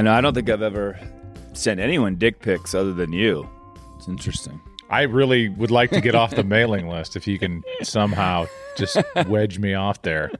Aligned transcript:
I 0.00 0.02
know. 0.02 0.14
I 0.14 0.22
don't 0.22 0.32
think 0.32 0.48
I've 0.48 0.62
ever 0.62 0.98
sent 1.52 1.78
anyone 1.78 2.16
dick 2.16 2.40
pics 2.40 2.74
other 2.74 2.94
than 2.94 3.12
you. 3.12 3.46
It's 3.98 4.08
interesting. 4.08 4.58
I 4.88 5.02
really 5.02 5.50
would 5.50 5.70
like 5.70 5.90
to 5.90 6.00
get 6.00 6.14
off 6.14 6.30
the 6.30 6.42
mailing 6.42 6.88
list 6.88 7.16
if 7.16 7.26
you 7.26 7.38
can 7.38 7.62
somehow 7.82 8.46
just 8.78 8.96
wedge 9.26 9.58
me 9.58 9.74
off 9.74 10.00
there. 10.00 10.30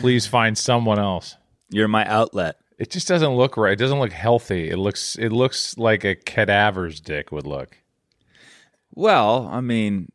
Please 0.00 0.26
find 0.26 0.58
someone 0.58 0.98
else. 0.98 1.38
You're 1.70 1.88
my 1.88 2.04
outlet. 2.04 2.56
It 2.78 2.90
just 2.90 3.08
doesn't 3.08 3.34
look 3.34 3.56
right. 3.56 3.72
It 3.72 3.78
doesn't 3.78 3.98
look 3.98 4.12
healthy. 4.12 4.68
It 4.68 4.76
looks 4.76 5.16
it 5.16 5.32
looks 5.32 5.78
like 5.78 6.04
a 6.04 6.14
cadaver's 6.14 7.00
dick 7.00 7.32
would 7.32 7.46
look. 7.46 7.78
Well, 8.94 9.48
I 9.50 9.62
mean, 9.62 10.12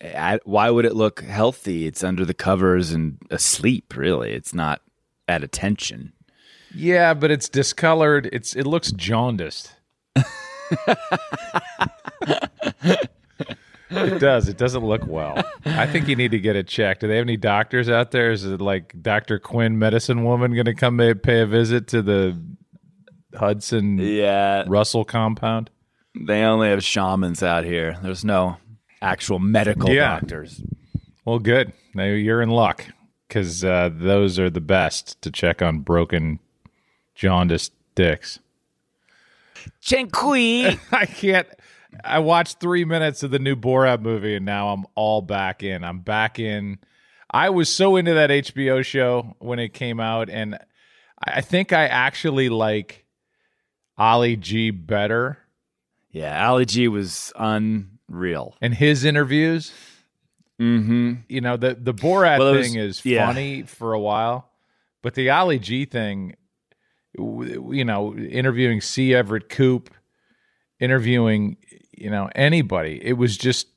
I, 0.00 0.38
why 0.44 0.70
would 0.70 0.84
it 0.84 0.94
look 0.94 1.22
healthy? 1.22 1.88
It's 1.88 2.04
under 2.04 2.24
the 2.24 2.34
covers 2.34 2.92
and 2.92 3.18
asleep. 3.32 3.96
Really, 3.96 4.30
it's 4.30 4.54
not 4.54 4.80
at 5.26 5.42
attention. 5.42 6.12
Yeah, 6.74 7.14
but 7.14 7.30
it's 7.30 7.48
discolored. 7.48 8.28
It's 8.32 8.54
it 8.56 8.66
looks 8.66 8.92
jaundiced. 8.92 9.72
it 13.90 14.20
does. 14.20 14.48
It 14.48 14.58
doesn't 14.58 14.84
look 14.84 15.06
well. 15.06 15.42
I 15.64 15.86
think 15.86 16.08
you 16.08 16.16
need 16.16 16.30
to 16.32 16.38
get 16.38 16.56
it 16.56 16.68
checked. 16.68 17.00
Do 17.00 17.08
they 17.08 17.16
have 17.16 17.24
any 17.24 17.36
doctors 17.36 17.88
out 17.88 18.10
there? 18.10 18.30
Is 18.30 18.44
it 18.44 18.60
like 18.60 18.94
Dr. 19.00 19.38
Quinn, 19.38 19.78
medicine 19.78 20.24
woman, 20.24 20.52
going 20.52 20.66
to 20.66 20.74
come 20.74 20.98
pay 21.22 21.40
a 21.40 21.46
visit 21.46 21.88
to 21.88 22.02
the 22.02 22.40
Hudson 23.34 23.98
Yeah, 23.98 24.64
Russell 24.66 25.04
compound? 25.04 25.70
they 26.20 26.42
only 26.42 26.68
have 26.70 26.82
shamans 26.82 27.42
out 27.42 27.64
here. 27.64 27.96
There's 28.02 28.24
no 28.24 28.56
actual 29.00 29.38
medical 29.38 29.90
Yeah. 29.90 30.18
doctors. 30.18 30.60
Well, 31.24 31.38
good. 31.38 31.72
Now 31.94 32.04
you're 32.04 32.42
in 32.42 32.50
luck 32.50 32.84
because 33.28 33.62
uh, 33.64 33.90
those 33.92 34.38
are 34.38 34.50
the 34.50 34.60
best 34.60 35.20
to 35.22 35.30
check 35.30 35.62
on 35.62 35.80
broken, 35.80 36.40
jaundiced 37.18 37.72
dicks. 37.94 38.38
Chenkui. 39.82 40.78
I 40.92 41.06
can't. 41.06 41.48
I 42.04 42.18
watched 42.20 42.60
three 42.60 42.84
minutes 42.84 43.22
of 43.22 43.30
the 43.30 43.38
new 43.38 43.56
Borat 43.56 44.00
movie, 44.00 44.36
and 44.36 44.46
now 44.46 44.68
I'm 44.68 44.86
all 44.94 45.20
back 45.22 45.62
in. 45.62 45.84
I'm 45.84 46.00
back 46.00 46.38
in. 46.38 46.78
I 47.30 47.50
was 47.50 47.68
so 47.68 47.96
into 47.96 48.14
that 48.14 48.30
HBO 48.30 48.84
show 48.84 49.34
when 49.38 49.58
it 49.58 49.74
came 49.74 50.00
out, 50.00 50.30
and 50.30 50.58
I 51.22 51.40
think 51.40 51.72
I 51.72 51.86
actually 51.86 52.48
like 52.48 53.04
Ali 53.98 54.36
G 54.36 54.70
better 54.70 55.38
yeah, 56.10 56.48
Ali 56.48 56.64
G 56.64 56.88
was 56.88 57.32
unreal. 57.36 58.56
and 58.62 58.72
his 58.74 59.04
interviews. 59.04 59.72
Mm-hmm. 60.60 61.14
You 61.28 61.40
know, 61.42 61.56
the 61.58 61.74
the 61.78 61.92
Borat 61.94 62.38
Well, 62.38 62.54
was- 62.54 62.66
thing 62.66 62.78
is 62.78 63.04
yeah. 63.04 63.26
funny 63.26 63.62
for 63.62 63.92
a 63.92 64.00
while, 64.00 64.48
but 65.02 65.14
the 65.14 65.30
Ali 65.30 65.58
G 65.58 65.84
thing, 65.84 66.34
you 67.18 67.84
know, 67.84 68.14
interviewing 68.16 68.80
C. 68.80 69.14
Everett 69.14 69.48
Koop, 69.48 69.90
interviewing, 70.80 71.56
you 71.96 72.10
know, 72.10 72.30
anybody, 72.34 73.00
it 73.02 73.14
was 73.14 73.36
just 73.36 73.68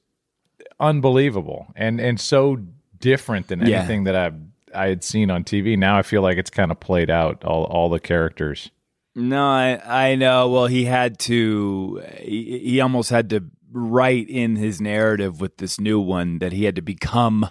unbelievable 0.79 1.67
and 1.75 1.99
and 1.99 2.19
so 2.19 2.57
different 2.99 3.47
than 3.47 3.65
Yeah. 3.65 3.79
anything 3.79 4.03
that 4.05 4.15
I 4.15 4.31
I 4.73 4.87
had 4.87 5.03
seen 5.03 5.29
on 5.29 5.43
TV. 5.43 5.77
Now 5.77 5.97
I 5.97 6.01
feel 6.01 6.21
like 6.21 6.37
it's 6.37 6.49
kind 6.49 6.71
of 6.71 6.79
played 6.79 7.09
out 7.09 7.43
all 7.43 7.65
all 7.65 7.89
the 7.89 7.99
characters. 7.99 8.71
No, 9.15 9.43
I 9.45 9.81
I 10.11 10.15
know. 10.15 10.49
Well, 10.49 10.67
he 10.67 10.85
had 10.85 11.19
to. 11.19 12.01
He, 12.19 12.59
he 12.59 12.81
almost 12.81 13.09
had 13.09 13.29
to 13.31 13.43
write 13.73 14.29
in 14.29 14.55
his 14.55 14.79
narrative 14.81 15.41
with 15.41 15.57
this 15.57 15.79
new 15.79 15.99
one 15.99 16.39
that 16.39 16.51
he 16.53 16.63
had 16.63 16.75
to 16.77 16.81
become 16.81 17.49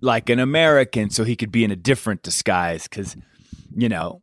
like 0.00 0.28
an 0.28 0.38
American 0.38 1.10
so 1.10 1.24
he 1.24 1.34
could 1.36 1.50
be 1.50 1.64
in 1.64 1.70
a 1.72 1.76
different 1.76 2.22
disguise. 2.22 2.84
Because 2.86 3.16
you 3.76 3.88
know, 3.88 4.22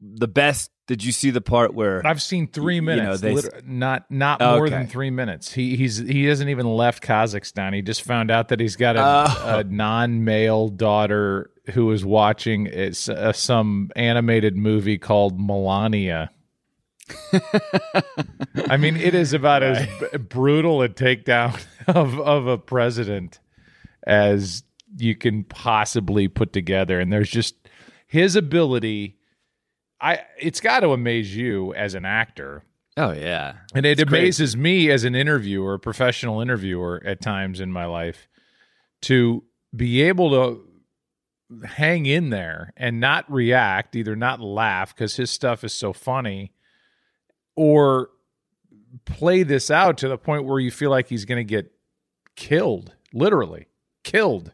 the 0.00 0.28
best. 0.28 0.70
Did 0.86 1.02
you 1.02 1.12
see 1.12 1.30
the 1.30 1.40
part 1.40 1.72
where? 1.72 2.06
I've 2.06 2.20
seen 2.20 2.46
three 2.46 2.74
You 2.76 2.80
know, 2.82 2.96
minutes, 3.18 3.20
they- 3.20 3.36
not 3.64 4.04
not 4.10 4.40
more 4.40 4.66
Okay. 4.66 4.70
than 4.70 4.86
three 4.86 5.10
minutes. 5.10 5.52
He 5.52 5.76
he's 5.76 5.96
he 5.96 6.24
hasn't 6.26 6.50
even 6.50 6.66
left 6.66 7.02
Kazakhstan. 7.02 7.74
He 7.74 7.80
just 7.82 8.02
found 8.02 8.30
out 8.30 8.48
that 8.48 8.60
he's 8.60 8.76
got 8.76 8.96
a, 8.96 9.00
Oh. 9.02 9.58
a 9.60 9.64
non-male 9.64 10.68
daughter 10.68 11.50
who 11.72 11.90
is 11.92 12.04
watching 12.04 12.66
it's, 12.66 13.08
uh, 13.08 13.32
some 13.32 13.90
animated 13.96 14.56
movie 14.56 14.98
called 14.98 15.40
Melania. 15.40 16.30
I 18.68 18.76
mean, 18.78 18.96
it 18.96 19.14
is 19.14 19.32
about 19.32 19.62
as 19.62 19.86
b- 19.86 20.18
brutal 20.18 20.82
a 20.82 20.88
takedown 20.88 21.58
of 21.86 22.18
of 22.20 22.46
a 22.46 22.58
president 22.58 23.40
as 24.06 24.62
you 24.96 25.14
can 25.16 25.44
possibly 25.44 26.28
put 26.28 26.52
together, 26.52 27.00
and 27.00 27.12
there's 27.12 27.30
just 27.30 27.54
his 28.14 28.36
ability. 28.36 29.16
I 30.00 30.20
it's 30.38 30.60
got 30.60 30.80
to 30.80 30.92
amaze 30.92 31.34
you 31.34 31.74
as 31.74 31.94
an 31.94 32.04
actor, 32.04 32.62
oh 32.96 33.10
yeah, 33.10 33.56
and 33.74 33.84
it 33.84 33.98
It's 33.98 34.08
amazes 34.08 34.56
me 34.56 34.88
as 34.88 35.02
an 35.02 35.16
interviewer, 35.16 35.74
a 35.74 35.78
professional 35.80 36.40
interviewer 36.40 37.02
at 37.04 37.20
times 37.20 37.58
in 37.58 37.72
my 37.72 37.86
life, 37.86 38.28
to 39.02 39.42
be 39.74 40.02
able 40.02 40.30
to 40.30 41.66
hang 41.66 42.06
in 42.06 42.30
there 42.30 42.72
and 42.76 43.00
not 43.00 43.30
react, 43.30 43.96
either 43.96 44.14
not 44.14 44.40
laugh 44.40 44.94
because 44.94 45.16
his 45.16 45.30
stuff 45.30 45.64
is 45.64 45.72
so 45.72 45.92
funny, 45.92 46.52
or 47.56 48.10
play 49.06 49.42
this 49.42 49.72
out 49.72 49.98
to 49.98 50.06
the 50.06 50.18
point 50.18 50.44
where 50.44 50.60
you 50.60 50.70
feel 50.70 50.90
like 50.90 51.08
he's 51.08 51.24
going 51.24 51.44
to 51.44 51.50
get 51.50 51.72
killed, 52.36 52.94
literally 53.12 53.66
killed. 54.04 54.52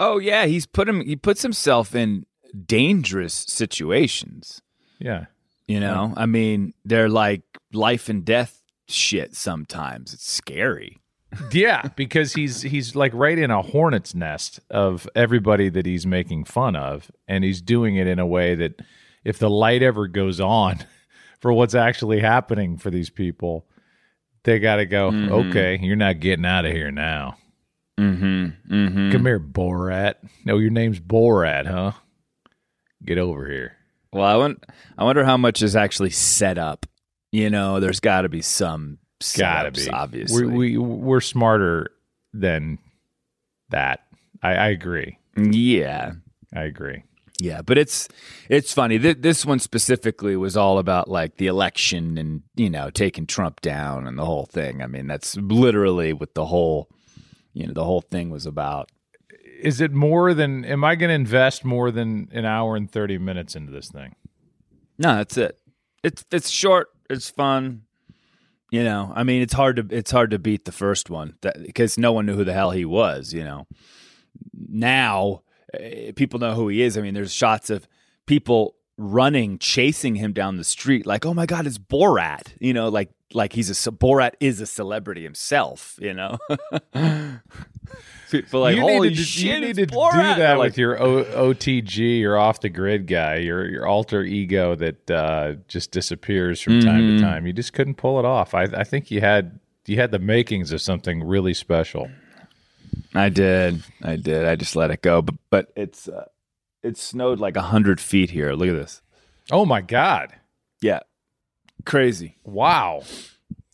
Oh 0.00 0.18
yeah, 0.18 0.46
he's 0.46 0.66
put 0.66 0.88
him. 0.88 1.00
He 1.00 1.14
puts 1.14 1.42
himself 1.42 1.94
in 1.94 2.26
dangerous 2.64 3.34
situations. 3.34 4.62
Yeah. 4.98 5.26
You 5.66 5.80
know, 5.80 6.14
I 6.16 6.26
mean, 6.26 6.74
they're 6.84 7.08
like 7.08 7.42
life 7.72 8.08
and 8.08 8.24
death 8.24 8.62
shit. 8.86 9.34
Sometimes 9.34 10.14
it's 10.14 10.30
scary. 10.30 10.98
Yeah, 11.50 11.82
because 11.96 12.34
he's 12.34 12.62
he's 12.62 12.94
like 12.94 13.12
right 13.12 13.36
in 13.36 13.50
a 13.50 13.62
hornet's 13.62 14.14
nest 14.14 14.60
of 14.70 15.08
everybody 15.14 15.68
that 15.68 15.84
he's 15.84 16.06
making 16.06 16.44
fun 16.44 16.76
of, 16.76 17.10
and 17.26 17.42
he's 17.42 17.60
doing 17.60 17.96
it 17.96 18.06
in 18.06 18.18
a 18.18 18.26
way 18.26 18.54
that 18.54 18.80
if 19.24 19.38
the 19.38 19.50
light 19.50 19.82
ever 19.82 20.06
goes 20.06 20.40
on 20.40 20.78
for 21.40 21.52
what's 21.52 21.74
actually 21.74 22.20
happening 22.20 22.78
for 22.78 22.90
these 22.90 23.10
people, 23.10 23.66
they 24.44 24.60
got 24.60 24.76
to 24.76 24.86
go. 24.86 25.08
Okay, 25.08 25.78
you're 25.82 25.96
not 25.96 26.20
getting 26.20 26.46
out 26.46 26.64
of 26.64 26.72
here 26.72 26.92
now. 26.92 27.36
Mm-hmm. 27.98 28.72
Mm-hmm. 28.72 29.10
Come 29.10 29.26
here, 29.26 29.40
Borat. 29.40 30.14
No, 30.44 30.58
your 30.58 30.70
name's 30.70 31.00
Borat, 31.00 31.66
huh? 31.66 31.92
Get 33.06 33.18
over 33.18 33.48
here. 33.48 33.76
Well, 34.12 34.24
I 34.24 34.36
want. 34.36 34.64
I 34.98 35.04
wonder 35.04 35.24
how 35.24 35.36
much 35.36 35.62
is 35.62 35.76
actually 35.76 36.10
set 36.10 36.58
up. 36.58 36.86
You 37.32 37.50
know, 37.50 37.80
there's 37.80 38.00
got 38.00 38.22
to 38.22 38.28
be 38.28 38.42
some. 38.42 38.98
Gotta 39.38 39.70
setups, 39.70 39.84
be 39.86 39.90
obviously. 39.90 40.46
We, 40.46 40.76
we 40.76 40.78
we're 40.78 41.20
smarter 41.20 41.90
than 42.34 42.78
that. 43.70 44.00
I, 44.42 44.54
I 44.54 44.68
agree. 44.68 45.18
yeah, 45.36 46.12
I 46.54 46.64
agree. 46.64 47.02
yeah, 47.40 47.62
but 47.62 47.78
it's 47.78 48.08
it's 48.50 48.74
funny. 48.74 48.98
Th- 48.98 49.16
this 49.18 49.46
one 49.46 49.58
specifically 49.58 50.36
was 50.36 50.56
all 50.56 50.78
about 50.78 51.08
like 51.08 51.36
the 51.36 51.46
election 51.46 52.18
and 52.18 52.42
you 52.56 52.68
know 52.68 52.90
taking 52.90 53.26
Trump 53.26 53.62
down 53.62 54.06
and 54.06 54.18
the 54.18 54.24
whole 54.26 54.46
thing. 54.46 54.82
I 54.82 54.86
mean, 54.86 55.06
that's 55.06 55.34
literally 55.36 56.12
what 56.12 56.34
the 56.34 56.44
whole 56.44 56.90
you 57.54 57.66
know 57.66 57.72
the 57.72 57.84
whole 57.84 58.02
thing 58.02 58.28
was 58.28 58.44
about. 58.44 58.90
Is 59.62 59.80
it 59.80 59.92
more 59.92 60.34
than 60.34 60.64
am 60.64 60.84
i 60.84 60.94
going 60.94 61.08
to 61.08 61.14
invest 61.14 61.64
more 61.64 61.90
than 61.90 62.28
an 62.32 62.44
hour 62.44 62.76
and 62.76 62.90
30 62.90 63.18
minutes 63.18 63.56
into 63.56 63.72
this 63.72 63.88
thing 63.88 64.14
No, 64.98 65.16
that's 65.16 65.36
it. 65.36 65.58
It's 66.02 66.24
it's 66.30 66.48
short. 66.48 66.88
It's 67.10 67.28
fun. 67.28 67.82
You 68.70 68.82
know, 68.82 69.12
I 69.14 69.22
mean, 69.24 69.42
it's 69.42 69.52
hard 69.52 69.76
to 69.76 69.96
it's 69.96 70.10
hard 70.10 70.30
to 70.30 70.38
beat 70.38 70.64
the 70.64 70.72
first 70.72 71.10
one 71.10 71.34
because 71.62 71.98
no 71.98 72.12
one 72.12 72.26
knew 72.26 72.34
who 72.34 72.44
the 72.44 72.52
hell 72.52 72.70
he 72.70 72.84
was. 72.84 73.32
You 73.32 73.44
know, 73.44 73.66
now 74.54 75.42
eh, 75.74 76.12
people 76.14 76.38
know 76.40 76.54
who 76.54 76.68
he 76.68 76.82
is. 76.82 76.96
I 76.96 77.00
mean, 77.02 77.14
there's 77.14 77.32
shots 77.32 77.70
of 77.70 77.86
people 78.26 78.76
running, 78.98 79.58
chasing 79.58 80.16
him 80.16 80.32
down 80.32 80.56
the 80.56 80.64
street, 80.64 81.06
like, 81.06 81.26
"Oh 81.26 81.34
my 81.34 81.46
god, 81.46 81.66
it's 81.66 81.78
Borat!" 81.78 82.54
You 82.60 82.72
know, 82.72 82.88
like 82.88 83.10
like 83.32 83.52
he's 83.54 83.70
a 83.70 83.90
Borat 83.92 84.32
is 84.40 84.60
a 84.60 84.66
celebrity 84.66 85.22
himself. 85.22 85.98
You 86.00 86.14
know, 86.14 86.38
people 88.30 88.60
like, 88.60 88.76
you 88.76 88.82
"Holy 88.82 89.10
to, 89.10 89.14
shit, 89.16 89.44
you 89.44 89.60
need 89.60 89.76
to 89.76 89.86
Borat!" 89.86 90.12
do 90.36 90.40
that 90.42 90.58
Like, 90.58 90.68
with 90.70 90.78
your 90.78 91.00
o- 91.00 91.24
otg 91.52 91.96
your 92.20 92.38
off 92.38 92.60
the 92.60 92.68
grid 92.68 93.06
guy 93.06 93.36
your 93.36 93.68
your 93.68 93.86
alter 93.86 94.22
ego 94.22 94.74
that 94.74 95.10
uh, 95.10 95.54
just 95.68 95.90
disappears 95.90 96.60
from 96.60 96.80
time 96.80 97.00
Mm-hmm. 97.02 97.16
to 97.18 97.22
time 97.22 97.46
you 97.46 97.52
just 97.52 97.72
couldn't 97.72 97.94
pull 97.96 98.18
it 98.18 98.24
off 98.24 98.54
I, 98.54 98.62
I 98.64 98.84
think 98.84 99.10
you 99.10 99.20
had 99.20 99.58
you 99.86 99.96
had 99.96 100.10
the 100.10 100.18
makings 100.18 100.72
of 100.72 100.80
something 100.80 101.22
really 101.24 101.54
special 101.54 102.10
I 103.14 103.28
did. 103.30 103.82
I 104.02 104.16
did. 104.16 104.46
I 104.46 104.56
just 104.56 104.74
let 104.76 104.90
it 104.90 105.00
go. 105.02 105.20
But 105.22 105.34
but 105.50 105.72
it's 105.76 106.06
uh, 106.08 106.26
it 106.82 106.96
snowed 106.98 107.40
like 107.40 107.56
a 107.56 107.62
hundred 107.62 108.00
feet 108.00 108.30
here. 108.30 108.52
Look 108.52 108.68
at 108.68 108.74
this. 108.74 109.00
oh 109.50 109.64
my 109.66 109.80
god 109.80 110.34
Yeah, 110.80 111.00
crazy, 111.84 112.36
wow 112.44 113.02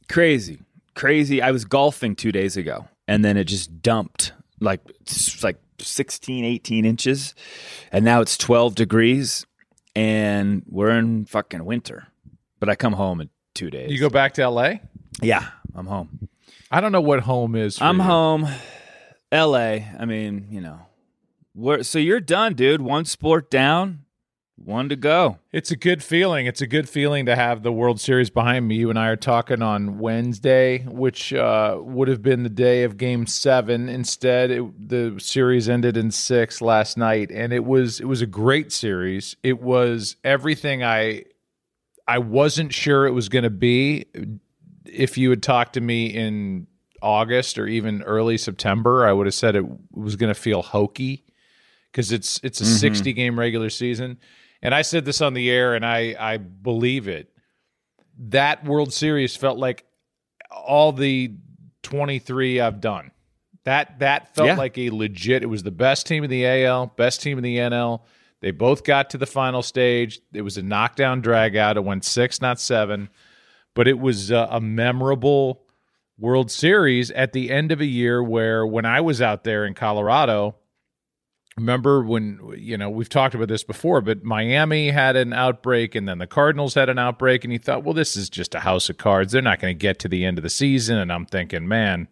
crazy, 0.08 0.60
crazy. 0.94 1.40
I 1.40 1.50
was 1.52 1.64
golfing 1.64 2.14
two 2.16 2.32
days 2.32 2.56
ago, 2.56 2.86
and 3.08 3.24
then 3.24 3.36
it 3.36 3.44
just 3.44 3.80
dumped 3.82 4.32
like 4.60 4.80
like 5.42 5.58
16, 5.78 6.44
18 6.44 6.84
inches, 6.84 7.34
and 7.90 8.04
now 8.04 8.20
it's 8.20 8.36
twelve 8.36 8.74
degrees, 8.74 9.46
and 9.96 10.62
we're 10.68 10.90
in 10.90 11.24
fucking 11.24 11.64
winter. 11.64 12.08
but 12.60 12.68
I 12.68 12.74
come 12.74 12.92
home 12.92 13.20
in 13.20 13.30
two 13.54 13.70
days. 13.70 13.90
You 13.90 13.98
go 13.98 14.10
back 14.10 14.34
to 14.34 14.48
LA? 14.48 14.74
Yeah, 15.20 15.48
I'm 15.74 15.86
home. 15.86 16.28
I 16.70 16.80
don't 16.80 16.92
know 16.92 17.00
what 17.00 17.20
home 17.20 17.54
is. 17.54 17.78
for 17.78 17.84
I'm 17.84 17.96
you. 17.98 18.02
home. 18.04 18.48
L.A. 19.30 19.88
I 19.98 20.04
mean, 20.04 20.48
you 20.50 20.60
know, 20.60 20.78
where, 21.54 21.82
so 21.82 21.98
you're 21.98 22.20
done, 22.20 22.52
dude. 22.54 22.82
One 22.82 23.06
sport 23.06 23.50
down, 23.50 24.04
one 24.56 24.88
to 24.88 24.96
go. 24.96 25.38
It's 25.50 25.70
a 25.70 25.76
good 25.76 26.02
feeling. 26.02 26.46
It's 26.46 26.60
a 26.60 26.66
good 26.66 26.88
feeling 26.88 27.26
to 27.26 27.34
have 27.34 27.62
the 27.62 27.72
World 27.72 28.00
Series 28.00 28.30
behind 28.30 28.68
me. 28.68 28.76
You 28.76 28.90
and 28.90 28.98
I 28.98 29.08
are 29.08 29.16
talking 29.16 29.62
on 29.62 29.98
Wednesday, 29.98 30.84
which 30.84 31.32
uh, 31.32 31.78
would 31.80 32.08
have 32.08 32.22
been 32.22 32.42
the 32.42 32.48
day 32.48 32.84
of 32.84 32.96
Game 32.96 33.26
Seven. 33.26 33.88
Instead, 33.88 34.50
it, 34.50 34.88
the 34.88 35.16
series 35.18 35.68
ended 35.68 35.96
in 35.96 36.10
six 36.10 36.60
last 36.60 36.96
night, 36.96 37.30
and 37.32 37.52
it 37.52 37.64
was 37.64 38.00
it 38.00 38.06
was 38.06 38.22
a 38.22 38.26
great 38.26 38.72
series. 38.72 39.36
It 39.42 39.60
was 39.60 40.16
everything 40.22 40.84
I 40.84 41.24
I 42.06 42.18
wasn't 42.18 42.72
sure 42.72 43.06
it 43.06 43.12
was 43.12 43.28
going 43.28 43.44
to 43.44 43.50
be. 43.50 44.06
If 44.84 45.16
you 45.16 45.30
had 45.30 45.42
talked 45.42 45.74
to 45.74 45.80
me 45.80 46.06
in 46.06 46.66
August 47.00 47.58
or 47.58 47.66
even 47.66 48.02
early 48.02 48.38
September, 48.38 49.06
I 49.06 49.12
would 49.12 49.26
have 49.26 49.34
said 49.34 49.56
it 49.56 49.64
was 49.92 50.16
going 50.16 50.32
to 50.32 50.38
feel 50.38 50.62
hokey 50.62 51.24
because 51.92 52.10
it's 52.10 52.40
it's 52.42 52.60
a 52.60 52.64
60 52.66 53.12
game 53.12 53.38
regular 53.38 53.70
season. 53.70 54.18
And 54.62 54.74
I 54.74 54.82
said 54.82 55.04
this 55.04 55.20
on 55.20 55.34
the 55.34 55.50
air, 55.50 55.74
and 55.74 55.84
I 55.84 56.16
I 56.18 56.36
believe 56.38 57.06
it. 57.08 57.28
That 58.28 58.64
World 58.64 58.92
Series 58.92 59.36
felt 59.36 59.58
like 59.58 59.84
all 60.50 60.92
the 60.92 61.34
23 61.82 62.60
I've 62.60 62.80
done. 62.80 63.10
That 63.64 63.98
that 64.00 64.34
felt 64.34 64.48
Yeah. 64.48 64.56
like 64.56 64.76
a 64.78 64.90
legit. 64.90 65.42
It 65.42 65.46
was 65.46 65.62
the 65.62 65.70
best 65.70 66.06
team 66.06 66.24
in 66.24 66.30
the 66.30 66.44
AL, 66.46 66.86
best 66.96 67.22
team 67.22 67.38
in 67.38 67.44
the 67.44 67.58
NL. 67.58 68.02
They 68.40 68.50
both 68.50 68.82
got 68.84 69.10
to 69.10 69.18
the 69.18 69.26
final 69.26 69.62
stage. 69.62 70.20
It 70.32 70.42
was 70.42 70.56
a 70.58 70.62
knockdown 70.62 71.20
drag 71.20 71.56
out. 71.56 71.76
It 71.76 71.84
went 71.84 72.04
six, 72.04 72.40
not 72.40 72.58
seven, 72.60 73.08
but 73.74 73.86
it 73.86 73.98
was 74.00 74.32
uh, 74.32 74.48
a 74.50 74.60
memorable 74.60 75.62
World 76.18 76.50
Series 76.50 77.10
at 77.12 77.32
the 77.32 77.50
end 77.50 77.70
of 77.72 77.80
a 77.80 77.84
year 77.86 78.22
where 78.22 78.66
when 78.66 78.84
I 78.84 79.00
was 79.00 79.22
out 79.22 79.44
there 79.44 79.64
in 79.64 79.74
Colorado, 79.74 80.56
remember 81.56 82.02
when 82.02 82.40
you 82.56 82.78
know 82.78 82.88
we've 82.88 83.08
talked 83.08 83.34
about 83.34 83.48
this 83.48 83.62
before 83.62 84.00
but 84.00 84.24
miami 84.24 84.90
had 84.90 85.16
an 85.16 85.32
outbreak 85.32 85.94
and 85.94 86.08
then 86.08 86.18
the 86.18 86.26
cardinals 86.26 86.74
had 86.74 86.88
an 86.88 86.98
outbreak 86.98 87.44
and 87.44 87.52
you 87.52 87.58
thought 87.58 87.84
well 87.84 87.92
this 87.92 88.16
is 88.16 88.30
just 88.30 88.54
a 88.54 88.60
house 88.60 88.88
of 88.88 88.96
cards. 88.96 89.32
They're 89.32 89.42
not 89.42 89.60
going 89.60 89.76
to 89.76 89.78
get 89.78 89.98
to 90.00 90.08
the 90.08 90.24
end 90.24 90.38
of 90.38 90.42
the 90.42 90.50
season. 90.50 90.96
And 90.96 91.12
i'm 91.12 91.26
thinking 91.26 91.68
man 91.68 92.08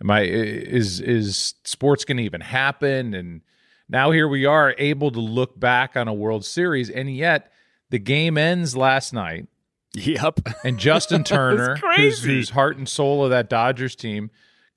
am 0.00 0.10
i 0.10 0.22
is 0.22 1.00
is 1.00 1.54
sports 1.64 2.04
going 2.04 2.18
to 2.18 2.22
even 2.22 2.42
happen? 2.42 3.14
And 3.14 3.40
now 3.88 4.10
here 4.10 4.28
we 4.28 4.44
are 4.44 4.74
able 4.78 5.10
to 5.10 5.20
look 5.20 5.58
back 5.58 5.96
on 5.96 6.06
a 6.06 6.14
world 6.14 6.44
series 6.44 6.90
and 6.90 7.14
yet 7.14 7.50
the 7.90 7.98
game 7.98 8.38
ends 8.38 8.76
last 8.76 9.12
night. 9.12 9.46
Yep. 9.94 10.40
and 10.64 10.78
Justin 10.78 11.24
Turner, 11.24 11.76
who's, 11.96 12.22
who's 12.22 12.50
heart 12.50 12.76
and 12.76 12.88
soul 12.88 13.24
of 13.24 13.30
that 13.30 13.50
Dodgers 13.50 13.96
team, 13.96 14.30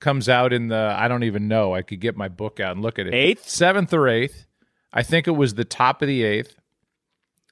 comes 0.04 0.28
out 0.28 0.52
in 0.52 0.68
the 0.68 0.94
I 0.96 1.08
don't 1.08 1.24
even 1.24 1.48
know. 1.48 1.74
I 1.74 1.82
could 1.82 2.00
get 2.00 2.16
my 2.16 2.28
book 2.28 2.60
out 2.60 2.72
and 2.72 2.82
look 2.82 2.98
at 3.00 3.06
it. 3.08 3.14
Eighth? 3.14 3.48
seventh 3.48 3.92
or 3.92 4.06
eighth. 4.08 4.46
I 4.92 5.02
think 5.02 5.26
it 5.26 5.32
was 5.32 5.54
the 5.54 5.64
top 5.64 6.02
of 6.02 6.06
the 6.08 6.22
eighth, 6.22 6.54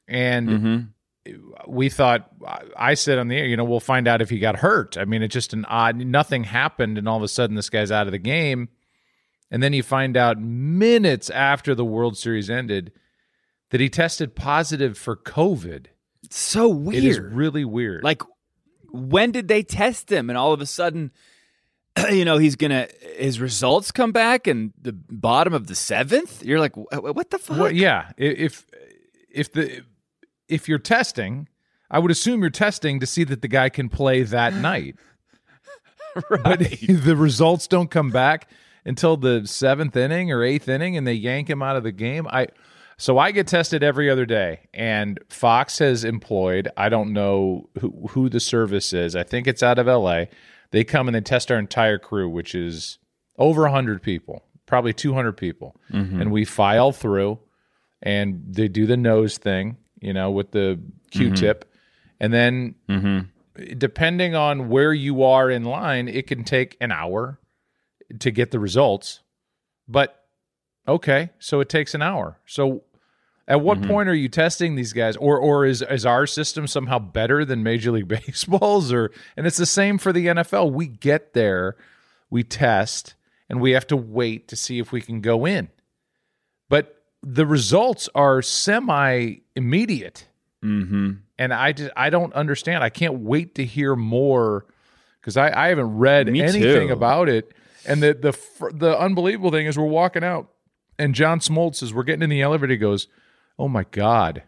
and 0.06 0.48
Mm-hmm. 0.48 1.32
we 1.66 1.88
thought. 1.88 2.30
I 2.76 2.94
said 2.94 3.18
on 3.18 3.28
the 3.28 3.36
air, 3.36 3.46
you 3.46 3.56
know, 3.56 3.64
we'll 3.64 3.80
find 3.80 4.06
out 4.06 4.22
if 4.22 4.30
he 4.30 4.38
got 4.38 4.56
hurt. 4.56 4.96
I 4.96 5.04
mean, 5.04 5.22
it's 5.22 5.32
just 5.32 5.52
an 5.52 5.64
odd. 5.64 5.96
Nothing 5.96 6.44
happened, 6.44 6.98
and 6.98 7.08
all 7.08 7.16
of 7.16 7.22
a 7.22 7.28
sudden, 7.28 7.56
this 7.56 7.70
guy's 7.70 7.90
out 7.90 8.06
of 8.06 8.12
the 8.12 8.18
game. 8.18 8.68
And 9.50 9.62
then 9.62 9.72
you 9.72 9.82
find 9.82 10.16
out 10.16 10.40
minutes 10.40 11.28
after 11.30 11.74
the 11.74 11.84
World 11.84 12.16
Series 12.16 12.48
ended 12.48 12.92
that 13.70 13.80
he 13.80 13.88
tested 13.90 14.34
positive 14.34 14.96
for 14.96 15.14
COVID. 15.16 15.86
It's 16.22 16.38
so 16.38 16.68
weird. 16.68 17.04
It 17.04 17.06
is 17.08 17.18
really 17.20 17.64
weird. 17.64 18.02
Like, 18.02 18.22
when 18.92 19.30
did 19.32 19.48
they 19.48 19.62
test 19.62 20.10
him? 20.10 20.30
And 20.30 20.38
all 20.38 20.52
of 20.52 20.60
a 20.60 20.66
sudden, 20.66 21.10
you 22.10 22.24
know, 22.24 22.38
he's 22.38 22.56
gonna 22.56 22.88
his 23.16 23.40
results 23.40 23.90
come 23.90 24.12
back 24.12 24.46
and 24.46 24.72
the 24.80 24.92
bottom 24.92 25.52
of 25.52 25.66
the 25.66 25.74
seventh. 25.74 26.44
You're 26.44 26.60
like, 26.60 26.76
what 26.76 27.30
the 27.30 27.38
fuck? 27.38 27.58
Well, 27.58 27.72
yeah. 27.72 28.12
If 28.16 28.66
if 29.30 29.52
the 29.52 29.82
if 30.48 30.68
you're 30.68 30.78
testing, 30.78 31.48
I 31.90 31.98
would 31.98 32.10
assume 32.10 32.40
you're 32.40 32.50
testing 32.50 33.00
to 33.00 33.06
see 33.06 33.24
that 33.24 33.42
the 33.42 33.48
guy 33.48 33.68
can 33.68 33.88
play 33.88 34.22
that 34.22 34.54
night. 34.70 34.96
But 36.28 36.58
the 36.88 37.16
results 37.16 37.66
don't 37.66 37.90
come 37.90 38.10
back 38.10 38.50
until 38.84 39.16
the 39.16 39.46
seventh 39.46 39.96
inning 39.96 40.30
or 40.30 40.42
eighth 40.42 40.68
inning, 40.68 40.94
and 40.94 41.06
they 41.06 41.14
yank 41.14 41.48
him 41.48 41.62
out 41.62 41.76
of 41.76 41.84
the 41.84 41.92
game. 41.92 42.26
I 42.28 42.48
so 42.98 43.16
I 43.16 43.30
get 43.30 43.46
tested 43.46 43.82
every 43.82 44.10
other 44.10 44.26
day, 44.26 44.68
and 44.74 45.18
Fox 45.30 45.78
has 45.78 46.04
employed. 46.04 46.68
I 46.76 46.90
don't 46.90 47.14
know 47.14 47.70
who, 47.80 48.08
who 48.10 48.28
the 48.28 48.40
service 48.40 48.92
is. 48.92 49.16
I 49.16 49.22
think 49.22 49.46
it's 49.46 49.62
out 49.62 49.78
of 49.78 49.88
L.A. 49.88 50.28
They 50.72 50.84
come 50.84 51.06
and 51.06 51.14
they 51.14 51.20
test 51.20 51.52
our 51.52 51.58
entire 51.58 51.98
crew, 51.98 52.28
which 52.28 52.54
is 52.54 52.98
over 53.38 53.68
hundred 53.68 54.02
people, 54.02 54.42
probably 54.66 54.92
two 54.92 55.14
hundred 55.14 55.36
people, 55.36 55.76
mm-hmm. 55.92 56.20
and 56.20 56.32
we 56.32 56.44
file 56.44 56.92
through 56.92 57.38
and 58.02 58.42
they 58.48 58.66
do 58.66 58.86
the 58.86 58.96
nose 58.96 59.38
thing, 59.38 59.76
you 60.00 60.12
know, 60.12 60.32
with 60.32 60.50
the 60.50 60.80
Q-tip, 61.12 61.64
mm-hmm. 61.64 62.24
and 62.24 62.34
then 62.34 62.74
mm-hmm. 62.88 63.74
depending 63.78 64.34
on 64.34 64.68
where 64.68 64.92
you 64.92 65.22
are 65.22 65.48
in 65.48 65.64
line, 65.64 66.08
it 66.08 66.26
can 66.26 66.42
take 66.42 66.76
an 66.80 66.90
hour 66.90 67.38
to 68.18 68.30
get 68.30 68.50
the 68.50 68.58
results. 68.58 69.20
But 69.86 70.24
okay, 70.88 71.30
so 71.38 71.60
it 71.60 71.68
takes 71.68 71.94
an 71.94 72.02
hour. 72.02 72.40
So 72.46 72.82
at 73.48 73.60
what 73.60 73.82
point 73.82 74.08
are 74.08 74.14
you 74.14 74.28
testing 74.28 74.74
these 74.76 74.92
guys, 74.92 75.16
or 75.16 75.38
or 75.38 75.66
is 75.66 75.82
is 75.82 76.06
our 76.06 76.26
system 76.26 76.66
somehow 76.66 76.98
better 76.98 77.44
than 77.44 77.62
Major 77.62 77.90
League 77.92 78.08
Baseball's? 78.26 78.92
Or 78.92 79.10
and 79.36 79.46
it's 79.46 79.56
the 79.56 79.66
same 79.66 79.98
for 79.98 80.12
the 80.12 80.26
NFL. 80.26 80.72
We 80.72 80.86
get 80.86 81.32
there, 81.34 81.76
we 82.30 82.42
test, 82.44 83.14
and 83.48 83.60
we 83.60 83.72
have 83.72 83.86
to 83.88 83.96
wait 83.96 84.48
to 84.48 84.56
see 84.56 84.78
if 84.78 84.92
we 84.92 85.00
can 85.00 85.20
go 85.20 85.44
in. 85.46 85.68
But 86.68 87.02
the 87.22 87.46
results 87.46 88.08
are 88.14 88.42
semi 88.42 89.36
immediate 89.56 90.28
Mm-hmm. 90.64 91.10
and 91.40 91.52
I 91.52 91.72
just 91.72 91.90
I 91.96 92.08
don't 92.10 92.32
understand. 92.34 92.84
I 92.84 92.88
can't 92.88 93.14
wait 93.14 93.56
to 93.56 93.64
hear 93.64 93.96
more 93.96 94.64
because 95.20 95.36
I, 95.36 95.50
I 95.64 95.68
haven't 95.70 95.96
read 95.98 96.28
Me 96.28 96.40
anything 96.40 96.86
too. 96.86 96.92
about 96.92 97.28
it. 97.28 97.52
And 97.84 98.00
the 98.00 98.14
the 98.14 98.70
the 98.72 98.96
unbelievable 98.96 99.50
thing 99.50 99.66
is 99.66 99.76
we're 99.76 99.86
walking 99.86 100.22
out, 100.22 100.50
and 101.00 101.16
John 101.16 101.40
Smoltz 101.40 101.82
as 101.82 101.92
we're 101.92 102.04
getting 102.04 102.22
in 102.22 102.30
the 102.30 102.40
elevator 102.42 102.74
he 102.74 102.76
goes, 102.78 103.08
"Oh 103.62 103.68
my 103.68 103.84
god." 103.90 104.42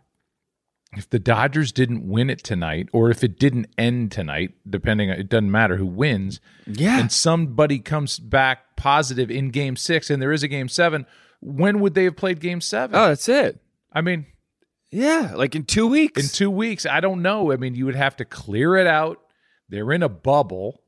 If 0.96 1.10
the 1.10 1.18
Dodgers 1.18 1.72
didn't 1.72 2.06
win 2.08 2.30
it 2.30 2.44
tonight, 2.44 2.88
or 2.92 3.10
if 3.10 3.24
it 3.24 3.36
didn't 3.38 3.66
end 3.76 4.12
tonight, 4.12 4.54
depending, 4.68 5.08
it 5.10 5.28
doesn't 5.28 5.50
matter 5.50 5.76
who 5.76 5.86
wins, 5.86 6.40
Yeah. 6.66 7.00
and 7.00 7.10
somebody 7.10 7.80
comes 7.80 8.20
back 8.20 8.76
positive 8.76 9.28
in 9.30 9.50
Game 9.50 9.74
Six, 9.76 10.08
and 10.08 10.22
there 10.22 10.30
is 10.30 10.44
a 10.44 10.48
Game 10.48 10.68
Seven, 10.68 11.04
when 11.40 11.80
would 11.80 11.94
they 11.94 12.04
have 12.04 12.16
played 12.16 12.38
Game 12.40 12.60
Seven? 12.60 12.94
oh, 12.96 13.08
that's 13.08 13.28
it. 13.28 13.60
I 13.92 14.02
mean, 14.02 14.26
Yeah, 14.92 15.32
like 15.34 15.56
in 15.56 15.64
two 15.64 15.88
weeks. 15.88 16.22
in 16.22 16.28
two 16.28 16.50
weeks 16.50 16.86
i 16.86 17.00
don't 17.00 17.22
know 17.22 17.50
i 17.52 17.56
mean 17.56 17.74
you 17.74 17.84
would 17.86 17.96
have 17.96 18.14
to 18.18 18.24
clear 18.24 18.76
it 18.76 18.86
out 18.86 19.18
they're 19.68 19.90
in 19.92 20.04
a 20.04 20.08
bubble 20.08 20.82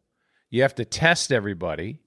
you 0.50 0.62
have 0.62 0.76
to 0.76 0.84
test 0.84 1.32
everybody 1.32 1.98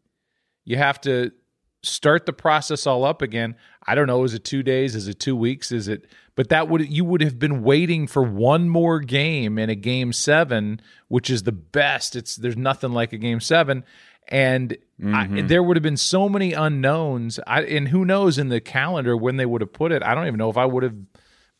you 0.63 0.77
have 0.77 1.01
to 1.01 1.33
start 1.81 2.25
the 2.25 2.33
process 2.33 2.85
all 2.85 3.03
up 3.05 3.21
again 3.21 3.55
i 3.87 3.95
don't 3.95 4.07
know 4.07 4.23
is 4.23 4.33
it 4.33 4.43
two 4.43 4.63
days 4.63 4.95
is 4.95 5.07
it 5.07 5.19
two 5.19 5.35
weeks 5.35 5.71
is 5.71 5.87
it 5.87 6.05
but 6.35 6.49
that 6.49 6.67
would 6.67 6.87
you 6.89 7.05
would 7.05 7.21
have 7.21 7.39
been 7.39 7.63
waiting 7.63 8.07
for 8.07 8.21
one 8.23 8.67
more 8.69 8.99
game 8.99 9.57
in 9.57 9.69
a 9.69 9.75
game 9.75 10.11
seven 10.11 10.79
which 11.07 11.29
is 11.29 11.43
the 11.43 11.51
best 11.51 12.15
it's 12.15 12.35
there's 12.35 12.57
nothing 12.57 12.91
like 12.91 13.13
a 13.13 13.17
game 13.17 13.39
seven 13.39 13.83
and 14.31 14.77
I, 14.99 15.25
mm-hmm. 15.25 15.47
there 15.47 15.63
would 15.63 15.75
have 15.75 15.83
been 15.83 15.97
so 15.97 16.29
many 16.29 16.53
unknowns 16.53 17.39
I, 17.47 17.63
and 17.63 17.87
who 17.87 18.05
knows 18.05 18.37
in 18.37 18.49
the 18.49 18.61
calendar 18.61 19.17
when 19.17 19.37
they 19.37 19.45
would 19.45 19.61
have 19.61 19.73
put 19.73 19.91
it 19.91 20.03
i 20.03 20.13
don't 20.13 20.27
even 20.27 20.37
know 20.37 20.49
if 20.49 20.57
i 20.57 20.65
would 20.65 20.83
have 20.83 20.95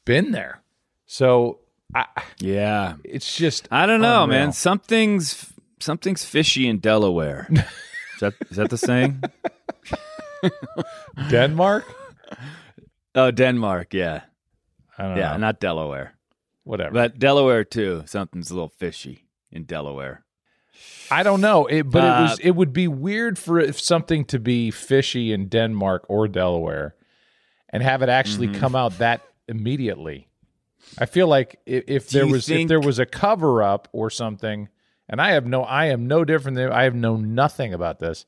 been 0.06 0.32
there 0.32 0.62
so 1.06 1.60
I, 1.94 2.06
yeah. 2.40 2.96
it's 3.04 3.36
just 3.36 3.68
I 3.72 3.86
don't 3.86 4.02
know, 4.02 4.24
unreal. 4.24 4.40
man. 4.40 4.54
Something's 4.54 5.52
something's 5.80 6.24
fishy 6.24 6.68
in 6.68 6.80
Delaware. 6.80 7.48
is 7.52 8.20
that 8.20 8.34
is 8.50 8.58
that 8.58 8.70
the 8.70 8.78
saying? 8.78 9.24
Denmark. 11.30 11.86
Oh, 13.16 13.32
Denmark. 13.32 13.94
Yeah, 13.94 14.22
I 14.98 15.04
don't 15.08 15.18
yeah, 15.18 15.32
know. 15.32 15.38
not 15.38 15.60
Delaware, 15.60 16.14
Whatever. 16.64 16.92
but 16.94 17.20
Delaware 17.20 17.64
too. 17.64 18.04
Something's 18.06 18.52
a 18.52 18.54
little 18.54 18.70
fishy 18.70 19.26
in 19.52 19.64
Delaware. 19.64 20.24
I 21.12 21.24
don't 21.24 21.42
know. 21.42 21.66
It, 21.66 21.84
but 21.90 22.04
it 22.04 22.10
Uh, 22.10 22.22
was. 22.22 22.40
It 22.40 22.52
would 22.52 22.72
be 22.72 22.88
weird 22.88 23.38
for 23.38 23.60
if 23.60 23.80
something 23.80 24.26
to 24.26 24.40
be 24.40 24.72
fishy 24.72 25.34
in 25.34 25.50
Denmark 25.50 26.06
or 26.08 26.28
Delaware, 26.28 26.96
and 27.70 27.84
have 27.84 28.02
it 28.02 28.10
actually 28.10 28.48
Mm-hmm. 28.48 28.60
come 28.62 28.76
out 28.76 28.98
that 29.00 29.22
immediately. 29.48 30.28
I 30.98 31.06
feel 31.06 31.28
like 31.28 31.60
if, 31.66 31.84
if 31.88 32.10
there 32.10 32.26
was 32.28 32.50
if 32.50 32.68
there 32.68 32.80
was 32.80 33.00
a 33.00 33.06
cover 33.06 33.62
up 33.62 33.88
or 33.92 34.10
something, 34.10 34.70
and 35.10 35.20
I 35.22 35.32
have 35.32 35.46
no, 35.46 35.64
I 35.64 35.88
am 35.88 36.08
no 36.08 36.24
different 36.24 36.56
than 36.56 36.72
I 36.72 36.84
have 36.84 36.96
known 36.96 37.36
nothing 37.36 37.74
about 37.74 38.00
this. 38.00 38.26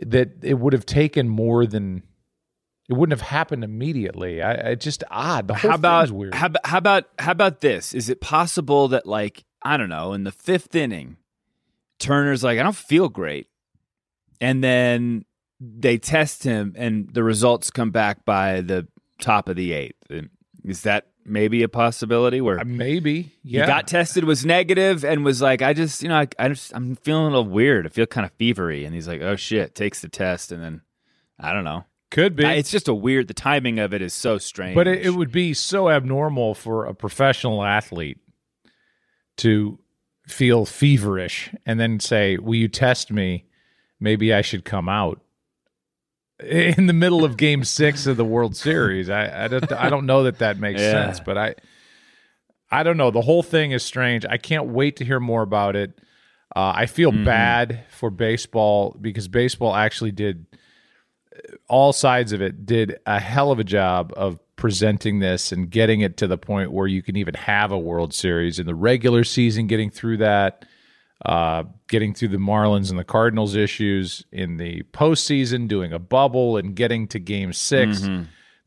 That 0.00 0.30
it 0.42 0.54
would 0.54 0.72
have 0.72 0.86
taken 0.86 1.28
more 1.28 1.66
than 1.66 2.02
it 2.88 2.94
wouldn't 2.94 3.18
have 3.18 3.28
happened 3.28 3.62
immediately. 3.62 4.40
I, 4.42 4.52
it's 4.52 4.84
just 4.84 5.04
odd. 5.10 5.48
The 5.48 5.54
whole 5.54 5.70
how 5.70 5.76
about 5.76 6.10
weird. 6.10 6.34
how, 6.34 6.46
about- 6.46 6.66
how 6.66 6.78
about 6.78 7.04
how 7.18 7.32
about 7.32 7.60
this? 7.60 7.92
Is 7.94 8.08
it 8.08 8.20
possible 8.20 8.88
that 8.88 9.06
like 9.06 9.44
I 9.62 9.76
don't 9.76 9.88
know 9.90 10.12
in 10.14 10.24
the 10.24 10.32
fifth 10.32 10.74
inning, 10.74 11.18
Turner's 11.98 12.42
like 12.42 12.58
I 12.58 12.62
don't 12.62 12.74
feel 12.76 13.08
great, 13.08 13.48
and 14.40 14.64
then 14.64 15.24
they 15.60 15.98
test 15.98 16.42
him 16.42 16.72
and 16.76 17.08
the 17.12 17.22
results 17.22 17.70
come 17.70 17.90
back 17.90 18.24
by 18.24 18.62
the 18.62 18.88
top 19.20 19.48
of 19.48 19.56
the 19.56 19.72
eighth. 19.72 20.10
Is 20.64 20.82
that 20.82 21.06
maybe 21.24 21.62
a 21.62 21.68
possibility 21.68 22.40
where 22.40 22.58
Uh, 22.60 22.64
Maybe, 22.64 23.32
yeah. 23.44 23.62
he 23.62 23.66
got 23.66 23.86
tested 23.86 24.24
was 24.24 24.44
negative 24.44 25.04
and 25.04 25.24
was 25.24 25.40
like 25.42 25.62
I 25.62 25.72
just 25.72 26.02
you 26.02 26.08
know 26.08 26.16
I, 26.18 26.28
I 26.38 26.48
just 26.48 26.74
I'm 26.74 26.96
feeling 26.96 27.24
a 27.24 27.36
little 27.36 27.48
weird. 27.50 27.86
I 27.86 27.90
feel 27.90 28.06
kind 28.06 28.24
of 28.26 28.36
fevery, 28.38 28.84
and 28.84 28.94
he's 28.94 29.08
like 29.08 29.20
oh 29.22 29.36
shit, 29.36 29.74
takes 29.74 30.00
the 30.00 30.08
test 30.08 30.52
and 30.52 30.62
then 30.62 30.82
I 31.38 31.52
don't 31.52 31.64
know. 31.64 31.84
Could 32.10 32.36
be. 32.36 32.44
I- 32.44 32.52
It's 32.54 32.70
just 32.70 32.88
a 32.88 32.94
weird. 32.94 33.26
The 33.28 33.32
timing 33.34 33.78
of 33.78 33.94
it 33.94 34.02
is 34.02 34.12
so 34.12 34.36
strange. 34.36 34.74
But 34.74 34.86
it, 34.86 35.06
it 35.06 35.10
would 35.14 35.32
be 35.32 35.54
so 35.54 35.88
abnormal 35.88 36.54
for 36.54 36.84
a 36.84 36.94
professional 36.94 37.64
athlete 37.64 38.18
to 39.38 39.78
feel 40.28 40.66
feverish 40.66 41.54
and 41.64 41.80
then 41.80 42.00
say, 42.00 42.36
Will 42.36 42.54
you 42.56 42.68
test 42.68 43.10
me? 43.10 43.46
Maybe 43.98 44.30
I 44.34 44.42
should 44.42 44.66
come 44.66 44.90
out. 44.90 45.21
In 46.46 46.86
the 46.86 46.92
middle 46.92 47.24
of 47.24 47.36
game 47.36 47.64
six 47.64 48.06
of 48.06 48.16
the 48.16 48.24
World 48.24 48.56
Series. 48.56 49.08
I, 49.10 49.44
I, 49.44 49.48
don't, 49.48 49.72
I 49.72 49.88
don't 49.90 50.06
know 50.06 50.24
that 50.24 50.38
that 50.38 50.58
makes 50.58 50.80
Yeah. 50.80 50.90
sense, 50.90 51.20
but 51.20 51.38
I, 51.38 51.54
I 52.70 52.82
don't 52.82 52.96
know. 52.96 53.10
The 53.10 53.20
whole 53.20 53.42
thing 53.42 53.72
is 53.72 53.82
strange. 53.84 54.24
I 54.28 54.38
can't 54.38 54.68
wait 54.68 54.96
to 54.96 55.04
hear 55.04 55.20
more 55.20 55.42
about 55.42 55.76
it. 55.76 55.98
Uh, 56.54 56.72
I 56.76 56.86
feel 56.86 57.12
bad 57.12 57.84
for 57.90 58.10
baseball 58.10 58.96
because 59.00 59.28
baseball 59.28 59.74
actually 59.74 60.12
did 60.12 60.46
all 61.68 61.92
sides 61.94 62.32
of 62.32 62.42
it 62.42 62.66
did 62.66 62.98
a 63.06 63.18
hell 63.18 63.50
of 63.50 63.58
a 63.58 63.64
job 63.64 64.12
of 64.16 64.38
presenting 64.56 65.18
this 65.18 65.50
and 65.50 65.70
getting 65.70 66.02
it 66.02 66.18
to 66.18 66.26
the 66.26 66.36
point 66.36 66.70
where 66.70 66.86
you 66.86 67.02
can 67.02 67.16
even 67.16 67.34
have 67.34 67.72
a 67.72 67.78
World 67.78 68.12
Series 68.12 68.58
in 68.58 68.66
the 68.66 68.74
regular 68.74 69.24
season, 69.24 69.66
getting 69.66 69.88
through 69.90 70.18
that, 70.18 70.66
uh, 71.24 71.64
getting 71.92 72.12
through 72.12 72.28
the 72.28 72.38
Marlins 72.38 72.90
and 72.90 72.98
the 72.98 73.04
Cardinals 73.04 73.54
issues 73.54 74.24
in 74.32 74.56
the 74.56 74.82
postseason, 74.92 75.68
doing 75.68 75.92
a 75.92 75.98
bubble 76.00 76.56
and 76.56 76.74
getting 76.74 77.06
to 77.08 77.20
game 77.20 77.52
6 77.52 78.08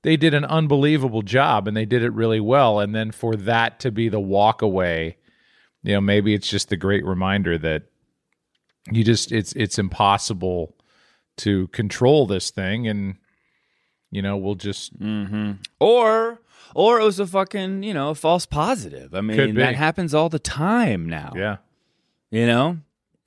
They 0.03 0.15
did 0.17 0.33
an 0.35 0.45
unbelievable 0.45 1.23
job 1.23 1.67
and 1.67 1.75
they 1.75 1.85
did 1.85 2.03
it 2.03 2.13
really 2.13 2.39
well. 2.39 2.79
And 2.79 2.93
then 2.95 3.11
for 3.11 3.35
that 3.35 3.79
to 3.79 3.91
be 3.91 4.07
the 4.07 4.19
walk 4.19 4.61
away, 4.61 5.17
you 5.83 5.93
know, 5.93 6.01
maybe 6.01 6.33
it's 6.35 6.47
just 6.47 6.69
the 6.69 6.77
great 6.77 7.03
reminder 7.03 7.57
that 7.57 7.83
you 8.91 9.03
just 9.03 9.31
it's 9.31 9.51
it's 9.53 9.79
impossible 9.79 10.75
to 11.37 11.67
control 11.69 12.27
this 12.27 12.51
thing 12.51 12.87
and 12.87 13.15
you 14.11 14.21
know 14.21 14.37
we'll 14.37 14.53
just 14.55 14.97
Mm-hmm. 14.99 15.53
or 15.79 16.39
or 16.75 16.99
it 16.99 17.03
was 17.03 17.19
a 17.19 17.25
fucking 17.25 17.81
you 17.81 17.93
know 17.95 18.13
false 18.13 18.45
positive. 18.45 19.15
I 19.15 19.21
mean 19.21 19.55
that 19.55 19.75
happens 19.75 20.13
all 20.13 20.29
the 20.29 20.37
time 20.39 21.09
now. 21.09 21.33
yeah 21.35 21.57
you 22.29 22.45
know 22.45 22.77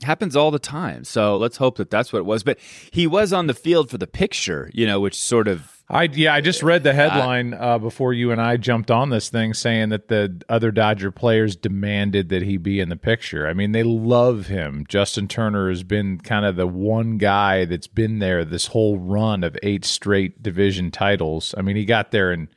happens 0.02 0.36
all 0.36 0.50
the 0.50 0.58
time. 0.58 1.04
So 1.04 1.36
let's 1.36 1.56
hope 1.56 1.76
that 1.76 1.90
that's 1.90 2.12
what 2.12 2.20
it 2.20 2.26
was. 2.26 2.42
But 2.42 2.58
he 2.90 3.06
was 3.06 3.32
on 3.32 3.46
the 3.46 3.54
field 3.54 3.90
for 3.90 3.98
the 3.98 4.06
picture, 4.06 4.70
you 4.72 4.86
know, 4.86 5.00
which 5.00 5.18
sort 5.18 5.48
of 5.48 5.78
i 5.90 6.02
yeah 6.12 6.34
i 6.34 6.40
just 6.40 6.62
read 6.62 6.82
the 6.82 6.92
headline 6.92 7.54
uh, 7.54 7.78
before 7.78 8.12
you 8.12 8.30
and 8.30 8.40
i 8.40 8.56
jumped 8.56 8.90
on 8.90 9.08
this 9.10 9.30
thing 9.30 9.54
saying 9.54 9.88
that 9.88 10.08
the 10.08 10.42
other 10.48 10.70
dodger 10.70 11.10
players 11.10 11.56
demanded 11.56 12.28
that 12.28 12.42
he 12.42 12.56
be 12.56 12.78
in 12.78 12.90
the 12.90 12.96
picture 12.96 13.46
i 13.46 13.54
mean 13.54 13.72
they 13.72 13.82
love 13.82 14.46
him 14.48 14.84
justin 14.88 15.26
turner 15.26 15.68
has 15.70 15.82
been 15.82 16.18
kind 16.18 16.44
of 16.44 16.56
the 16.56 16.66
one 16.66 17.16
guy 17.16 17.64
that's 17.64 17.86
been 17.86 18.18
there 18.18 18.44
this 18.44 18.66
whole 18.66 18.98
run 18.98 19.42
of 19.42 19.56
eight 19.62 19.84
straight 19.84 20.42
division 20.42 20.90
titles 20.90 21.54
i 21.56 21.62
mean 21.62 21.76
he 21.76 21.86
got 21.86 22.10
there 22.10 22.32
in 22.32 22.48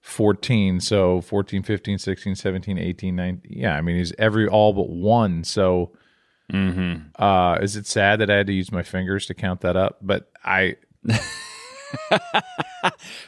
14 0.00 0.80
so 0.80 1.20
14 1.20 1.62
15 1.62 1.98
16 1.98 2.34
17 2.34 2.78
18 2.78 3.14
19 3.14 3.42
yeah 3.58 3.76
i 3.76 3.82
mean 3.82 3.96
he's 3.96 4.14
every 4.18 4.48
all 4.48 4.72
but 4.72 4.88
one 4.88 5.44
so 5.44 5.92
uh 7.16 7.58
is 7.62 7.76
it 7.76 7.86
sad 7.86 8.20
that 8.20 8.30
i 8.30 8.36
had 8.36 8.46
to 8.46 8.52
use 8.52 8.72
my 8.72 8.82
fingers 8.82 9.26
to 9.26 9.34
count 9.34 9.60
that 9.60 9.76
up 9.76 9.98
but 10.02 10.30
i 10.44 10.76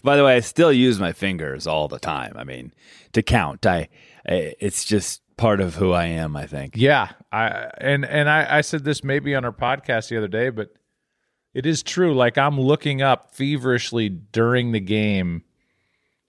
By 0.02 0.16
the 0.16 0.24
way, 0.24 0.36
I 0.36 0.40
still 0.40 0.72
use 0.72 0.98
my 1.00 1.12
fingers 1.12 1.66
all 1.66 1.88
the 1.88 1.98
time. 1.98 2.34
I 2.36 2.44
mean, 2.44 2.72
to 3.12 3.22
count. 3.22 3.66
I, 3.66 3.88
I 4.26 4.54
it's 4.60 4.84
just 4.84 5.22
part 5.36 5.60
of 5.60 5.74
who 5.74 5.92
I 5.92 6.06
am, 6.06 6.36
I 6.36 6.46
think. 6.46 6.76
Yeah, 6.76 7.10
I 7.30 7.70
and 7.78 8.04
and 8.04 8.28
I, 8.28 8.58
I 8.58 8.60
said 8.60 8.84
this 8.84 9.02
maybe 9.02 9.34
on 9.34 9.44
our 9.44 9.52
podcast 9.52 10.08
the 10.08 10.18
other 10.18 10.28
day, 10.28 10.50
but 10.50 10.74
it 11.54 11.66
is 11.66 11.82
true. 11.82 12.14
Like 12.14 12.38
I'm 12.38 12.60
looking 12.60 13.02
up 13.02 13.34
feverishly 13.34 14.08
during 14.08 14.72
the 14.72 14.80
game 14.80 15.42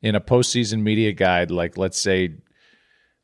in 0.02 0.16
a 0.16 0.22
postseason 0.22 0.82
media 0.82 1.14
guide. 1.14 1.52
Like 1.52 1.78
let's 1.78 2.00
say 2.00 2.36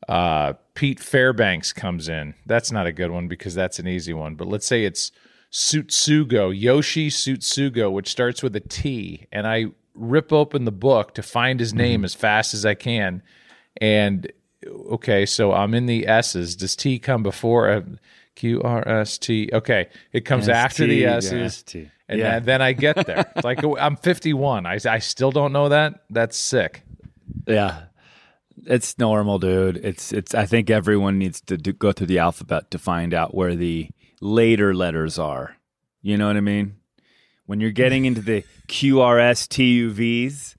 uh, 0.07 0.53
Pete 0.79 1.01
Fairbanks 1.01 1.73
comes 1.73 2.07
in. 2.07 2.35
That's 2.45 2.71
not 2.71 2.87
a 2.87 2.93
good 2.93 3.11
one 3.11 3.27
because 3.27 3.53
that's 3.53 3.79
an 3.79 3.87
easy 3.87 4.13
one. 4.13 4.35
But 4.35 4.47
let's 4.47 4.65
say 4.65 4.85
it's 4.85 5.11
Tsutsugo 5.51 6.57
Yoshi 6.57 7.09
Tsutsugo, 7.09 7.91
which 7.91 8.07
starts 8.09 8.41
with 8.41 8.55
a 8.55 8.61
T, 8.61 9.27
and 9.29 9.45
I 9.45 9.65
rip 9.93 10.31
open 10.31 10.63
the 10.63 10.71
book 10.71 11.13
to 11.15 11.21
find 11.21 11.59
his 11.59 11.73
name 11.73 12.05
as 12.05 12.13
fast 12.13 12.53
as 12.53 12.65
I 12.65 12.75
can, 12.75 13.21
and 13.81 14.31
okay, 14.91 15.25
so 15.25 15.51
I'm 15.51 15.73
in 15.73 15.85
the 15.85 16.07
S's. 16.07 16.55
Does 16.55 16.77
T 16.77 16.97
come 16.97 17.23
before 17.23 17.69
uh, 17.69 17.81
Q 18.35 18.61
R 18.61 18.87
S 18.87 19.17
T? 19.17 19.49
Okay, 19.51 19.89
it 20.13 20.21
comes 20.21 20.47
after 20.47 20.87
the 20.87 21.03
S's, 21.05 21.55
ST. 21.55 21.89
and 22.07 22.19
Yeah. 22.19 22.31
then, 22.39 22.45
then 22.45 22.61
I 22.61 22.71
get 22.71 23.05
there. 23.05 23.29
It's 23.35 23.43
like 23.43 23.59
I'm 23.79 23.97
51. 23.97 24.65
I 24.65 24.79
I 24.87 24.99
still 24.99 25.31
don't 25.31 25.51
know 25.51 25.67
that. 25.67 26.03
That's 26.09 26.37
sick. 26.37 26.83
Yeah. 27.45 27.81
It's 28.65 28.97
normal, 28.97 29.39
dude. 29.39 29.77
It's 29.77 30.11
it's 30.11 30.33
I 30.35 30.45
think 30.45 30.69
everyone 30.69 31.17
needs 31.17 31.41
to 31.41 31.57
do, 31.57 31.73
go 31.73 31.91
through 31.91 32.07
the 32.07 32.19
alphabet 32.19 32.71
to 32.71 32.79
find 32.79 33.13
out 33.13 33.33
where 33.35 33.55
the 33.55 33.89
later 34.21 34.73
letters 34.73 35.17
are. 35.19 35.55
You 36.01 36.17
know 36.17 36.27
what 36.27 36.37
I 36.37 36.41
mean? 36.41 36.75
When 37.45 37.59
you're 37.59 37.71
getting 37.71 38.05
into 38.05 38.21
the 38.21 38.43
QRS 38.67 39.47
TUVs, 39.47 40.55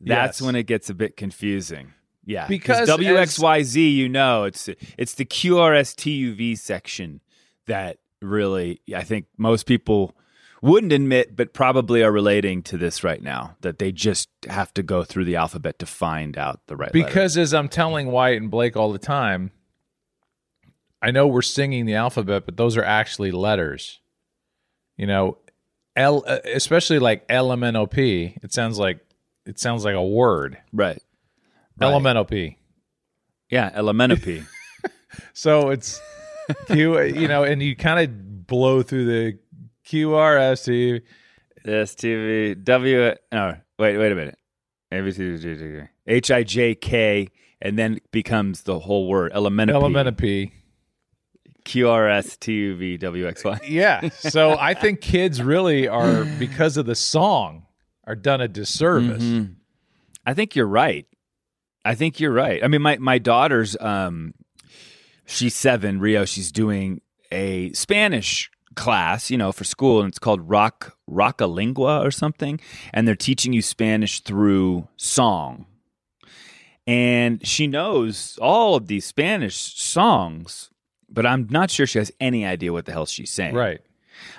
that's 0.00 0.40
Yes. 0.40 0.42
when 0.42 0.54
it 0.56 0.64
gets 0.64 0.88
a 0.90 0.94
bit 0.94 1.16
confusing. 1.16 1.92
Yeah. 2.24 2.46
Because 2.46 2.88
WXYZ, 2.88 3.94
you 3.94 4.08
know, 4.08 4.44
it's 4.44 4.68
it's 4.96 5.14
the 5.14 5.24
QRS 5.24 5.94
TUV 5.96 6.56
section 6.58 7.20
that 7.66 7.98
really 8.22 8.80
I 8.94 9.02
think 9.02 9.26
most 9.36 9.66
people 9.66 10.14
wouldn't 10.62 10.92
admit, 10.92 11.36
but 11.36 11.52
probably 11.54 12.02
are 12.02 12.12
relating 12.12 12.62
to 12.64 12.76
this 12.76 13.02
right 13.02 13.22
now. 13.22 13.56
That 13.62 13.78
they 13.78 13.92
just 13.92 14.28
have 14.48 14.72
to 14.74 14.82
go 14.82 15.04
through 15.04 15.24
the 15.24 15.36
alphabet 15.36 15.78
to 15.80 15.86
find 15.86 16.36
out 16.36 16.60
the 16.66 16.76
right 16.76 16.94
letter. 16.94 17.06
Because 17.06 17.36
as 17.38 17.54
I'm 17.54 17.68
telling 17.68 18.08
Wyatt 18.08 18.42
and 18.42 18.50
Blake 18.50 18.76
all 18.76 18.92
the 18.92 18.98
time, 18.98 19.52
I 21.02 21.10
know 21.10 21.26
we're 21.26 21.42
singing 21.42 21.86
the 21.86 21.94
alphabet, 21.94 22.44
but 22.44 22.56
those 22.56 22.76
are 22.76 22.84
actually 22.84 23.30
letters. 23.30 24.00
You 24.96 25.06
know, 25.06 25.38
L, 25.96 26.24
uh, 26.26 26.38
especially 26.44 26.98
like 26.98 27.26
LMNOP. 27.28 28.36
It 28.42 28.52
sounds 28.52 28.78
like 28.78 29.00
it 29.46 29.58
sounds 29.58 29.84
like 29.84 29.94
a 29.94 30.04
word. 30.04 30.58
right, 30.72 31.02
Right. 31.78 31.90
LMNOP. 31.94 32.56
yeah, 33.48 33.70
Elementopy. 33.70 34.44
So 35.32 35.70
it's 35.70 36.00
Q. 36.66 37.00
You 37.02 37.26
know, 37.26 37.42
and 37.42 37.60
you 37.60 37.74
kind 37.74 37.98
of 37.98 38.46
blow 38.46 38.82
through 38.82 39.06
the 39.06 39.38
QRST. 39.90 41.02
STV 41.66 42.64
W. 42.64 43.14
No, 43.32 43.56
wait, 43.78 43.98
wait 43.98 44.12
a 44.12 44.14
minute. 44.14 44.38
A 44.92 45.00
B 45.02 45.10
C 45.10 45.36
D 45.36 45.48
E 45.48 45.52
F 45.52 45.58
G 45.58 45.80
H 46.06 46.30
I 46.30 46.42
J 46.42 46.74
K, 46.74 47.28
and 47.60 47.78
then 47.78 48.00
becomes 48.12 48.62
the 48.62 48.78
whole 48.78 49.08
word 49.08 49.32
Elementopy. 49.32 49.72
LMNOP. 49.72 50.52
Q 51.64 51.88
R 51.90 52.08
S 52.08 52.36
T 52.38 52.52
U 52.52 52.76
V 52.76 52.96
W 52.96 53.28
X 53.28 53.44
Y. 53.44 53.58
Yeah. 53.68 54.08
So 54.20 54.56
I 54.58 54.74
think 54.74 55.00
kids 55.00 55.42
really 55.42 55.86
are 55.86 56.24
because 56.38 56.76
of 56.76 56.86
the 56.86 56.94
song 56.94 57.66
are 58.04 58.16
done 58.16 58.40
a 58.40 58.48
disservice. 58.48 59.22
Mhm. 59.22 59.56
I 60.24 60.34
think 60.34 60.56
you're 60.56 60.66
right. 60.66 61.06
I 61.84 61.94
think 61.94 62.18
you're 62.20 62.32
right. 62.32 62.64
I 62.64 62.68
mean, 62.68 62.80
my 62.82 62.96
my 62.98 63.18
daughter's 63.18 63.76
um, 63.80 64.34
she's 65.26 65.54
seven. 65.54 66.00
Rio. 66.00 66.24
She's 66.24 66.50
doing 66.50 67.02
a 67.30 67.72
Spanish 67.74 68.50
class, 68.76 69.30
you 69.30 69.36
know, 69.36 69.52
for 69.52 69.64
school, 69.64 70.00
and 70.00 70.08
it's 70.08 70.18
called 70.18 70.48
Rock 70.48 70.96
Rockalingua 71.08 72.04
or 72.04 72.10
something, 72.10 72.60
and 72.92 73.06
they're 73.06 73.16
teaching 73.16 73.52
you 73.52 73.62
Spanish 73.62 74.20
through 74.20 74.88
song. 74.96 75.66
And 76.86 77.46
she 77.46 77.66
knows 77.66 78.38
all 78.40 78.74
of 78.74 78.86
these 78.86 79.04
Spanish 79.04 79.56
songs, 79.56 80.70
but 81.08 81.26
I'm 81.26 81.46
not 81.50 81.70
sure 81.70 81.86
she 81.86 81.98
has 81.98 82.10
any 82.20 82.44
idea 82.44 82.72
what 82.72 82.86
the 82.86 82.92
hell 82.92 83.06
she's 83.06 83.30
saying. 83.30 83.54
Right. 83.54 83.80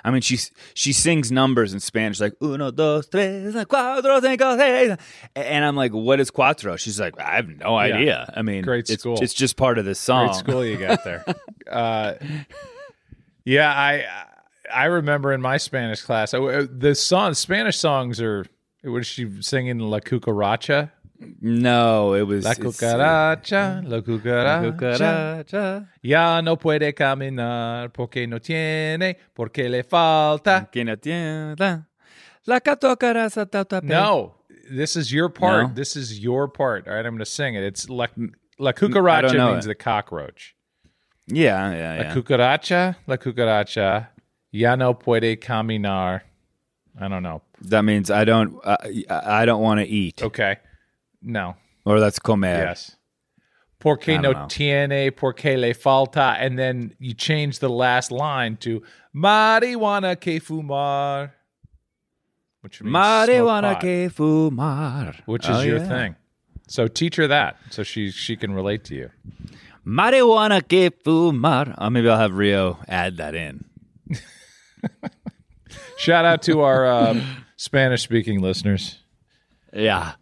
I 0.04 0.10
mean, 0.10 0.20
she 0.20 0.38
she 0.74 0.92
sings 0.92 1.32
numbers 1.32 1.72
in 1.72 1.80
Spanish 1.80 2.20
like 2.20 2.34
uno, 2.40 2.70
dos, 2.70 3.08
tres, 3.08 3.54
cuatro, 3.54 4.20
cinco, 4.20 4.56
seis, 4.56 4.96
and 5.34 5.64
I'm 5.64 5.74
like, 5.74 5.92
"What 5.92 6.20
is 6.20 6.30
cuatro?" 6.30 6.78
She's 6.78 7.00
like, 7.00 7.18
"I 7.20 7.36
have 7.36 7.48
no 7.48 7.80
Yeah. 7.80 7.96
idea." 7.96 8.32
I 8.36 8.42
mean, 8.42 8.62
Great 8.62 8.88
it's, 8.88 9.00
school. 9.02 9.20
It's 9.20 9.34
just 9.34 9.56
part 9.56 9.78
of 9.78 9.84
the 9.84 9.94
song. 9.96 10.28
Great 10.28 10.36
school 10.36 10.64
you 10.64 10.76
got 10.76 11.02
there. 11.04 11.24
uh, 11.70 12.14
yeah, 13.44 13.70
I 13.70 14.04
I 14.72 14.84
remember 14.86 15.32
in 15.32 15.40
my 15.40 15.56
Spanish 15.58 16.02
class 16.02 16.30
the 16.32 16.94
song 16.94 17.34
Spanish 17.34 17.76
songs 17.78 18.20
are 18.20 18.44
Was 18.84 19.06
she 19.06 19.40
singing 19.42 19.78
La 19.78 20.00
Cucaracha? 20.00 20.90
No, 21.40 22.14
it 22.14 22.22
was 22.26 22.44
La 22.44 22.50
uh, 22.50 22.54
cucaracha, 22.54 23.82
la 23.88 24.00
cucaracha. 24.00 24.76
cucaracha. 24.76 25.88
Ya 26.02 26.40
no 26.40 26.56
puede 26.56 26.92
caminar 26.94 27.92
porque 27.92 28.26
no 28.26 28.38
tiene, 28.40 29.16
porque 29.34 29.68
le 29.68 29.84
falta. 29.84 30.68
Que 30.72 30.84
no 30.84 30.96
tiene 30.96 31.54
la- 31.58 31.82
La 32.46 32.58
cucaracha 32.60 33.48
ta- 33.48 33.62
ta- 33.64 33.80
pe- 33.80 33.86
No, 33.86 34.34
this 34.68 34.96
is 34.96 35.12
your 35.12 35.28
part. 35.28 35.68
No? 35.68 35.74
This 35.74 35.94
is 35.94 36.18
your 36.18 36.48
part. 36.48 36.88
All 36.88 36.94
right, 36.94 37.06
I'm 37.06 37.12
going 37.12 37.18
to 37.20 37.24
sing 37.24 37.54
it. 37.54 37.62
It's 37.62 37.88
La, 37.88 38.08
la 38.58 38.72
cucaracha 38.72 39.52
means 39.52 39.64
it. 39.64 39.68
the 39.68 39.74
cockroach. 39.76 40.56
Yeah, 41.28 41.72
yeah, 41.72 41.96
La 41.96 42.02
yeah. 42.02 42.14
cucaracha, 42.14 42.96
la 43.06 43.16
cucaracha, 43.16 44.08
ya 44.50 44.74
no 44.74 44.94
puede 44.94 45.40
caminar. 45.40 46.22
I 47.00 47.08
don't 47.08 47.22
know. 47.22 47.42
That 47.62 47.84
means 47.84 48.10
I 48.10 48.24
don't. 48.24 48.58
Uh, 48.64 48.76
I 49.08 49.44
don't 49.46 49.62
want 49.62 49.80
to 49.80 49.86
eat, 49.86 50.22
Okay. 50.22 50.56
No. 51.22 51.56
or 51.86 52.00
that's 52.00 52.18
comer. 52.18 52.48
Yes. 52.66 52.96
Porque 53.78 54.08
no 54.20 54.32
know. 54.32 54.46
tiene, 54.48 55.10
porque 55.10 55.56
le 55.56 55.72
falta. 55.74 56.36
And 56.38 56.58
then 56.58 56.94
you 56.98 57.14
change 57.14 57.58
the 57.60 57.68
last 57.70 58.12
line 58.12 58.56
to 58.58 58.82
marijuana 59.14 60.20
que 60.20 60.40
fumar. 60.40 61.30
Which 62.60 62.80
means 62.82 62.94
Marijuana 62.94 63.80
que 63.80 64.08
fumar, 64.10 65.16
which 65.26 65.48
is 65.48 65.56
Oh, 65.56 65.60
your 65.62 65.78
yeah. 65.78 65.88
thing. 65.88 66.16
So 66.68 66.86
teach 66.88 67.16
her 67.16 67.26
that 67.26 67.56
so 67.70 67.82
she 67.82 68.10
she 68.10 68.36
can 68.36 68.52
relate 68.52 68.84
to 68.84 68.94
you. 68.94 69.10
Marijuana 69.86 70.66
que 70.66 70.90
fumar. 70.90 71.74
Oh, 71.78 71.90
maybe 71.90 72.08
I'll 72.08 72.18
have 72.18 72.34
Rio 72.34 72.78
add 72.88 73.16
that 73.16 73.34
in. 73.34 73.64
Shout 75.98 76.24
out 76.24 76.42
to 76.42 76.60
our 76.60 76.86
um, 76.86 77.22
Spanish 77.56 78.02
speaking 78.02 78.40
listeners. 78.40 78.98
Yeah, 79.72 80.12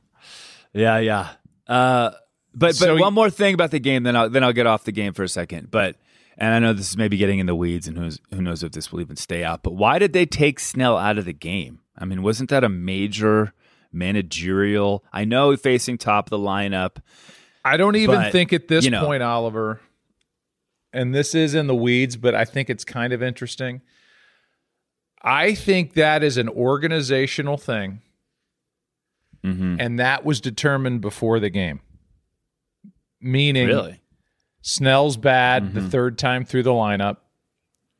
yeah, 0.72 0.98
yeah. 0.98 1.28
Uh, 1.66 2.10
but 2.54 2.78
but 2.78 2.94
y- 2.94 3.00
one 3.00 3.14
more 3.14 3.30
thing 3.30 3.54
about 3.54 3.70
the 3.70 3.80
game, 3.80 4.02
then 4.02 4.16
I'll 4.16 4.28
then 4.28 4.44
I'll 4.44 4.52
get 4.52 4.66
off 4.66 4.84
the 4.84 4.92
game 4.92 5.12
for 5.12 5.22
a 5.22 5.28
second. 5.28 5.70
But 5.70 5.96
and 6.36 6.52
I 6.54 6.58
know 6.58 6.72
this 6.72 6.90
is 6.90 6.96
maybe 6.96 7.16
getting 7.16 7.38
in 7.38 7.46
the 7.46 7.54
weeds, 7.54 7.88
and 7.88 7.96
who's 7.96 8.20
who 8.32 8.42
knows 8.42 8.62
if 8.62 8.72
this 8.72 8.92
will 8.92 9.00
even 9.00 9.16
stay 9.16 9.42
out. 9.42 9.62
But 9.62 9.74
why 9.74 9.98
did 9.98 10.12
they 10.12 10.26
take 10.26 10.60
Snell 10.60 10.96
out 10.96 11.18
of 11.18 11.24
the 11.24 11.32
game? 11.32 11.80
I 11.98 12.04
mean, 12.04 12.22
wasn't 12.22 12.50
that 12.50 12.64
a 12.64 12.68
major 12.68 13.52
managerial? 13.92 15.04
I 15.12 15.24
know 15.24 15.56
facing 15.56 15.98
top 15.98 16.26
of 16.26 16.30
the 16.30 16.38
lineup. 16.38 16.96
I 17.64 17.76
don't 17.76 17.96
even 17.96 18.16
But, 18.16 18.32
think 18.32 18.52
at 18.52 18.68
this 18.68 18.84
you 18.84 18.90
know- 18.90 19.04
point, 19.04 19.22
Oliver, 19.22 19.80
and 20.92 21.14
this 21.14 21.34
is 21.34 21.54
in 21.54 21.66
the 21.66 21.74
weeds, 21.74 22.16
but 22.16 22.34
I 22.34 22.44
think 22.44 22.70
it's 22.70 22.84
kind 22.84 23.12
of 23.12 23.22
interesting. 23.22 23.80
I 25.22 25.54
think 25.54 25.94
that 25.94 26.22
is 26.22 26.36
an 26.38 26.48
organizational 26.48 27.56
thing, 27.58 28.00
Mm-hmm. 29.44 29.76
and 29.78 29.98
that 29.98 30.24
was 30.24 30.40
determined 30.40 31.00
before 31.00 31.40
the 31.40 31.48
game. 31.50 31.80
Meaning, 33.20 33.66
Really? 33.68 34.00
Snell's 34.62 35.16
bad 35.16 35.72
the 35.74 35.80
third 35.88 36.18
time 36.18 36.44
through 36.44 36.62
the 36.64 36.70
lineup. 36.72 37.18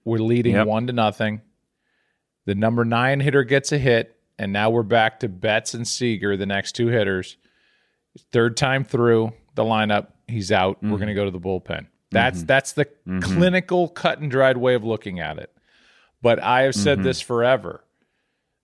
We're 0.05 0.19
leading 0.19 0.55
Yep. 0.55 0.67
one 0.67 0.87
to 0.87 0.93
nothing. 0.93 1.41
The 2.47 2.55
number 2.55 2.85
nine 2.85 3.21
hitter 3.21 3.45
gets 3.45 3.73
a 3.73 3.79
hit, 3.79 4.19
and 4.39 4.53
now 4.53 4.69
we're 4.71 4.83
back 4.83 5.21
to 5.21 5.29
Betts 5.29 5.73
and 5.75 5.87
Seager, 5.87 6.37
the 6.37 6.47
next 6.47 6.73
two 6.73 6.89
hitters. 6.89 7.37
Third 8.33 8.57
time 8.57 8.83
through 8.85 9.33
the 9.55 9.65
lineup, 9.65 10.09
he's 10.27 10.53
out. 10.53 10.79
We're 10.83 10.89
mm-hmm. 10.89 10.97
going 10.97 11.09
to 11.09 11.15
go 11.15 11.25
to 11.25 11.31
the 11.31 11.41
bullpen. 11.41 11.87
That's 12.11 12.39
mm-hmm. 12.39 12.47
that's 12.47 12.73
the 12.73 12.85
mm-hmm. 12.87 13.21
clinical, 13.21 13.89
cut 13.89 14.19
and 14.19 14.31
dried 14.31 14.57
way 14.57 14.75
of 14.75 14.85
looking 14.85 15.21
at 15.21 15.39
it. 15.39 15.53
But 16.23 16.43
I 16.43 16.63
have 16.63 16.75
said 16.75 17.03
this 17.03 17.21
forever 17.21 17.83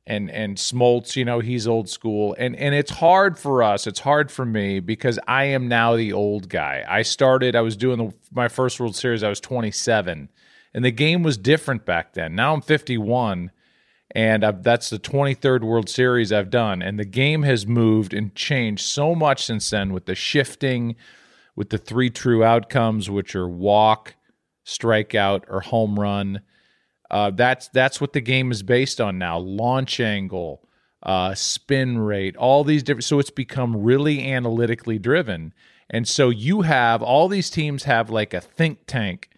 and 0.06 0.30
and 0.30 0.56
Smoltz, 0.56 1.16
you 1.16 1.24
know, 1.24 1.40
he's 1.40 1.66
old 1.66 1.88
school, 1.88 2.36
and 2.38 2.54
and 2.56 2.74
it's 2.74 2.92
hard 2.92 3.38
for 3.38 3.62
us. 3.62 3.86
It's 3.86 4.00
hard 4.00 4.30
for 4.30 4.44
me 4.44 4.78
because 4.78 5.18
I 5.26 5.44
am 5.44 5.68
now 5.68 5.96
the 5.96 6.12
old 6.12 6.48
guy. 6.48 6.84
I 6.88 7.02
started. 7.02 7.56
I 7.56 7.60
was 7.62 7.76
doing 7.76 7.98
the, 7.98 8.14
my 8.32 8.48
first 8.48 8.78
World 8.78 8.94
Series. 8.94 9.24
I 9.24 9.28
was 9.28 9.40
27, 9.40 10.28
and 10.72 10.84
the 10.84 10.92
game 10.92 11.22
was 11.24 11.36
different 11.36 11.84
back 11.84 12.12
then. 12.12 12.36
Now 12.36 12.54
I'm 12.54 12.60
51, 12.60 13.50
and 14.16 14.44
I've, 14.44 14.62
that's 14.62 14.88
the 14.88 14.98
23rd 14.98 15.60
World 15.60 15.90
Series 15.90 16.32
I've 16.32 16.48
done, 16.48 16.80
and 16.80 16.98
the 16.98 17.04
game 17.04 17.42
has 17.42 17.66
moved 17.66 18.14
and 18.14 18.34
changed 18.34 18.82
so 18.82 19.14
much 19.14 19.44
since 19.44 19.68
then 19.68 19.92
with 19.92 20.06
the 20.06 20.14
shifting, 20.14 20.96
with 21.54 21.68
the 21.68 21.76
three 21.76 22.08
true 22.08 22.42
outcomes, 22.42 23.10
which 23.10 23.36
are 23.36 23.46
walk, 23.46 24.14
strikeout, 24.64 25.42
or 25.50 25.60
home 25.60 26.00
run. 26.00 26.40
Uh, 27.10 27.30
that's 27.30 27.68
that's 27.68 28.00
what 28.00 28.14
the 28.14 28.22
game 28.22 28.50
is 28.50 28.62
based 28.62 29.02
on 29.02 29.18
now. 29.18 29.36
Launch 29.36 30.00
angle, 30.00 30.66
uh, 31.02 31.34
spin 31.34 31.98
rate, 31.98 32.38
all 32.38 32.64
these 32.64 32.82
different. 32.82 33.04
So 33.04 33.18
it's 33.18 33.28
become 33.28 33.76
really 33.76 34.32
analytically 34.32 34.98
driven, 34.98 35.52
and 35.90 36.08
so 36.08 36.30
you 36.30 36.62
have 36.62 37.02
all 37.02 37.28
these 37.28 37.50
teams 37.50 37.82
have 37.82 38.08
like 38.08 38.32
a 38.32 38.40
think 38.40 38.86
tank 38.86 39.28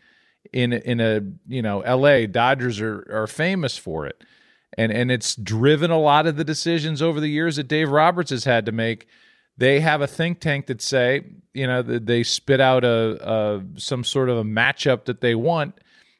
in 0.53 0.73
in 0.73 1.01
a 1.01 1.23
you 1.49 1.63
know 1.63 1.81
L.A. 1.81 2.29
Dodgers 2.29 2.81
are 2.81 3.05
are 3.11 3.27
famous 3.27 3.77
for 3.77 4.07
it, 4.07 4.23
and 4.77 4.93
and 4.93 5.11
it's 5.11 5.35
driven 5.35 5.91
a 5.91 5.99
lot 5.99 6.27
of 6.27 6.37
the 6.37 6.45
decisions 6.45 7.01
over 7.01 7.21
the 7.21 7.31
years 7.31 7.57
that 7.57 7.69
Dave 7.69 7.91
Roberts 7.91 8.31
has 8.31 8.45
had 8.45 8.67
to 8.67 8.73
make. 8.73 9.07
They 9.57 9.81
have 9.81 10.01
a 10.01 10.07
think 10.07 10.41
tank 10.41 10.67
that 10.67 10.83
say 10.83 11.25
you 11.55 11.67
know 11.67 11.83
they 11.83 12.23
spit 12.23 12.61
out 12.61 12.85
a, 12.85 13.19
a 13.31 13.81
some 13.81 14.05
sort 14.05 14.29
of 14.29 14.39
a 14.39 14.45
matchup 14.45 15.07
that 15.07 15.21
they 15.21 15.35
want 15.35 15.79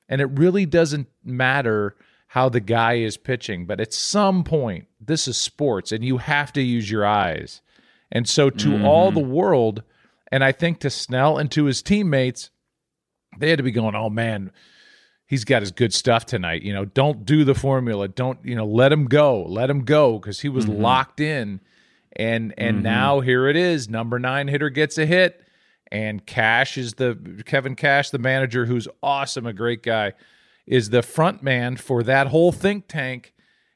and 0.09 0.21
it 0.21 0.27
really 0.39 0.67
doesn't 0.67 1.09
matter 1.23 1.97
how 2.29 2.49
the 2.49 2.61
guy 2.61 2.95
is 2.95 3.17
pitching, 3.17 3.67
but 3.67 3.81
at 3.81 3.93
some 3.93 4.45
point, 4.45 4.87
this 5.01 5.29
is 5.29 5.37
sports 5.37 5.93
and 5.93 6.05
you 6.05 6.19
have 6.19 6.53
to 6.55 6.63
use 6.63 6.91
your 6.91 7.07
eyes. 7.07 7.63
And 8.11 8.29
so, 8.29 8.49
to 8.49 8.85
all 8.85 9.13
the 9.13 9.21
mm-hmm. 9.21 9.33
world, 9.33 9.83
and 10.33 10.43
I 10.43 10.53
think 10.53 10.81
to 10.81 10.91
Snell 10.91 11.37
and 11.37 11.51
to 11.51 11.65
his 11.65 11.83
teammates, 11.83 12.51
they 13.39 13.51
had 13.51 13.59
to 13.59 13.63
be 13.63 13.71
going, 13.71 13.95
oh 13.95 14.09
man, 14.09 14.51
he's 15.29 15.45
got 15.45 15.63
his 15.63 15.71
good 15.71 15.95
stuff 15.95 16.27
tonight. 16.27 16.63
You 16.63 16.73
know, 16.73 16.85
don't 16.85 17.25
do 17.25 17.45
the 17.45 17.55
formula. 17.55 18.09
Don't, 18.09 18.45
you 18.45 18.57
know, 18.57 18.67
let 18.67 18.93
him 18.93 19.05
go. 19.05 19.45
Let 19.45 19.71
him 19.71 19.85
go 19.85 20.19
because 20.19 20.41
he 20.41 20.49
was 20.49 20.67
mm-hmm. 20.67 20.83
locked 20.83 21.21
in. 21.21 21.61
And 22.17 22.53
and 22.59 22.79
mm-hmm. 22.79 22.85
now 22.85 23.21
here 23.21 23.47
it 23.47 23.55
is. 23.55 23.89
Number 23.89 24.19
nine 24.19 24.49
hitter 24.49 24.71
gets 24.71 24.99
a 24.99 25.07
hit 25.07 25.45
and 25.91 26.25
Cash 26.25 26.77
is 26.77 26.95
the 26.95 27.43
Kevin 27.47 27.75
Cash, 27.75 28.11
the 28.11 28.19
manager, 28.19 28.67
who's 28.67 28.89
awesome, 29.03 29.47
a 29.47 29.53
great 29.53 29.83
guy, 29.83 30.13
is 30.67 30.91
the 30.91 31.03
front 31.03 31.43
man 31.43 31.77
for 31.77 32.03
that 32.03 32.29
whole 32.29 32.53
think 32.53 32.89
tank, 32.89 33.33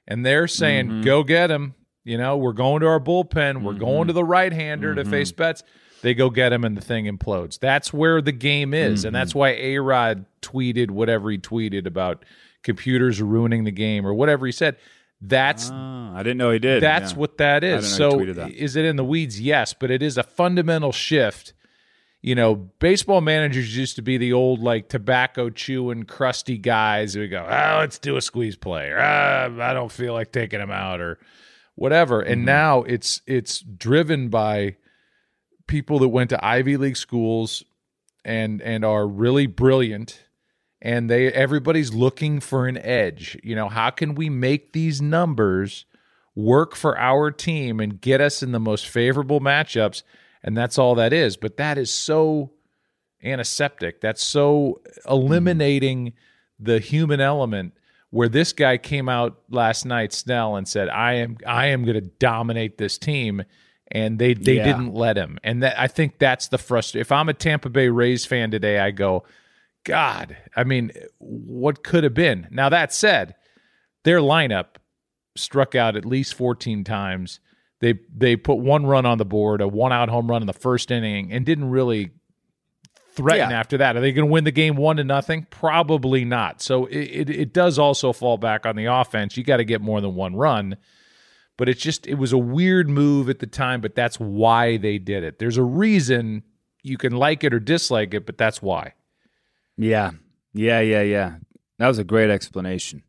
and 0.06 0.24
they're 0.24 0.48
saying, 0.48 0.88
mm-hmm. 0.88 1.02
"Go 1.02 1.22
get 1.22 1.50
him." 1.50 1.74
You 2.04 2.18
know, 2.18 2.36
we're 2.36 2.52
going 2.52 2.80
to 2.80 2.86
our 2.86 3.00
bullpen. 3.00 3.62
We're 3.62 3.74
going 3.74 4.08
to 4.08 4.12
the 4.12 4.24
right 4.24 4.52
hander 4.52 4.94
to 4.94 5.04
face 5.04 5.30
Betts. 5.30 5.62
They 6.02 6.14
go 6.14 6.30
get 6.30 6.52
him, 6.52 6.64
and 6.64 6.76
the 6.76 6.80
thing 6.82 7.06
implodes. 7.06 7.58
That's 7.58 7.92
where 7.92 8.20
the 8.20 8.32
game 8.32 8.74
is, 8.74 9.04
and 9.04 9.14
that's 9.14 9.34
why 9.34 9.50
A 9.50 9.78
Rod 9.78 10.26
tweeted 10.42 10.90
whatever 10.90 11.30
he 11.30 11.38
tweeted 11.38 11.86
about 11.86 12.24
computers 12.62 13.22
ruining 13.22 13.64
the 13.64 13.70
game 13.70 14.06
or 14.06 14.12
whatever 14.12 14.44
he 14.46 14.52
said. 14.52 14.76
That's 15.20 15.70
Oh, 15.70 16.12
I 16.14 16.18
didn't 16.24 16.38
know 16.38 16.50
he 16.50 16.58
did. 16.58 16.82
that's 16.82 17.12
yeah. 17.12 17.18
what 17.18 17.38
that 17.38 17.62
is. 17.62 17.88
So 17.94 18.18
he 18.18 18.26
tweeted 18.26 18.34
that. 18.34 18.50
is 18.50 18.74
it 18.74 18.84
in 18.84 18.96
the 18.96 19.04
weeds? 19.04 19.40
Yes, 19.40 19.72
but 19.72 19.90
it 19.90 20.02
is 20.02 20.18
a 20.18 20.24
fundamental 20.24 20.90
shift. 20.90 21.52
You 22.20 22.34
know, 22.34 22.54
baseball 22.56 23.20
managers 23.20 23.76
used 23.76 23.96
to 23.96 24.02
be 24.02 24.16
the 24.16 24.32
old 24.32 24.60
like 24.60 24.88
tobacco 24.88 25.50
chewing, 25.50 26.04
crusty 26.04 26.58
guys 26.58 27.14
who 27.14 27.26
go, 27.28 27.44
"Oh, 27.48 27.78
let's 27.80 27.98
do 28.00 28.16
a 28.16 28.20
squeeze 28.20 28.56
play," 28.56 28.88
or 28.90 28.98
ah, 29.00 29.44
"I 29.60 29.72
don't 29.72 29.90
feel 29.92 30.12
like 30.12 30.32
taking 30.32 30.60
him 30.60 30.70
out," 30.72 31.00
or 31.00 31.18
whatever. 31.76 32.20
Mm-hmm. 32.22 32.32
And 32.32 32.44
now 32.44 32.82
it's 32.82 33.22
it's 33.26 33.60
driven 33.60 34.28
by 34.28 34.76
people 35.72 35.98
that 36.00 36.08
went 36.08 36.28
to 36.28 36.44
Ivy 36.44 36.76
League 36.76 36.98
schools 36.98 37.64
and 38.26 38.60
and 38.60 38.84
are 38.84 39.06
really 39.06 39.46
brilliant 39.46 40.22
and 40.82 41.08
they 41.08 41.32
everybody's 41.32 41.94
looking 41.94 42.40
for 42.40 42.66
an 42.66 42.76
edge. 42.76 43.38
You 43.42 43.56
know, 43.56 43.70
how 43.70 43.88
can 43.88 44.14
we 44.14 44.28
make 44.28 44.74
these 44.74 45.00
numbers 45.00 45.86
work 46.34 46.76
for 46.76 46.98
our 46.98 47.30
team 47.30 47.80
and 47.80 47.98
get 47.98 48.20
us 48.20 48.42
in 48.42 48.52
the 48.52 48.60
most 48.60 48.86
favorable 48.86 49.40
matchups? 49.40 50.02
And 50.42 50.54
that's 50.54 50.76
all 50.76 50.94
that 50.96 51.14
is. 51.14 51.38
But 51.38 51.56
that 51.56 51.78
is 51.78 51.90
so 51.90 52.50
antiseptic. 53.24 54.02
That's 54.02 54.22
so 54.22 54.82
eliminating 55.08 56.12
the 56.60 56.80
human 56.80 57.20
element 57.20 57.72
where 58.10 58.28
this 58.28 58.52
guy 58.52 58.76
came 58.76 59.08
out 59.08 59.38
last 59.48 59.86
night, 59.86 60.12
Snell, 60.12 60.56
and 60.56 60.68
said, 60.68 60.90
I 60.90 61.14
am 61.14 61.38
I 61.46 61.68
am 61.68 61.86
gonna 61.86 62.02
dominate 62.02 62.76
this 62.76 62.98
team. 62.98 63.44
And 63.94 64.18
they 64.18 64.32
they 64.34 64.56
Yeah. 64.56 64.64
didn't 64.64 64.94
let 64.94 65.16
him. 65.18 65.38
And 65.44 65.62
that 65.62 65.78
I 65.78 65.86
think 65.86 66.18
that's 66.18 66.48
the 66.48 66.58
frustration. 66.58 67.00
If 67.02 67.12
I'm 67.12 67.28
a 67.28 67.34
Tampa 67.34 67.68
Bay 67.68 67.88
Rays 67.90 68.24
fan 68.24 68.50
today, 68.50 68.78
I 68.78 68.90
go, 68.90 69.24
God, 69.84 70.36
I 70.56 70.64
mean, 70.64 70.92
what 71.18 71.84
could 71.84 72.02
have 72.02 72.14
been? 72.14 72.48
Now, 72.50 72.68
that 72.70 72.92
said, 72.94 73.34
their 74.04 74.18
lineup 74.20 74.76
struck 75.36 75.74
out 75.74 75.94
at 75.96 76.04
least 76.06 76.34
14 76.34 76.84
times. 76.84 77.38
They 77.80 77.98
they 78.16 78.36
put 78.36 78.54
one 78.58 78.86
run 78.86 79.04
on 79.06 79.18
the 79.18 79.24
board, 79.26 79.60
a 79.60 79.68
one 79.68 79.92
out 79.92 80.08
home 80.08 80.30
run 80.30 80.42
in 80.42 80.46
the 80.46 80.52
first 80.52 80.90
inning, 80.90 81.30
and 81.32 81.44
didn't 81.44 81.68
really 81.70 82.12
threaten 83.14 83.50
Yeah. 83.50 83.58
after 83.60 83.76
that. 83.78 83.96
Are 83.96 84.00
they 84.00 84.12
going 84.12 84.26
to 84.26 84.32
win 84.32 84.44
the 84.44 84.50
game 84.52 84.76
one 84.76 84.96
to 84.96 85.04
nothing? 85.04 85.46
Probably 85.50 86.24
not. 86.24 86.62
So 86.62 86.86
it, 86.86 86.96
it, 87.28 87.30
it 87.30 87.52
does 87.52 87.78
also 87.78 88.12
fall 88.12 88.38
back 88.38 88.64
on 88.64 88.74
the 88.76 88.86
offense. 88.86 89.36
You 89.36 89.44
got 89.44 89.58
to 89.58 89.64
get 89.64 89.80
more 89.82 90.00
than 90.00 90.14
one 90.14 90.34
run. 90.34 90.76
But 91.62 91.68
it's 91.68 91.80
just 91.80 92.08
it 92.08 92.16
was 92.16 92.32
a 92.32 92.38
weird 92.38 92.88
move 92.88 93.28
at 93.28 93.38
the 93.38 93.46
time, 93.46 93.80
but 93.80 93.94
that's 93.94 94.18
why 94.18 94.78
they 94.78 94.98
did 94.98 95.22
it. 95.22 95.38
There's 95.38 95.58
a 95.58 95.62
reason 95.62 96.42
you 96.82 96.98
can 96.98 97.12
like 97.12 97.44
it 97.44 97.54
or 97.54 97.60
dislike 97.60 98.14
it, 98.14 98.26
but 98.26 98.36
that's 98.36 98.60
why. 98.60 98.94
Yeah. 99.76 100.10
Yeah, 100.52 100.80
yeah, 100.80 101.02
yeah. 101.02 101.36
That 101.78 101.86
was 101.86 101.98
a 101.98 102.04
great 102.04 102.30
explanation. 102.30 103.04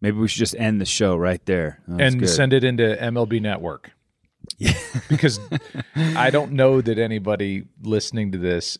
Maybe 0.00 0.18
we 0.18 0.26
should 0.26 0.40
just 0.40 0.56
end 0.56 0.80
the 0.80 0.84
show 0.84 1.14
right 1.14 1.46
there. 1.46 1.80
And 1.86 2.18
good. 2.18 2.28
send 2.28 2.52
it 2.52 2.64
into 2.64 2.82
MLB 2.82 3.40
Network. 3.40 3.92
Yeah. 4.58 4.72
because 5.08 5.38
I 5.94 6.30
don't 6.30 6.50
know 6.50 6.80
that 6.80 6.98
anybody 6.98 7.66
listening 7.84 8.32
to 8.32 8.38
this 8.38 8.78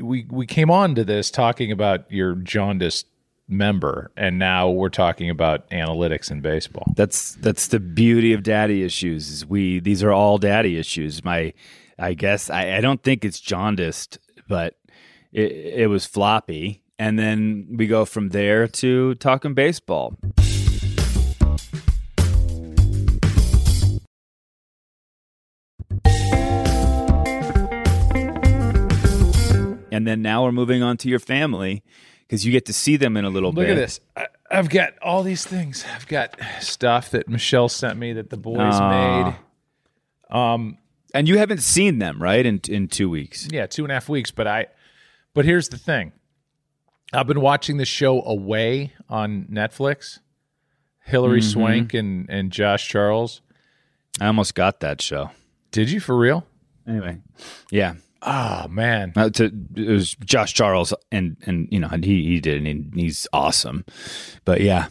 we 0.00 0.26
we 0.30 0.46
came 0.46 0.70
on 0.70 0.94
to 0.94 1.04
this 1.04 1.30
talking 1.30 1.70
about 1.70 2.10
your 2.10 2.36
jaundiced 2.36 3.06
member 3.48 4.10
and 4.16 4.38
now 4.38 4.68
we're 4.68 4.90
talking 4.90 5.30
about 5.30 5.68
analytics 5.70 6.30
in 6.30 6.40
baseball. 6.40 6.92
That's 6.94 7.34
that's 7.36 7.68
the 7.68 7.80
beauty 7.80 8.32
of 8.34 8.42
daddy 8.42 8.84
issues. 8.84 9.30
Is 9.30 9.46
we 9.46 9.80
these 9.80 10.02
are 10.02 10.12
all 10.12 10.38
daddy 10.38 10.78
issues. 10.78 11.24
My 11.24 11.54
I 11.98 12.14
guess 12.14 12.50
I, 12.50 12.76
I 12.76 12.80
don't 12.80 13.02
think 13.02 13.24
it's 13.24 13.40
jaundiced, 13.40 14.18
but 14.48 14.76
it, 15.32 15.52
it 15.52 15.86
was 15.88 16.06
floppy. 16.06 16.82
And 16.98 17.18
then 17.18 17.68
we 17.76 17.86
go 17.86 18.04
from 18.04 18.30
there 18.30 18.66
to 18.68 19.14
talking 19.16 19.54
baseball. 19.54 20.16
And 29.90 30.06
then 30.06 30.22
now 30.22 30.44
we're 30.44 30.52
moving 30.52 30.82
on 30.82 30.96
to 30.98 31.08
your 31.08 31.18
family 31.18 31.82
because 32.28 32.44
you 32.46 32.52
get 32.52 32.66
to 32.66 32.72
see 32.72 32.96
them 32.96 33.16
in 33.16 33.24
a 33.24 33.30
little 33.30 33.50
Look 33.50 33.66
bit. 33.66 33.70
Look 33.70 33.78
at 33.78 33.80
this. 33.80 34.00
I, 34.16 34.26
I've 34.50 34.68
got 34.68 34.92
all 35.02 35.22
these 35.22 35.44
things. 35.44 35.84
I've 35.94 36.06
got 36.06 36.38
stuff 36.60 37.10
that 37.10 37.28
Michelle 37.28 37.68
sent 37.68 37.98
me 37.98 38.12
that 38.12 38.30
the 38.30 38.36
boys 38.36 38.58
Aw. 38.74 39.24
made. 40.30 40.36
Um, 40.36 40.78
And 41.14 41.26
you 41.28 41.38
haven't 41.38 41.62
seen 41.62 41.98
them, 41.98 42.22
right? 42.22 42.44
In 42.44 42.60
in 42.68 42.88
two 42.88 43.08
weeks. 43.10 43.48
yeah, 43.50 43.66
two 43.66 43.82
and 43.84 43.90
a 43.90 43.94
half 43.94 44.08
weeks. 44.08 44.30
But 44.30 44.46
I, 44.46 44.66
but 45.34 45.44
here's 45.46 45.68
the 45.70 45.78
thing. 45.78 46.12
I've 47.12 47.26
been 47.26 47.40
watching 47.40 47.78
the 47.78 47.86
show 47.86 48.22
Away 48.22 48.92
on 49.08 49.46
Netflix. 49.50 50.18
Hilary 51.04 51.40
Mm-hmm. 51.40 51.48
Swank 51.50 51.94
and 51.94 52.28
and 52.28 52.52
Josh 52.52 52.86
Charles. 52.88 53.40
I 54.20 54.26
almost 54.26 54.54
got 54.54 54.80
that 54.80 55.00
show. 55.00 55.30
Did 55.70 55.90
you 55.90 56.00
for 56.00 56.16
real? 56.18 56.46
Anyway, 56.86 57.18
yeah. 57.70 57.94
Oh 58.22 58.66
man, 58.68 59.12
Uh, 59.14 59.30
to, 59.30 59.52
it 59.76 59.88
was 59.88 60.14
Josh 60.24 60.52
Charles, 60.54 60.92
and 61.12 61.36
and 61.46 61.68
you 61.70 61.78
know, 61.78 61.88
and 61.90 62.04
he 62.04 62.24
he 62.24 62.40
did, 62.40 62.56
and 62.64 62.92
he, 62.94 63.02
he's 63.02 63.28
awesome. 63.32 63.84
But 64.44 64.60
yeah, 64.60 64.88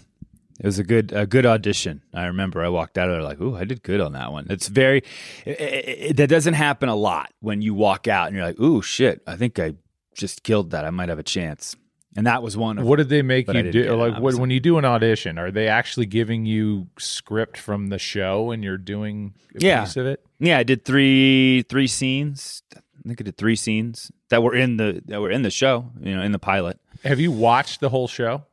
it 0.59 0.65
was 0.65 0.79
a 0.79 0.83
good 0.83 1.11
a 1.11 1.27
good 1.27 1.45
audition. 1.45 2.01
I 2.13 2.25
remember 2.27 2.63
I 2.63 2.69
walked 2.69 2.97
out 2.97 3.09
of 3.09 3.15
there 3.15 3.23
like, 3.23 3.41
"Ooh, 3.41 3.55
I 3.55 3.65
did 3.65 3.83
good 3.83 3.99
on 3.99 4.13
that 4.13 4.31
one." 4.31 4.47
It's 4.49 4.69
very 4.69 5.03
it, 5.45 5.59
it, 5.59 6.17
that 6.17 6.27
doesn't 6.29 6.53
happen 6.53 6.87
a 6.87 6.95
lot 6.95 7.33
when 7.41 7.61
you 7.61 7.73
walk 7.73 8.07
out 8.07 8.27
and 8.27 8.35
you're 8.35 8.45
like, 8.45 8.59
"Ooh, 8.61 8.81
shit! 8.81 9.21
I 9.27 9.35
think 9.35 9.59
I 9.59 9.73
just 10.15 10.43
killed 10.43 10.71
that. 10.71 10.85
I 10.85 10.89
might 10.89 11.09
have 11.09 11.19
a 11.19 11.23
chance." 11.23 11.75
And 12.15 12.25
that 12.25 12.41
was 12.41 12.57
one 12.57 12.79
of 12.79 12.85
what 12.85 12.95
did 12.95 13.09
they 13.09 13.21
make 13.21 13.47
you 13.53 13.71
do? 13.71 13.93
Like 13.95 14.19
when, 14.19 14.37
when 14.39 14.49
you 14.49 14.59
do 14.59 14.79
an 14.79 14.85
audition, 14.85 15.37
are 15.37 15.51
they 15.51 15.67
actually 15.67 16.07
giving 16.07 16.47
you 16.47 16.87
script 16.97 17.57
from 17.57 17.89
the 17.89 17.99
show 17.99 18.49
and 18.49 18.63
you're 18.63 18.79
doing 18.79 19.35
a 19.53 19.59
Yeah. 19.63 19.81
piece 19.83 19.97
of 19.97 20.07
it? 20.07 20.25
Yeah, 20.39 20.57
I 20.57 20.63
did 20.63 20.83
three 20.83 21.61
three 21.69 21.85
scenes. 21.85 22.63
I 22.75 22.79
think 23.08 23.22
I 23.22 23.24
did 23.24 23.38
three 23.38 23.56
scenes 23.56 24.12
that 24.30 24.43
were 24.43 24.56
in 24.56 24.78
the 24.78 25.02
that 25.06 25.22
were 25.22 25.32
in 25.32 25.41
the 25.41 25.52
show. 25.52 25.91
You 26.02 26.15
know, 26.15 26.22
in 26.22 26.32
the 26.32 26.39
pilot. 26.39 26.80
Have 27.04 27.20
you 27.20 27.32
watched 27.32 27.80
the 27.80 27.89
whole 27.89 28.08
show? 28.08 28.43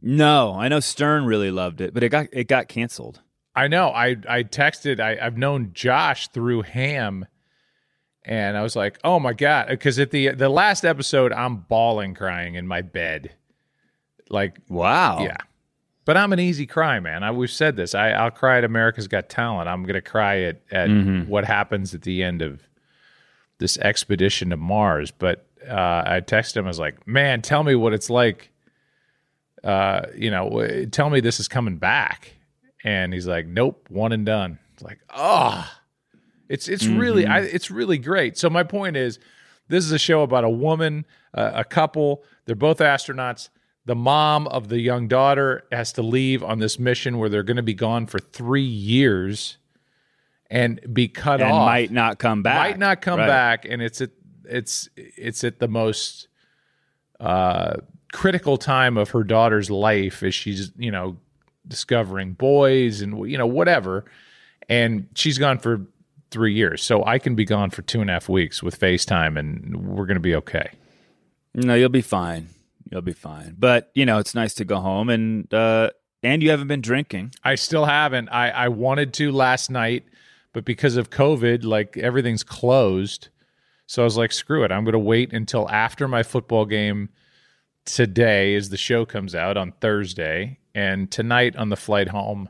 No, 0.00 0.54
I 0.54 0.68
know 0.68 0.80
Stern 0.80 1.26
really 1.26 1.50
loved 1.50 1.80
it, 1.80 1.94
but 1.94 2.02
it 2.02 2.08
got 2.08 2.26
it 2.32 2.48
got 2.48 2.68
canceled. 2.68 3.20
I 3.54 3.68
know. 3.68 3.88
I 3.88 4.16
I 4.28 4.42
texted. 4.42 4.98
I, 4.98 5.18
I've 5.24 5.36
known 5.36 5.70
Josh 5.74 6.28
through 6.28 6.62
Hamm, 6.62 7.26
and 8.24 8.56
I 8.56 8.62
was 8.62 8.74
like, 8.74 8.98
"Oh 9.04 9.20
my 9.20 9.32
god!" 9.32 9.68
Because 9.68 9.98
at 9.98 10.10
the 10.10 10.30
the 10.30 10.48
last 10.48 10.84
episode, 10.84 11.32
I'm 11.32 11.58
bawling, 11.58 12.14
crying 12.14 12.56
in 12.56 12.66
my 12.66 12.82
bed, 12.82 13.32
like 14.28 14.58
Wow. 14.68 15.22
yeah. 15.22 15.36
But 16.04 16.16
I'm 16.16 16.32
an 16.32 16.40
easy 16.40 16.66
cry, 16.66 16.98
man. 16.98 17.22
I 17.22 17.30
we've 17.30 17.50
said 17.50 17.76
this. 17.76 17.94
I 17.94 18.10
I'll 18.10 18.32
cry 18.32 18.58
at 18.58 18.64
America's 18.64 19.06
Got 19.06 19.28
Talent. 19.28 19.68
I'm 19.68 19.84
gonna 19.84 20.00
cry 20.00 20.40
at 20.40 20.62
at 20.72 20.88
mm-hmm. 20.88 21.30
what 21.30 21.44
happens 21.44 21.94
at 21.94 22.02
the 22.02 22.22
end 22.24 22.42
of 22.42 22.62
this 23.62 23.78
expedition 23.78 24.50
to 24.50 24.56
Mars. 24.56 25.10
But 25.10 25.46
uh, 25.66 26.02
I 26.04 26.20
texted 26.20 26.58
him. 26.58 26.66
I 26.66 26.68
was 26.68 26.78
like, 26.78 27.06
"Man, 27.06 27.40
tell 27.40 27.62
me 27.64 27.74
what 27.74 27.94
it's 27.94 28.10
like." 28.10 28.50
Uh, 29.64 30.06
you 30.16 30.30
know, 30.30 30.86
tell 30.90 31.08
me 31.08 31.20
this 31.20 31.38
is 31.38 31.46
coming 31.46 31.76
back. 31.76 32.34
And 32.84 33.14
he's 33.14 33.26
like, 33.26 33.46
"Nope, 33.46 33.86
one 33.88 34.12
and 34.12 34.26
done." 34.26 34.58
It's 34.74 34.82
like, 34.82 34.98
oh, 35.14 35.70
it's 36.48 36.68
it's 36.68 36.86
really 36.86 37.26
I, 37.26 37.40
it's 37.40 37.70
really 37.70 37.98
great. 37.98 38.36
So 38.36 38.50
my 38.50 38.64
point 38.64 38.96
is, 38.96 39.18
this 39.68 39.84
is 39.84 39.92
a 39.92 39.98
show 39.98 40.22
about 40.22 40.44
a 40.44 40.50
woman, 40.50 41.06
uh, 41.32 41.52
a 41.54 41.64
couple. 41.64 42.24
They're 42.44 42.56
both 42.56 42.78
astronauts. 42.78 43.48
The 43.84 43.94
mom 43.94 44.46
of 44.48 44.68
the 44.68 44.80
young 44.80 45.08
daughter 45.08 45.64
has 45.72 45.92
to 45.94 46.02
leave 46.02 46.42
on 46.42 46.58
this 46.58 46.78
mission 46.78 47.18
where 47.18 47.28
they're 47.28 47.42
going 47.42 47.56
to 47.56 47.62
be 47.62 47.74
gone 47.74 48.06
for 48.06 48.18
three 48.18 48.62
years 48.62 49.58
and 50.52 50.78
be 50.92 51.08
cut 51.08 51.40
And 51.40 51.50
off. 51.50 51.66
might 51.66 51.90
not 51.90 52.18
come 52.18 52.42
back. 52.42 52.56
Might 52.72 52.78
not 52.78 53.00
come 53.00 53.18
Right. 53.18 53.26
back, 53.26 53.64
and 53.64 53.80
it's 53.82 54.00
at 54.02 54.10
it's 54.44 54.88
it's 54.96 55.42
at 55.44 55.58
the 55.58 55.66
most 55.68 56.28
uh, 57.18 57.76
critical 58.12 58.56
time 58.58 58.96
of 58.96 59.10
her 59.10 59.24
daughter's 59.24 59.70
life 59.70 60.22
as 60.22 60.34
she's 60.34 60.70
you 60.76 60.90
know 60.90 61.16
discovering 61.66 62.32
boys 62.34 63.00
and 63.00 63.28
you 63.30 63.38
know 63.38 63.46
whatever, 63.46 64.04
and 64.68 65.08
she's 65.14 65.38
gone 65.38 65.58
for 65.58 65.86
three 66.30 66.54
years, 66.54 66.82
so 66.82 67.04
I 67.04 67.18
can 67.18 67.34
be 67.34 67.44
gone 67.44 67.70
for 67.70 67.82
two 67.82 68.00
and 68.00 68.08
a 68.10 68.14
half 68.14 68.28
weeks 68.28 68.62
with 68.62 68.78
FaceTime, 68.78 69.38
and 69.38 69.76
we're 69.86 70.06
going 70.06 70.14
to 70.16 70.20
be 70.20 70.34
okay. 70.36 70.70
No, 71.54 71.74
you'll 71.74 71.88
be 71.90 72.00
fine. 72.02 72.48
You'll 72.90 73.02
be 73.02 73.12
fine. 73.12 73.54
But 73.58 73.90
you 73.94 74.04
know, 74.06 74.18
it's 74.18 74.34
nice 74.34 74.54
to 74.54 74.64
go 74.64 74.76
home 74.80 75.08
and 75.08 75.52
uh 75.54 75.90
and 76.22 76.42
you 76.42 76.50
haven't 76.50 76.68
been 76.68 76.80
drinking. 76.82 77.32
I 77.42 77.54
still 77.56 77.84
haven't. 77.86 78.28
I, 78.28 78.50
I 78.50 78.68
wanted 78.68 79.12
to 79.14 79.32
last 79.32 79.70
night, 79.70 80.04
but 80.52 80.64
because 80.64 80.96
of 80.96 81.10
COVID, 81.10 81.64
like 81.64 81.96
everything's 81.96 82.44
closed. 82.44 83.28
So 83.86 84.02
I 84.02 84.04
was 84.04 84.16
like, 84.16 84.32
screw 84.32 84.64
it. 84.64 84.72
I'm 84.72 84.84
going 84.84 84.92
to 84.92 84.98
wait 84.98 85.32
until 85.32 85.68
after 85.68 86.08
my 86.08 86.22
football 86.22 86.64
game 86.64 87.10
today 87.84 88.54
as 88.54 88.70
the 88.70 88.76
show 88.76 89.04
comes 89.04 89.34
out 89.34 89.56
on 89.56 89.72
Thursday. 89.80 90.58
And 90.74 91.10
tonight 91.10 91.56
on 91.56 91.68
the 91.68 91.76
flight 91.76 92.08
home, 92.08 92.48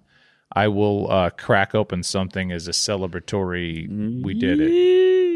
I 0.55 0.69
will 0.69 1.11
uh, 1.11 1.31
crack 1.31 1.75
open 1.75 2.03
something 2.03 2.53
as 2.53 2.69
a 2.69 2.73
celebratory. 2.73 4.23
We 4.23 4.35
did 4.35 4.61
it. 4.61 4.71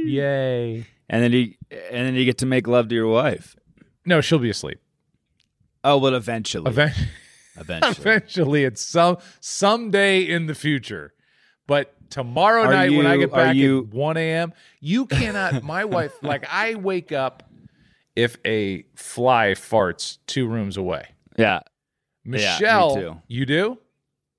Yay. 0.07 0.87
And 1.09 1.23
then 1.23 1.33
you 1.33 1.55
and 1.71 2.07
then 2.07 2.15
you 2.15 2.25
get 2.25 2.39
to 2.39 2.47
make 2.47 2.67
love 2.67 2.89
to 2.89 2.95
your 2.95 3.09
wife. 3.09 3.57
No, 4.05 4.21
she'll 4.21 4.39
be 4.39 4.51
asleep. 4.51 4.79
Oh 5.83 5.99
well 5.99 6.15
eventually. 6.15 6.69
Event- 6.71 6.95
eventually. 7.57 7.93
eventually, 7.97 8.65
it's 8.65 8.83
some 8.83 9.19
someday 9.41 10.21
in 10.23 10.47
the 10.47 10.55
future. 10.55 11.15
But 11.67 11.93
tomorrow 12.11 12.63
Are 12.63 12.73
night 12.73 12.93
when 12.93 13.07
I 13.07 13.17
get 13.17 13.33
back 13.33 13.57
you- 13.57 13.81
at 13.81 13.87
one 13.95 14.17
a.m., 14.17 14.53
you 14.81 15.07
cannot. 15.07 15.63
My 15.65 15.85
wife, 15.85 16.13
like, 16.23 16.45
I 16.51 16.75
wake 16.77 17.13
up 17.13 17.43
if 18.15 18.37
a 18.45 18.85
fly 18.95 19.53
farts 19.53 20.19
two 20.27 20.47
rooms 20.47 20.77
away. 20.77 21.09
Yeah. 21.37 21.61
Michelle, 22.25 22.95
too. 22.95 23.17
you 23.29 23.47
do? 23.47 23.79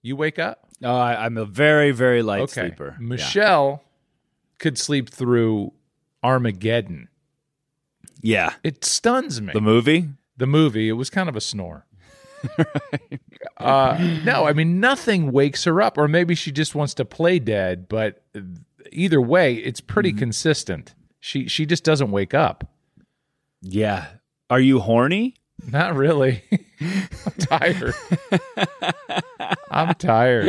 You 0.01 0.15
wake 0.15 0.39
up? 0.39 0.67
Oh, 0.83 0.95
I, 0.95 1.25
I'm 1.25 1.37
a 1.37 1.45
very, 1.45 1.91
very 1.91 2.21
light 2.21 2.41
Okay. 2.41 2.67
sleeper. 2.67 2.95
Yeah. 2.99 3.07
Michelle 3.07 3.83
could 4.59 4.77
sleep 4.77 5.09
through 5.09 5.73
Armageddon. 6.23 7.09
Yeah. 8.21 8.53
It 8.63 8.83
stuns 8.85 9.41
me. 9.41 9.53
The 9.53 9.61
movie? 9.61 10.09
the 10.39 10.45
movie, 10.47 10.87
it 10.87 10.93
was 10.93 11.09
kind 11.09 11.27
of 11.29 11.35
a 11.35 11.41
snore. 11.41 11.86
uh, 13.57 13.97
no, 14.23 14.45
I 14.45 14.53
mean 14.53 14.79
nothing 14.79 15.31
wakes 15.31 15.63
her 15.65 15.81
up, 15.81 15.97
or 15.97 16.07
maybe 16.07 16.35
she 16.35 16.51
just 16.51 16.75
wants 16.75 16.93
to 16.95 17.05
play 17.05 17.39
dead. 17.39 17.87
But 17.89 18.23
either 18.91 19.21
way, 19.21 19.55
it's 19.55 19.81
pretty 19.81 20.11
Mm-hmm. 20.11 20.19
consistent. 20.19 20.95
She 21.19 21.47
she 21.47 21.65
just 21.65 21.83
doesn't 21.83 22.11
wake 22.11 22.33
up. 22.33 22.69
Yeah. 23.61 24.05
Are 24.49 24.59
you 24.59 24.79
horny? 24.79 25.35
Not 25.71 25.95
really. 25.95 26.43
I'm 26.81 27.33
tired. 27.39 27.95
I'm 29.71 29.93
tired. 29.95 30.45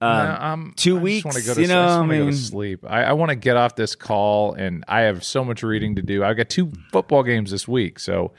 No, 0.00 0.06
I'm, 0.06 0.52
Um, 0.52 0.74
two 0.76 0.96
I 0.98 0.98
just 0.98 1.02
weeks, 1.24 1.46
go 1.46 1.54
to, 1.54 1.60
you 1.62 1.66
know, 1.68 1.80
I, 1.82 1.86
just 1.86 1.96
I 1.96 2.00
wanna 2.00 2.12
go 2.14 2.18
to 2.20 2.24
mean- 2.26 2.32
sleep. 2.34 2.84
I, 2.86 3.04
I 3.04 3.12
want 3.14 3.30
to 3.30 3.36
get 3.36 3.56
off 3.56 3.74
this 3.76 3.94
call, 3.94 4.54
and 4.54 4.84
I 4.88 5.02
have 5.02 5.24
so 5.24 5.44
much 5.44 5.62
reading 5.62 5.96
to 5.96 6.02
do. 6.02 6.22
I've 6.24 6.36
got 6.36 6.48
two 6.48 6.72
football 6.92 7.22
games 7.22 7.50
this 7.50 7.66
week, 7.66 7.98
so 7.98 8.32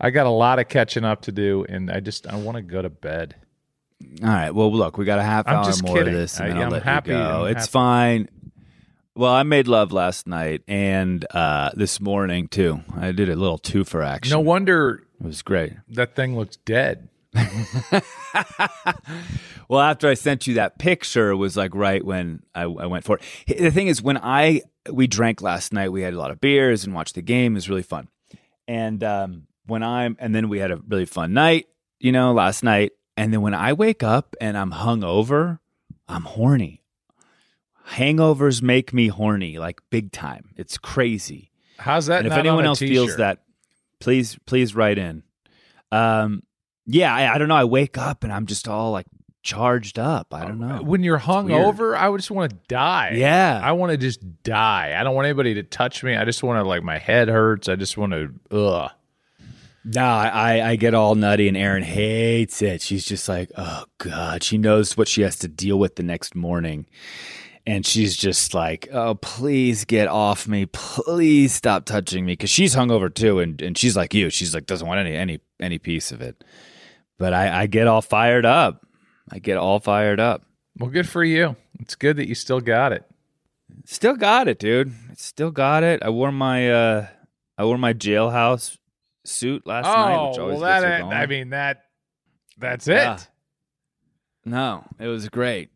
I 0.00 0.10
got 0.10 0.26
a 0.26 0.30
lot 0.30 0.58
of 0.58 0.68
catching 0.68 1.04
up 1.04 1.22
to 1.22 1.32
do, 1.32 1.64
and 1.68 1.90
I 1.90 2.00
just 2.00 2.26
I 2.26 2.36
want 2.36 2.56
to 2.56 2.62
go 2.62 2.82
to 2.82 2.90
bed. 2.90 3.36
All 4.22 4.28
right. 4.28 4.50
Well, 4.50 4.72
look, 4.72 4.98
we 4.98 5.04
got 5.04 5.18
a 5.18 5.22
half 5.22 5.46
I'm 5.48 5.56
hour 5.56 5.72
more 5.82 5.96
kidding. 5.96 6.14
of 6.14 6.20
this, 6.20 6.38
and 6.40 6.58
I, 6.58 6.68
let 6.68 6.82
happy- 6.82 7.10
you 7.10 7.16
go. 7.16 7.44
I'm 7.44 7.52
it's 7.52 7.62
happy. 7.66 7.70
fine. 7.70 8.28
Well, 9.16 9.32
I 9.32 9.44
made 9.44 9.68
love 9.68 9.92
last 9.92 10.26
night 10.26 10.62
and 10.66 11.24
uh, 11.30 11.70
this 11.74 12.00
morning 12.00 12.48
too. 12.48 12.80
I 12.96 13.12
did 13.12 13.28
a 13.28 13.36
little 13.36 13.58
two 13.58 13.84
for 13.84 14.02
action. 14.02 14.32
No 14.32 14.40
wonder 14.40 15.04
it 15.20 15.26
was 15.26 15.40
great. 15.42 15.74
that 15.90 16.16
thing 16.16 16.36
looks 16.36 16.56
dead. 16.56 17.08
well, 19.68 19.80
after 19.80 20.08
I 20.08 20.14
sent 20.14 20.46
you 20.46 20.54
that 20.54 20.78
picture, 20.78 21.30
it 21.30 21.36
was 21.36 21.56
like 21.56 21.74
right 21.74 22.04
when 22.04 22.42
I, 22.54 22.62
I 22.62 22.86
went 22.86 23.04
for 23.04 23.18
it. 23.46 23.58
The 23.58 23.70
thing 23.70 23.86
is, 23.88 24.02
when 24.02 24.18
I 24.18 24.62
we 24.90 25.06
drank 25.06 25.40
last 25.42 25.72
night, 25.72 25.90
we 25.92 26.02
had 26.02 26.14
a 26.14 26.18
lot 26.18 26.30
of 26.30 26.40
beers 26.40 26.84
and 26.84 26.94
watched 26.94 27.14
the 27.14 27.22
game. 27.22 27.52
It 27.52 27.56
was 27.56 27.68
really 27.68 27.82
fun. 27.82 28.08
And 28.66 29.02
um, 29.04 29.46
when 29.66 29.82
I'm, 29.82 30.16
and 30.18 30.34
then 30.34 30.48
we 30.48 30.58
had 30.58 30.70
a 30.70 30.76
really 30.76 31.06
fun 31.06 31.32
night, 31.32 31.66
you 31.98 32.12
know, 32.12 32.32
last 32.32 32.62
night. 32.62 32.92
And 33.16 33.32
then 33.32 33.42
when 33.42 33.54
I 33.54 33.72
wake 33.72 34.02
up 34.02 34.36
and 34.40 34.56
I'm 34.58 34.72
hungover, 34.72 35.58
I'm 36.08 36.22
horny. 36.22 36.82
Hangovers 37.90 38.62
make 38.62 38.92
me 38.92 39.08
horny, 39.08 39.58
like 39.58 39.80
big 39.90 40.10
time. 40.10 40.50
It's 40.56 40.78
crazy. 40.78 41.50
How's 41.78 42.06
that? 42.06 42.20
And 42.20 42.28
if 42.28 42.32
anyone 42.32 42.64
else 42.64 42.78
feels 42.78 43.08
t-shirt? 43.08 43.18
that, 43.18 43.42
please, 44.00 44.38
please 44.46 44.74
write 44.74 44.98
in. 44.98 45.22
Um, 45.92 46.42
yeah, 46.86 47.14
I, 47.14 47.34
I 47.34 47.38
don't 47.38 47.48
know. 47.48 47.56
I 47.56 47.64
wake 47.64 47.98
up 47.98 48.24
and 48.24 48.32
I'm 48.32 48.46
just 48.46 48.68
all 48.68 48.90
like 48.90 49.06
charged 49.42 49.98
up. 49.98 50.32
I 50.32 50.44
don't 50.46 50.58
know. 50.58 50.82
when 50.82 51.04
you're 51.04 51.18
weird. 51.18 51.46
hungover, 51.46 51.96
I 51.96 52.08
would 52.08 52.18
just 52.18 52.30
want 52.30 52.50
to 52.50 52.56
die. 52.68 53.12
Yeah. 53.14 53.60
I 53.62 53.72
want 53.72 53.92
to 53.92 53.98
just 53.98 54.42
die. 54.42 54.96
I 54.98 55.04
don't 55.04 55.14
want 55.14 55.26
anybody 55.26 55.54
to 55.54 55.62
touch 55.62 56.02
me. 56.02 56.16
I 56.16 56.24
just 56.24 56.42
want 56.42 56.58
to 56.62 56.68
like 56.68 56.82
my 56.82 56.98
head 56.98 57.28
hurts. 57.28 57.68
I 57.68 57.76
just 57.76 57.96
want 57.96 58.12
to 58.12 58.32
ugh. 58.50 58.90
No, 59.84 60.02
I, 60.02 60.70
I 60.70 60.76
get 60.76 60.94
all 60.94 61.14
nutty, 61.14 61.46
and 61.46 61.56
Erin 61.58 61.82
hates 61.82 62.62
it. 62.62 62.80
She's 62.80 63.04
just 63.04 63.28
like, 63.28 63.50
oh 63.56 63.84
god, 63.98 64.42
she 64.42 64.56
knows 64.56 64.96
what 64.96 65.08
she 65.08 65.20
has 65.22 65.36
to 65.40 65.48
deal 65.48 65.78
with 65.78 65.96
the 65.96 66.02
next 66.02 66.34
morning, 66.34 66.86
and 67.66 67.84
she's 67.84 68.16
just 68.16 68.54
like, 68.54 68.88
oh 68.92 69.14
please 69.16 69.84
get 69.84 70.08
off 70.08 70.48
me, 70.48 70.64
please 70.66 71.52
stop 71.52 71.84
touching 71.84 72.24
me, 72.24 72.32
because 72.32 72.48
she's 72.48 72.74
hungover 72.74 73.12
too, 73.14 73.40
and 73.40 73.60
and 73.60 73.76
she's 73.76 73.94
like 73.94 74.14
you, 74.14 74.30
she's 74.30 74.54
like 74.54 74.64
doesn't 74.64 74.88
want 74.88 75.00
any 75.00 75.14
any 75.14 75.40
any 75.60 75.78
piece 75.78 76.12
of 76.12 76.22
it. 76.22 76.42
But 77.18 77.34
I, 77.34 77.62
I 77.62 77.66
get 77.66 77.86
all 77.86 78.02
fired 78.02 78.46
up. 78.46 78.86
I 79.30 79.38
get 79.38 79.56
all 79.58 79.80
fired 79.80 80.18
up. 80.18 80.44
Well, 80.78 80.90
good 80.90 81.08
for 81.08 81.22
you. 81.22 81.56
It's 81.78 81.94
good 81.94 82.16
that 82.16 82.28
you 82.28 82.34
still 82.34 82.60
got 82.60 82.92
it. 82.92 83.04
Still 83.84 84.16
got 84.16 84.48
it, 84.48 84.58
dude. 84.58 84.92
Still 85.16 85.50
got 85.50 85.82
it. 85.82 86.02
I 86.02 86.08
wore 86.08 86.32
my 86.32 86.70
uh 86.70 87.06
I 87.58 87.64
wore 87.66 87.78
my 87.78 87.92
jailhouse 87.92 88.78
suit 89.24 89.66
last 89.66 89.84
night, 89.84 90.28
which 90.28 90.38
oh, 90.38 90.42
always 90.42 90.58
Oh, 90.58 90.60
well, 90.60 90.60
that 90.60 90.80
gets 90.80 90.84
her 90.84 91.00
going. 91.00 91.12
I 91.12 91.26
mean 91.26 91.50
that. 91.50 91.84
That's 92.58 92.88
it. 92.88 92.94
Yeah. 92.94 93.18
No, 94.44 94.84
it 94.98 95.08
was 95.08 95.28
great. 95.28 95.70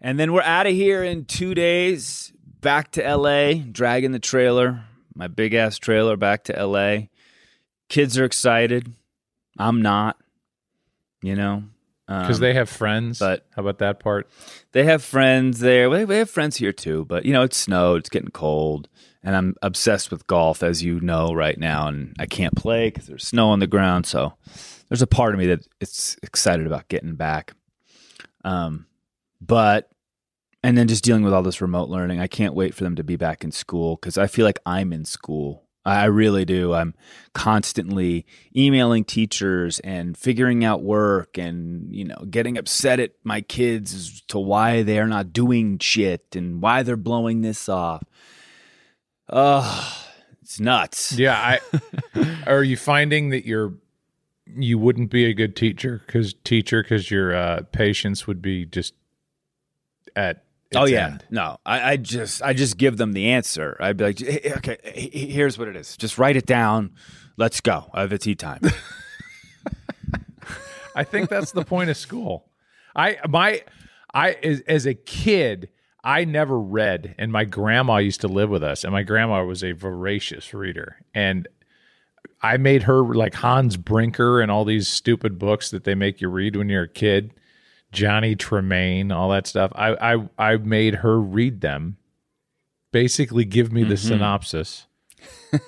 And 0.00 0.18
then 0.18 0.32
we're 0.32 0.42
out 0.42 0.66
of 0.66 0.72
here 0.72 1.02
in 1.02 1.24
two 1.24 1.54
days, 1.54 2.32
back 2.60 2.92
to 2.92 3.16
LA, 3.16 3.54
dragging 3.54 4.12
the 4.12 4.18
trailer, 4.18 4.84
my 5.14 5.28
big 5.28 5.54
ass 5.54 5.78
trailer 5.78 6.16
back 6.16 6.44
to 6.44 6.66
LA. 6.66 7.06
Kids 7.88 8.18
are 8.18 8.24
excited. 8.24 8.92
I'm 9.58 9.80
not, 9.80 10.18
you 11.22 11.34
know, 11.34 11.64
Because 12.06 12.36
Um, 12.36 12.40
they 12.40 12.54
have 12.54 12.68
friends. 12.68 13.18
but- 13.18 13.46
how 13.56 13.62
about 13.62 13.78
that 13.78 13.98
part? 13.98 14.28
they 14.72 14.84
have 14.84 15.02
friends 15.02 15.58
there. 15.60 15.90
We 15.90 16.14
have 16.16 16.30
friends 16.30 16.56
here 16.56 16.72
too, 16.72 17.04
but 17.06 17.24
you 17.24 17.32
know, 17.32 17.42
it's 17.42 17.56
snowed, 17.56 18.00
it's 18.00 18.08
getting 18.08 18.30
cold, 18.30 18.88
and 19.24 19.34
I'm 19.34 19.54
obsessed 19.62 20.10
with 20.12 20.26
golf, 20.28 20.62
as 20.62 20.82
you 20.84 21.00
know, 21.00 21.32
right 21.32 21.58
now, 21.58 21.88
and 21.88 22.14
I 22.18 22.26
can't 22.26 22.54
play 22.54 22.88
because 22.88 23.06
there's 23.08 23.26
snow 23.26 23.48
on 23.48 23.58
the 23.58 23.66
ground. 23.66 24.06
So 24.06 24.34
there's 24.88 25.02
a 25.02 25.06
part 25.06 25.34
of 25.34 25.40
me 25.40 25.46
that 25.46 25.66
it's 25.80 26.16
excited 26.22 26.66
about 26.66 26.86
getting 26.88 27.16
back. 27.16 27.54
Um, 28.44 28.86
but 29.40 29.90
and 30.62 30.76
then 30.78 30.88
just 30.88 31.04
dealing 31.04 31.22
with 31.22 31.32
all 31.32 31.42
this 31.42 31.60
remote 31.60 31.88
learning, 31.88 32.20
I 32.20 32.26
can't 32.28 32.54
wait 32.54 32.74
for 32.74 32.82
them 32.84 32.96
to 32.96 33.04
be 33.04 33.16
back 33.16 33.42
in 33.44 33.50
school 33.52 33.96
because 33.96 34.16
I 34.18 34.26
feel 34.26 34.44
like 34.44 34.58
I'm 34.66 34.92
in 34.92 35.04
school. 35.04 35.65
I 35.86 36.06
really 36.06 36.44
do. 36.44 36.74
I'm 36.74 36.94
constantly 37.32 38.26
emailing 38.56 39.04
teachers 39.04 39.78
and 39.80 40.16
figuring 40.16 40.64
out 40.64 40.82
work 40.82 41.38
and, 41.38 41.94
you 41.94 42.04
know, 42.04 42.24
getting 42.28 42.58
upset 42.58 42.98
at 42.98 43.12
my 43.22 43.40
kids 43.40 43.94
as 43.94 44.20
to 44.28 44.38
why 44.38 44.82
they're 44.82 45.06
not 45.06 45.32
doing 45.32 45.78
shit 45.78 46.34
and 46.34 46.60
why 46.60 46.82
they're 46.82 46.96
blowing 46.96 47.42
this 47.42 47.68
off. 47.68 48.02
Oh, 49.28 50.06
it's 50.42 50.58
nuts. 50.58 51.12
Yeah, 51.12 51.58
I 52.14 52.40
are 52.46 52.64
you 52.64 52.76
finding 52.76 53.30
that 53.30 53.46
you're 53.46 53.74
you 54.56 54.78
wouldn't 54.78 55.10
be 55.10 55.24
a 55.26 55.34
good 55.34 55.54
teacher 55.54 56.02
because 56.06 56.34
teacher 56.44 56.82
because 56.82 57.10
your 57.10 57.34
uh, 57.34 57.62
patience 57.72 58.26
would 58.26 58.42
be 58.42 58.64
just 58.64 58.94
at 60.14 60.45
oh 60.76 60.84
yeah, 60.86 61.06
end. 61.06 61.24
no. 61.30 61.58
I, 61.66 61.92
I 61.92 61.96
just 61.96 62.42
I 62.42 62.52
just 62.52 62.76
give 62.76 62.96
them 62.96 63.12
the 63.12 63.28
answer. 63.30 63.76
I'd 63.80 63.96
be 63.96 64.04
like, 64.04 64.18
"Hey, 64.18 64.52
okay, 64.56 64.76
he- 64.94 65.08
he- 65.10 65.26
here's 65.30 65.58
what 65.58 65.68
it 65.68 65.76
is. 65.76 65.96
Just 65.96 66.18
write 66.18 66.36
it 66.36 66.46
down. 66.46 66.92
Let's 67.36 67.60
go. 67.60 67.90
I 67.92 68.00
have 68.02 68.12
a 68.12 68.18
tea 68.18 68.34
time. 68.34 68.60
I 70.94 71.04
think 71.04 71.28
that's 71.28 71.52
the 71.52 71.64
point 71.64 71.90
of 71.90 71.96
school. 71.96 72.46
I 72.94 73.18
my 73.28 73.62
I 74.14 74.32
as, 74.42 74.60
as 74.62 74.86
a 74.86 74.94
kid, 74.94 75.68
I 76.02 76.24
never 76.24 76.58
read, 76.58 77.14
and 77.18 77.30
my 77.30 77.44
grandma 77.44 77.98
used 77.98 78.22
to 78.22 78.28
live 78.28 78.48
with 78.48 78.62
us, 78.62 78.82
and 78.84 78.92
my 78.92 79.02
grandma 79.02 79.44
was 79.44 79.62
a 79.62 79.72
voracious 79.72 80.54
reader, 80.54 80.96
and 81.14 81.46
I 82.42 82.56
made 82.56 82.84
her 82.84 83.02
like 83.02 83.34
Hans 83.34 83.76
Brinker 83.76 84.40
and 84.40 84.50
all 84.50 84.64
these 84.64 84.88
stupid 84.88 85.38
books 85.38 85.70
that 85.70 85.84
they 85.84 85.94
make 85.94 86.20
you 86.22 86.28
read 86.28 86.56
when 86.56 86.68
you're 86.70 86.84
a 86.84 86.88
kid, 86.88 87.34
Johnny 87.92 88.34
Tremaine, 88.34 89.12
all 89.12 89.30
that 89.30 89.46
stuff. 89.46 89.72
I 89.74 90.14
I 90.14 90.28
I 90.38 90.56
made 90.56 90.96
her 90.96 91.20
read 91.20 91.60
them. 91.60 91.96
Basically, 92.92 93.44
give 93.44 93.72
me 93.72 93.84
the 93.84 93.96
synopsis, 93.96 94.86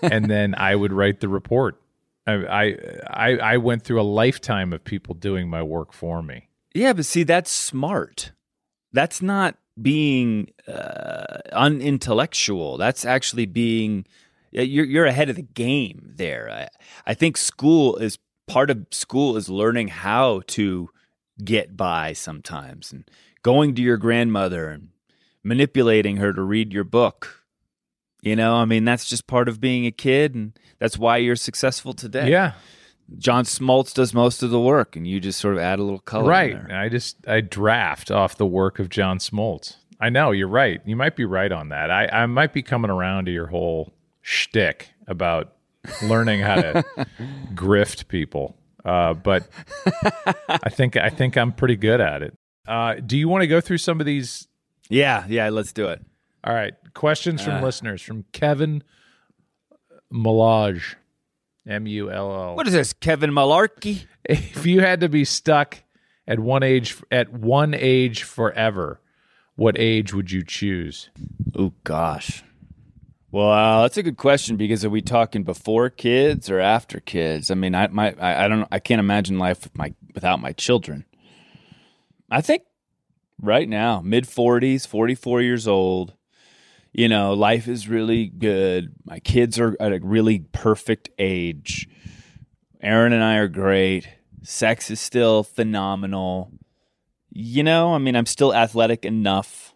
and 0.03 0.31
then 0.31 0.55
I 0.57 0.75
would 0.75 0.93
write 0.93 1.21
the 1.21 1.29
report. 1.29 1.81
I, 2.27 2.33
I 2.33 2.77
I 3.09 3.37
I 3.37 3.57
went 3.59 3.83
through 3.83 4.01
a 4.01 4.03
lifetime 4.03 4.73
of 4.73 4.85
people 4.85 5.15
doing 5.15 5.49
my 5.49 5.63
work 5.63 5.93
for 5.93 6.23
me. 6.23 6.49
Yeah, 6.75 6.93
but 6.93 7.07
see, 7.07 7.23
that's 7.23 7.51
smart. 7.51 8.33
That's 8.93 9.21
not 9.21 9.57
being 9.81 10.51
uh, 10.67 11.39
unintellectual. 11.53 12.79
That's 12.79 13.05
actually 13.05 13.47
being 13.47 14.07
you're 14.51 14.85
you're 14.85 15.07
ahead 15.07 15.29
of 15.29 15.37
the 15.37 15.43
game 15.43 16.13
there. 16.17 16.51
I, 16.51 16.69
I 17.11 17.15
think 17.15 17.37
school 17.37 17.97
is 17.97 18.19
part 18.47 18.71
of 18.71 18.87
school 18.91 19.37
is 19.37 19.49
learning 19.49 19.89
how 19.89 20.43
to 20.49 20.91
get 21.45 21.77
by 21.77 22.13
sometimes 22.13 22.93
and 22.93 23.09
going 23.43 23.75
to 23.75 23.83
your 23.83 23.97
grandmother 23.97 24.69
and 24.69 24.89
manipulating 25.43 26.17
her 26.17 26.33
to 26.33 26.43
read 26.43 26.73
your 26.73 26.85
book. 26.85 27.45
You 28.21 28.35
know, 28.37 28.57
I 28.57 28.65
mean, 28.65 28.85
that's 28.85 29.09
just 29.09 29.27
part 29.27 29.49
of 29.49 29.61
being 29.61 29.87
a 29.87 29.93
kid, 29.93 30.35
and 30.35 30.59
that's 30.79 30.99
why 30.99 31.19
you're 31.19 31.37
successful 31.37 31.93
today. 31.93 32.31
Yeah, 32.31 32.53
John 33.17 33.45
Smoltz 33.45 33.95
does 33.95 34.13
most 34.13 34.43
of 34.43 34.51
the 34.51 34.61
work, 34.61 34.97
and 34.97 35.07
you 35.07 35.21
just 35.21 35.39
sort 35.39 35.55
of 35.55 35.61
add 35.61 35.79
a 35.79 35.83
little 35.83 36.01
color. 36.01 36.25
in 36.25 36.29
right. 36.29 36.73
I 36.73 36.89
just 36.89 37.27
I 37.29 37.41
draft 37.41 38.11
off 38.11 38.37
the 38.37 38.47
work 38.47 38.79
of 38.81 38.89
John 38.89 39.19
Smoltz. 39.19 39.77
I 40.01 40.11
know 40.11 40.33
you're 40.33 40.49
right. 40.49 40.81
You 40.85 40.97
might 40.97 41.17
be 41.17 41.25
right 41.25 41.51
on 41.51 41.69
that. 41.71 41.91
I 41.91 42.09
I 42.09 42.27
might 42.27 42.53
be 42.53 42.63
coming 42.63 42.91
around 42.91 43.27
to 43.27 43.33
your 43.33 43.47
whole 43.47 43.95
shtick 44.21 44.89
about 45.07 45.55
learning 46.03 46.41
how 46.41 46.57
to 46.57 46.85
grift 47.55 48.09
people. 48.09 48.57
Uh, 48.89 49.13
but 49.15 49.47
I 50.49 50.71
think 50.71 50.97
I 50.97 51.11
think 51.11 51.37
I'm 51.37 51.53
pretty 51.53 51.77
good 51.77 52.01
at 52.01 52.23
it. 52.23 52.37
Uh, 52.67 52.95
do 52.95 53.17
you 53.19 53.29
want 53.29 53.43
to 53.43 53.47
go 53.47 53.61
through 53.61 53.79
some 53.79 54.01
of 54.01 54.07
these 54.07 54.49
Yeah, 54.89 55.25
yeah, 55.29 55.49
let's 55.51 55.73
do 55.73 55.89
it. 55.89 56.01
All 56.45 56.55
right. 56.55 56.75
Questions 56.95 57.43
from 57.43 57.55
Uh. 57.55 57.63
listeners 57.63 58.01
from 58.03 58.25
Kevin 58.33 58.83
Malage. 60.13 60.95
M 61.67 61.87
U 61.87 62.11
L 62.11 62.33
L. 62.33 62.57
What 62.57 62.67
is 62.67 62.73
this, 62.73 62.93
Kevin 62.95 63.31
Malarkey? 63.31 64.05
If 64.25 64.67
you 64.67 64.81
had 64.81 65.01
to 65.01 65.09
be 65.09 65.25
stuck 65.25 65.79
at 66.27 66.39
one 66.39 66.63
age 66.63 66.97
at 67.11 67.33
one 67.33 67.73
age 67.75 68.23
forever, 68.23 69.01
what 69.57 69.79
age 69.79 70.13
would 70.15 70.31
you 70.31 70.43
choose? 70.45 71.09
Oh 71.57 71.73
gosh. 71.85 72.43
Well, 73.31 73.51
uh, 73.51 73.83
that's 73.83 73.99
a 73.99 74.03
good 74.03 74.17
question 74.17 74.57
because 74.57 74.85
are 74.87 74.91
we 74.91 75.03
talking 75.03 75.43
before 75.43 75.91
kids 75.91 76.49
or 76.49 76.61
after 76.61 76.99
kids? 76.99 77.51
I 77.51 77.55
mean, 77.55 77.75
I 77.75 77.87
my 77.89 78.15
I, 78.19 78.45
I 78.45 78.49
don't 78.49 78.67
I 78.73 78.79
can't 78.79 79.01
imagine 79.01 79.39
life 79.39 79.65
with 79.65 79.77
my 79.77 79.93
without 80.15 80.41
my 80.41 80.53
children. 80.53 81.05
I 82.31 82.41
think 82.41 82.63
right 83.41 83.69
now, 83.69 84.01
mid 84.01 84.25
40s, 84.25 84.87
44 84.87 85.43
years 85.43 85.69
old, 85.69 86.15
you 86.93 87.07
know, 87.07 87.35
life 87.35 87.69
is 87.69 87.87
really 87.87 88.29
good. 88.29 88.95
My 89.05 89.19
kids 89.19 89.59
are 89.59 89.77
at 89.79 89.93
a 89.93 90.01
really 90.03 90.41
perfect 90.53 91.11
age. 91.19 91.87
Erin 92.81 93.13
and 93.13 93.23
I 93.23 93.37
are 93.37 93.49
great. 93.49 94.09
Sex 94.43 94.91
is 94.91 95.01
still 95.01 95.43
phenomenal. 95.43 96.51
You 97.31 97.63
know, 97.63 97.95
I 97.95 97.99
mean, 97.99 98.17
I'm 98.17 98.25
still 98.25 98.55
athletic 98.55 99.05
enough, 99.05 99.75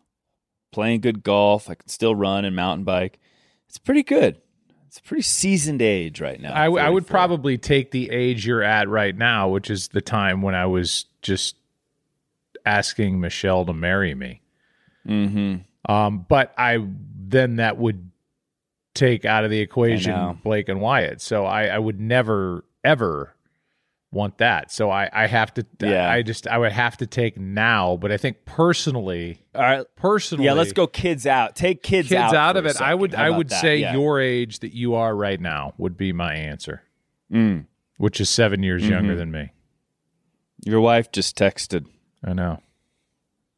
playing 0.73 1.03
good 1.03 1.23
golf. 1.23 1.69
I 1.69 1.75
can 1.75 1.89
still 1.89 2.15
run 2.15 2.47
and 2.47 2.57
mountain 2.57 2.85
bike. 2.85 3.19
It's 3.73 3.79
pretty 3.79 4.03
good. 4.03 4.37
It's 4.87 4.99
a 4.99 5.03
pretty 5.03 5.23
seasoned 5.23 5.81
age 5.81 6.21
right 6.21 6.39
now. 6.39 6.53
I, 6.53 6.67
I 6.67 6.91
would 6.91 7.07
probably 7.07 7.57
take 7.57 7.91
the 7.91 8.11
age 8.11 8.47
you're 8.47 8.63
at 8.63 8.87
right 8.87 9.17
now, 9.17 9.49
which 9.49 9.71
is 9.71 9.89
the 9.89 10.03
time 10.03 10.43
when 10.43 10.55
I 10.55 10.67
was 10.67 11.07
just 11.23 11.57
asking 12.67 13.19
Michelle 13.19 13.65
to 13.65 13.73
marry 13.73 14.15
me. 14.15 14.43
Mhm. 15.09 15.65
Um, 15.89 16.27
but 16.29 16.53
I 16.59 16.87
then 17.17 17.57
that 17.57 17.79
would 17.79 18.11
take 18.93 19.25
out 19.25 19.45
of 19.45 19.51
the 19.51 19.61
equation 19.61 20.39
Blake 20.45 20.69
and 20.69 20.83
Wyatt. 20.83 21.23
So 21.23 21.47
I, 21.47 21.69
I 21.69 21.79
would 21.79 21.99
never 21.99 22.67
ever 22.85 23.35
want 24.13 24.39
that. 24.39 24.71
So 24.71 24.91
I, 24.91 25.09
I 25.13 25.27
have 25.27 25.53
to, 25.55 25.67
Yeah. 25.81 26.09
I 26.09 26.23
just, 26.23 26.47
I 26.47 26.59
would 26.59 26.71
have 26.73 26.99
to 26.99 27.07
take 27.07 27.39
now. 27.41 27.97
But 27.97 28.13
I 28.13 28.19
think 28.19 28.45
personally, 28.45 29.41
All 29.55 29.63
right. 29.63 29.87
personally, 29.97 30.45
Yeah, 30.45 30.53
let's 30.53 30.73
go 30.73 30.87
kids 30.87 31.27
out. 31.27 31.57
Take 31.57 31.83
kids, 31.83 32.09
kids 32.11 32.21
out, 32.21 32.35
out 32.35 32.57
of 32.57 32.67
it. 32.67 32.81
I 32.81 32.95
would, 32.95 33.15
I 33.15 33.31
would 33.31 33.49
that? 33.49 33.61
say 33.61 33.79
Yeah. 33.79 33.95
your 33.95 34.21
age 34.21 34.59
that 34.61 34.75
you 34.75 34.95
are 34.95 35.17
right 35.17 35.41
now 35.41 35.73
would 35.79 35.97
be 35.97 36.13
my 36.13 36.35
answer, 36.35 36.83
Mm. 37.33 37.65
which 37.97 38.21
is 38.21 38.29
seven 38.29 38.63
years 38.63 38.83
Mm-hmm. 38.83 38.93
younger 38.93 39.17
than 39.17 39.31
me. 39.33 39.53
Your 40.65 40.81
wife 40.83 41.11
just 41.11 41.37
texted. 41.37 41.87
I 42.23 42.35
know. 42.35 42.61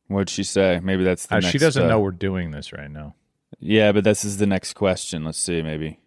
What'd 0.06 0.30
she 0.30 0.44
say? 0.44 0.80
Maybe 0.82 1.02
that's 1.02 1.26
the 1.26 1.34
Uh, 1.36 1.40
next, 1.40 1.50
she 1.52 1.58
doesn't 1.58 1.82
uh, 1.84 1.88
know 1.88 1.98
we're 2.00 2.10
doing 2.12 2.50
this 2.52 2.72
right 2.72 2.90
now. 2.90 3.14
Yeah, 3.58 3.92
but 3.92 4.04
this 4.04 4.24
is 4.24 4.36
the 4.38 4.46
next 4.46 4.74
question. 4.74 5.24
Let's 5.24 5.38
see, 5.38 5.62
maybe. 5.62 5.98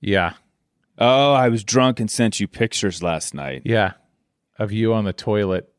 Yeah. 0.00 0.32
Oh, 1.00 1.32
I 1.32 1.48
was 1.48 1.64
drunk 1.64 1.98
and 2.00 2.10
sent 2.10 2.40
you 2.40 2.46
pictures 2.46 3.02
last 3.02 3.32
night. 3.34 3.62
Yeah. 3.64 3.92
Of 4.58 4.70
you 4.72 4.92
on 4.92 5.04
the 5.04 5.12
toilet 5.14 5.72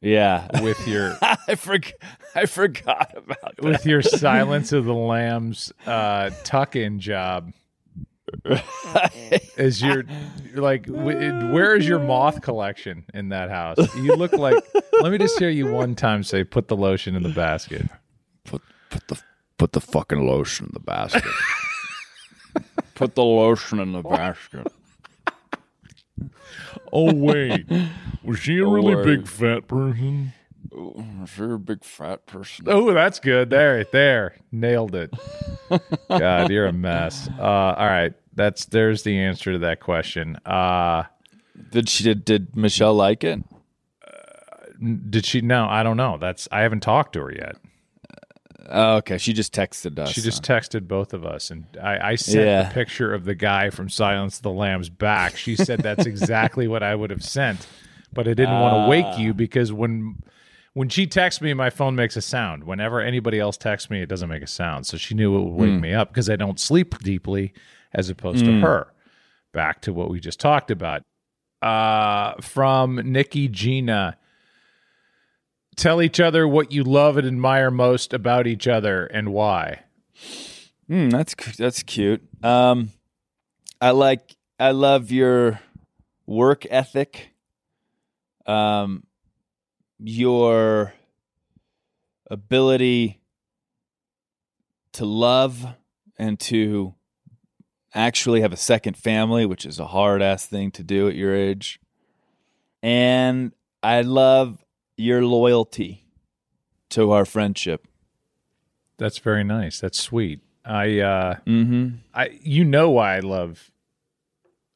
Yeah. 0.00 0.48
with 0.62 0.86
your 0.88 1.16
I 1.22 1.54
forgot. 1.54 1.92
I 2.34 2.46
forgot 2.46 3.12
about 3.16 3.56
that. 3.56 3.64
with 3.64 3.86
your 3.86 4.02
Silence 4.02 4.72
of 4.72 4.84
the 4.84 4.94
Lambs 4.94 5.72
uh, 5.86 6.30
tuck-in 6.44 6.98
job. 7.00 7.52
Is 9.56 9.82
your 9.82 10.04
like 10.54 10.86
w- 10.86 11.52
where 11.52 11.74
is 11.74 11.86
your 11.88 11.98
moth 11.98 12.42
collection 12.42 13.04
in 13.12 13.30
that 13.30 13.50
house? 13.50 13.78
You 13.96 14.14
look 14.14 14.32
like. 14.32 14.54
let 15.00 15.10
me 15.10 15.18
just 15.18 15.36
hear 15.40 15.50
you 15.50 15.66
one 15.72 15.96
time 15.96 16.22
say, 16.22 16.44
"Put 16.44 16.68
the 16.68 16.76
lotion 16.76 17.16
in 17.16 17.24
the 17.24 17.28
basket." 17.30 17.88
Put 18.44 18.62
put 18.88 19.08
the 19.08 19.20
put 19.58 19.72
the 19.72 19.80
fucking 19.80 20.24
lotion 20.28 20.66
in 20.66 20.70
the 20.74 20.78
basket. 20.80 21.24
put 23.00 23.14
the 23.14 23.24
lotion 23.24 23.80
in 23.80 23.92
the 23.92 24.02
basket. 24.02 24.66
Oh 26.92 27.14
wait, 27.14 27.66
was 28.24 28.40
she 28.40 28.58
a 28.58 28.66
really 28.66 29.04
big 29.04 29.26
fat 29.28 29.68
person? 29.68 30.32
If 31.22 31.38
you're 31.38 31.54
a 31.54 31.58
big 31.58 31.84
fat 31.84 32.26
person. 32.26 32.64
Oh, 32.68 32.92
that's 32.92 33.20
good. 33.20 33.48
There, 33.50 33.84
there, 33.84 34.36
nailed 34.50 34.94
it. 34.96 35.14
God, 36.08 36.50
you're 36.50 36.66
a 36.66 36.72
mess. 36.72 37.28
Uh, 37.38 37.42
all 37.42 37.86
right, 37.86 38.12
that's 38.34 38.64
there's 38.66 39.02
the 39.04 39.18
answer 39.18 39.52
to 39.52 39.58
that 39.60 39.78
question. 39.80 40.36
Uh, 40.44 41.04
Did 41.70 41.88
she 41.88 42.02
did, 42.04 42.24
did 42.24 42.56
Michelle 42.56 42.94
like 42.94 43.22
it? 43.24 43.40
did 45.10 45.24
she? 45.24 45.40
No, 45.42 45.66
I 45.66 45.82
don't 45.84 45.96
know. 45.96 46.18
That's 46.18 46.48
I 46.50 46.60
haven't 46.62 46.80
talked 46.80 47.12
to 47.14 47.20
her 47.20 47.32
yet. 47.32 47.56
Oh, 48.68 48.96
okay. 48.96 49.18
She 49.18 49.32
just 49.32 49.54
texted 49.54 49.98
us. 49.98 50.10
She 50.10 50.20
just 50.20 50.42
texted 50.42 50.86
both 50.86 51.12
of 51.12 51.24
us, 51.24 51.50
and 51.50 51.64
I, 51.82 52.10
I 52.10 52.14
sent 52.16 52.46
Yeah. 52.46 52.62
the 52.64 52.74
picture 52.74 53.12
of 53.12 53.24
the 53.24 53.34
guy 53.34 53.70
from 53.70 53.88
Silence 53.88 54.36
of 54.36 54.42
the 54.42 54.50
Lambs 54.50 54.88
back. 54.88 55.36
She 55.36 55.56
said 55.56 55.80
that's 55.80 56.06
exactly 56.06 56.68
what 56.68 56.82
I 56.82 56.94
would 56.94 57.10
have 57.10 57.24
sent, 57.24 57.66
but 58.12 58.28
I 58.28 58.34
didn't 58.34 58.60
want 58.60 58.84
to 58.84 58.88
wake 58.88 59.18
you 59.18 59.30
ah. 59.30 59.34
because 59.34 59.72
when 59.72 60.16
when 60.72 60.88
she 60.88 61.06
texts 61.06 61.40
me, 61.40 61.52
my 61.52 61.70
phone 61.70 61.96
makes 61.96 62.16
a 62.16 62.22
sound. 62.22 62.64
Whenever 62.64 63.00
anybody 63.00 63.40
else 63.40 63.56
texts 63.56 63.90
me, 63.90 64.02
it 64.02 64.08
doesn't 64.08 64.28
make 64.28 64.42
a 64.42 64.46
sound. 64.46 64.86
So 64.86 64.96
she 64.96 65.14
knew 65.14 65.36
it 65.36 65.42
would 65.42 65.54
wake 65.54 65.74
hmm. 65.74 65.80
me 65.80 65.94
up 65.94 66.08
because 66.08 66.30
I 66.30 66.36
don't 66.36 66.60
sleep 66.60 66.98
deeply, 67.00 67.52
as 67.92 68.08
opposed 68.08 68.44
to 68.44 68.52
hmm. 68.52 68.60
her. 68.60 68.92
Back 69.52 69.82
to 69.82 69.92
what 69.92 70.10
we 70.10 70.20
just 70.20 70.38
talked 70.38 70.70
about. 70.70 71.02
Uh, 71.60 72.34
from 72.40 72.96
Nikki 72.96 73.48
Gina. 73.48 74.16
Tell 75.76 76.02
each 76.02 76.20
other 76.20 76.46
what 76.46 76.72
you 76.72 76.84
love 76.84 77.16
and 77.16 77.26
admire 77.26 77.70
most 77.70 78.12
about 78.12 78.46
each 78.46 78.68
other 78.68 79.06
and 79.06 79.32
why. 79.32 79.84
Hmm, 80.88 81.08
that's 81.08 81.34
that's 81.56 81.82
cute. 81.82 82.22
Um, 82.42 82.90
I 83.80 83.90
like. 83.90 84.36
I 84.58 84.72
love 84.72 85.10
your 85.10 85.60
work 86.26 86.66
ethic. 86.68 87.30
Um, 88.46 89.04
your 89.98 90.94
ability 92.30 93.20
to 94.92 95.04
love 95.04 95.66
and 96.18 96.38
to 96.40 96.94
actually 97.94 98.40
have 98.40 98.52
a 98.52 98.56
second 98.56 98.96
family, 98.96 99.46
which 99.46 99.64
is 99.64 99.78
a 99.78 99.86
hard 99.86 100.22
ass 100.22 100.46
thing 100.46 100.70
to 100.72 100.82
do 100.82 101.08
at 101.08 101.14
your 101.14 101.34
age. 101.34 101.80
And 102.82 103.52
I 103.82 104.02
love 104.02 104.64
your 105.00 105.24
loyalty 105.24 106.04
to 106.90 107.10
our 107.12 107.24
friendship. 107.24 107.86
That's 108.98 109.18
very 109.18 109.44
nice. 109.44 109.80
That's 109.80 109.98
sweet. 109.98 110.40
I 110.64 111.00
uh 111.00 111.36
Mm-hmm. 111.46 111.96
I 112.14 112.38
you 112.42 112.64
know 112.64 112.90
why 112.90 113.16
I 113.16 113.20
love 113.20 113.70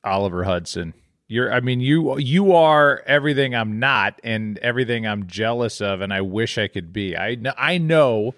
Oliver 0.02 0.44
Hudson. 0.44 0.94
You're 1.28 1.52
I 1.52 1.60
mean 1.60 1.80
you 1.80 2.18
you 2.18 2.52
are 2.52 3.02
everything 3.06 3.54
I'm 3.54 3.78
not 3.78 4.20
and 4.24 4.58
everything 4.58 5.06
I'm 5.06 5.26
jealous 5.26 5.80
of 5.80 6.00
and 6.00 6.12
I 6.12 6.22
wish 6.22 6.58
I 6.58 6.68
could 6.68 6.92
be. 6.92 7.16
I 7.16 7.36
I 7.58 7.78
know 7.78 8.34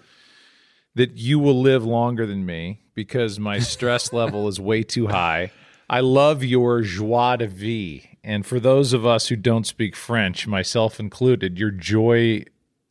that 0.95 1.15
you 1.15 1.39
will 1.39 1.61
live 1.61 1.85
longer 1.85 2.25
than 2.25 2.45
me 2.45 2.81
because 2.93 3.39
my 3.39 3.59
stress 3.59 4.11
level 4.11 4.47
is 4.47 4.59
way 4.59 4.83
too 4.83 5.07
high. 5.07 5.51
I 5.89 6.01
love 6.01 6.43
your 6.43 6.81
joie 6.81 7.37
de 7.37 7.47
vivre. 7.47 8.07
And 8.27 8.45
for 8.45 8.59
those 8.59 8.91
of 8.93 9.05
us 9.05 9.29
who 9.29 9.35
don't 9.37 9.65
speak 9.65 9.95
French, 9.95 10.45
myself 10.47 10.99
included, 10.99 11.57
your 11.57 11.71
joy 11.71 12.43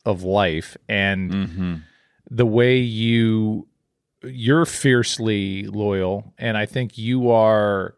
of 0.03 0.23
life 0.23 0.75
and 0.89 1.31
Mm-hmm. 1.31 1.75
the 2.31 2.45
way 2.45 2.77
you 2.79 3.67
you're 4.23 4.65
fiercely 4.65 5.63
loyal 5.67 6.33
and 6.39 6.57
i 6.57 6.65
think 6.65 6.97
you 6.97 7.29
are 7.29 7.93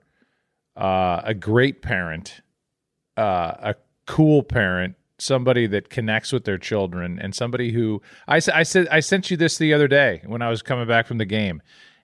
uh, 0.76 1.22
a 1.24 1.34
great 1.34 1.82
parent 1.82 2.42
uh, 3.18 3.54
a 3.72 3.76
cool 4.06 4.44
parent 4.44 4.96
somebody 5.18 5.66
that 5.68 5.90
connects 5.90 6.32
with 6.34 6.44
their 6.46 6.58
children 6.58 7.20
and 7.20 7.34
somebody 7.36 7.72
who 7.72 8.02
I 8.28 8.40
said 8.40 8.88
i 8.90 9.00
sent 9.00 9.30
you 9.32 9.38
this 9.38 9.58
the 9.58 9.74
other 9.74 9.88
day 9.88 10.22
when 10.26 10.42
i 10.42 10.50
was 10.50 10.62
coming 10.62 10.88
back 10.88 11.06
from 11.08 11.20
the 11.20 11.26
game 11.26 11.62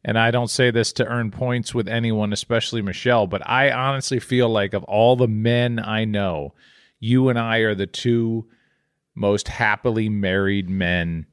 and 0.08 0.18
i 0.20 0.30
don't 0.32 0.50
say 0.50 0.70
this 0.72 0.94
to 0.94 1.06
earn 1.06 1.32
points 1.32 1.74
with 1.74 1.88
anyone 1.90 2.32
especially 2.32 2.82
michelle 2.82 3.26
but 3.28 3.42
i 3.50 3.72
honestly 3.72 4.20
feel 4.20 4.48
like 4.48 4.74
of 4.74 4.84
all 4.86 5.16
the 5.18 5.28
men 5.28 5.80
i 5.80 6.06
know 6.06 6.54
you 7.00 7.28
and 7.28 7.38
i 7.40 7.58
are 7.58 7.76
the 7.76 7.88
two 7.88 8.46
most 9.16 9.48
happily 9.48 10.08
married 10.10 10.70
men 10.70 11.26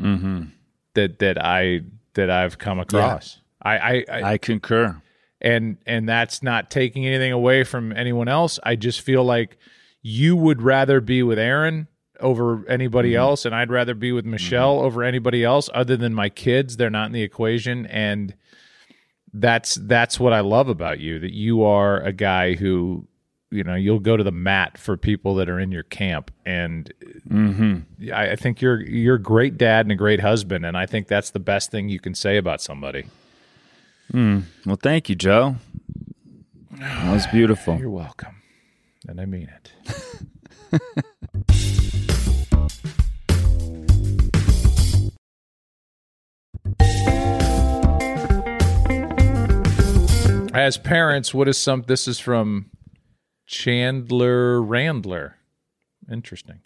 Mm-hmm. 0.00 0.46
that 0.94 1.20
that 1.20 1.38
I 1.44 1.82
that 2.14 2.28
I've 2.28 2.58
come 2.58 2.80
across. 2.80 3.40
I, 3.62 3.76
I, 3.78 4.04
I 4.10 4.22
I 4.32 4.38
concur. 4.38 5.00
and 5.40 5.76
and 5.86 6.08
that's 6.08 6.42
not 6.42 6.68
taking 6.68 7.06
anything 7.06 7.30
away 7.30 7.62
from 7.62 7.92
anyone 7.92 8.26
else. 8.26 8.58
I 8.64 8.74
just 8.74 9.00
feel 9.02 9.22
like 9.22 9.56
you 10.02 10.34
would 10.34 10.60
rather 10.62 11.00
be 11.00 11.22
with 11.22 11.38
Erin 11.38 11.86
over 12.20 12.66
anybody 12.68 13.10
mm-hmm. 13.10 13.20
else, 13.20 13.44
and 13.44 13.54
I'd 13.54 13.70
rather 13.70 13.94
be 13.94 14.12
with 14.12 14.24
Michelle 14.24 14.76
mm-hmm. 14.76 14.86
over 14.86 15.02
anybody 15.02 15.44
else, 15.44 15.68
other 15.74 15.96
than 15.96 16.14
my 16.14 16.28
kids. 16.28 16.76
They're 16.76 16.90
not 16.90 17.06
in 17.06 17.12
the 17.12 17.22
equation, 17.22 17.86
and 17.86 18.34
that's 19.32 19.74
that's 19.74 20.20
what 20.20 20.32
I 20.32 20.40
love 20.40 20.68
about 20.68 21.00
you. 21.00 21.18
That 21.18 21.32
you 21.32 21.62
are 21.64 22.00
a 22.00 22.12
guy 22.12 22.54
who. 22.54 23.06
You 23.50 23.62
know, 23.62 23.76
you'll 23.76 24.00
go 24.00 24.16
to 24.16 24.24
the 24.24 24.32
mat 24.32 24.78
for 24.78 24.96
people 24.96 25.36
that 25.36 25.48
are 25.48 25.60
in 25.60 25.70
your 25.70 25.84
camp, 25.84 26.32
and 26.44 26.92
Mm-hmm. 27.28 28.12
I, 28.12 28.32
I 28.32 28.36
think 28.36 28.60
you're 28.60 28.80
you're 28.80 29.16
a 29.16 29.22
great 29.22 29.56
dad 29.56 29.86
and 29.86 29.92
a 29.92 29.96
great 29.96 30.20
husband, 30.20 30.66
and 30.66 30.76
I 30.76 30.86
think 30.86 31.08
that's 31.08 31.30
the 31.30 31.40
best 31.40 31.70
thing 31.70 31.88
you 31.88 31.98
can 31.98 32.14
say 32.14 32.36
about 32.36 32.60
somebody. 32.60 33.06
Mm. 34.12 34.44
Well, 34.66 34.78
thank 34.80 35.08
you, 35.08 35.14
Joe. 35.14 35.56
That 36.72 37.12
was 37.12 37.26
beautiful. 37.32 37.78
You're 37.78 37.90
welcome, 37.90 38.42
and 39.08 39.20
I 39.20 39.24
mean 39.24 39.48
it. 39.48 39.72
As 50.54 50.78
parents, 50.78 51.34
what 51.34 51.48
is 51.48 51.58
some? 51.58 51.82
This 51.88 52.06
is 52.06 52.20
from 52.20 52.70
Chandler 53.44 54.60
Randler. 54.60 55.32
Interesting. 56.10 56.60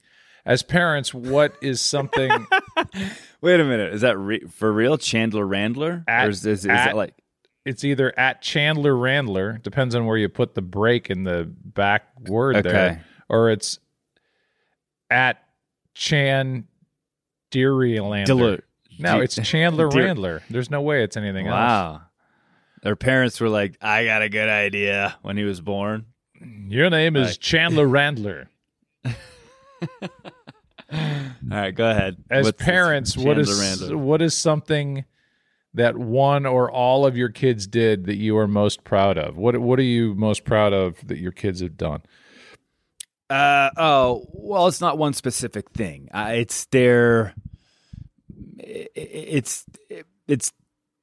As 0.45 0.63
parents, 0.63 1.15
what 1.15 1.55
is 1.63 1.81
something? 1.81 2.31
Wait 3.41 3.61
a 3.61 3.65
minute. 3.65 3.95
Is 3.95 4.03
that 4.03 4.19
re- 4.19 4.45
for 4.47 4.71
real, 4.73 4.99
Chandler 4.99 5.47
Randler? 5.47 6.05
At- 6.07 6.27
or 6.27 6.31
is, 6.31 6.45
is, 6.45 6.61
is 6.61 6.67
at- 6.67 6.85
that 6.87 6.97
like 6.97 7.15
it's 7.65 7.83
either 7.83 8.17
at 8.19 8.43
Chandler 8.43 8.93
Randler, 8.93 9.63
depends 9.63 9.95
on 9.95 10.05
where 10.07 10.17
you 10.19 10.29
put 10.29 10.55
the 10.55 10.63
break 10.63 11.09
in 11.11 11.25
the 11.25 11.51
back 11.51 12.03
word 12.29 12.57
Okay. 12.57 12.69
there, 12.71 13.05
or 13.31 13.51
it's 13.51 13.79
at 15.11 15.43
Chan 15.95 16.67
Deerlander. 17.51 18.27
Delu- 18.27 18.61
No, 18.99 19.21
it's 19.21 19.37
Chandler 19.43 19.89
Deer- 19.89 20.03
Randler. 20.15 20.43
There's 20.51 20.71
no 20.71 20.81
way 20.83 21.03
it's 21.05 21.17
anything 21.17 21.47
else. 21.47 21.55
Wow. 21.55 22.03
Their 22.83 22.97
parents 22.97 23.41
were 23.41 23.49
like, 23.49 23.77
"I 23.81 24.05
got 24.05 24.23
a 24.23 24.29
good 24.29 24.49
idea" 24.49 25.17
when 25.23 25.37
he 25.37 25.45
was 25.45 25.61
born. 25.61 26.07
Your 26.69 26.91
name 26.91 27.17
is 27.17 27.29
Like- 27.33 27.41
Chandler 27.41 27.87
Randler. 27.87 28.47
All 30.91 31.01
right, 31.43 31.75
go 31.75 31.91
ahead. 31.91 32.17
As 32.31 32.47
What's 32.47 32.63
parents, 32.63 33.17
what 33.17 33.39
is 33.39 33.49
Randler? 33.51 33.97
what 33.97 34.23
is 34.23 34.35
something 34.37 35.05
that 35.75 35.97
one 35.99 36.47
or 36.47 36.71
all 36.71 37.05
of 37.05 37.17
your 37.17 37.29
kids 37.29 37.67
did 37.67 38.07
that 38.07 38.17
you 38.17 38.37
are 38.39 38.49
most 38.49 38.85
proud 38.85 39.19
of? 39.19 39.37
What 39.37 39.59
what 39.59 39.79
are 39.79 39.83
you 39.83 40.15
most 40.15 40.45
proud 40.45 40.73
of 40.73 41.07
that 41.09 41.19
your 41.19 41.33
kids 41.33 41.61
have 41.61 41.77
done? 41.77 42.03
Uh, 43.31 43.71
oh, 43.77 44.27
well, 44.33 44.67
it's 44.67 44.81
not 44.81 44.99
one 44.99 45.13
specific 45.13 45.71
thing. 45.71 46.09
Uh, 46.13 46.33
it's 46.35 46.65
their, 46.67 47.35
it's 48.59 49.67
it's 50.27 50.53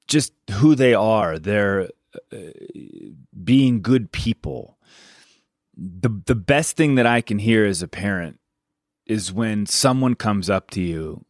just 0.07 0.33
who 0.51 0.75
they 0.75 0.93
are. 0.93 1.37
They're 1.37 1.89
uh, 2.33 2.37
being 3.43 3.81
good 3.81 4.11
people. 4.11 4.77
The 5.77 6.09
the 6.25 6.35
best 6.35 6.77
thing 6.77 6.95
that 6.95 7.05
I 7.05 7.21
can 7.21 7.39
hear 7.39 7.65
as 7.65 7.81
a 7.81 7.87
parent 7.87 8.39
is 9.05 9.31
when 9.31 9.65
someone 9.65 10.15
comes 10.15 10.49
up 10.49 10.71
to 10.71 10.81
you 10.81 11.25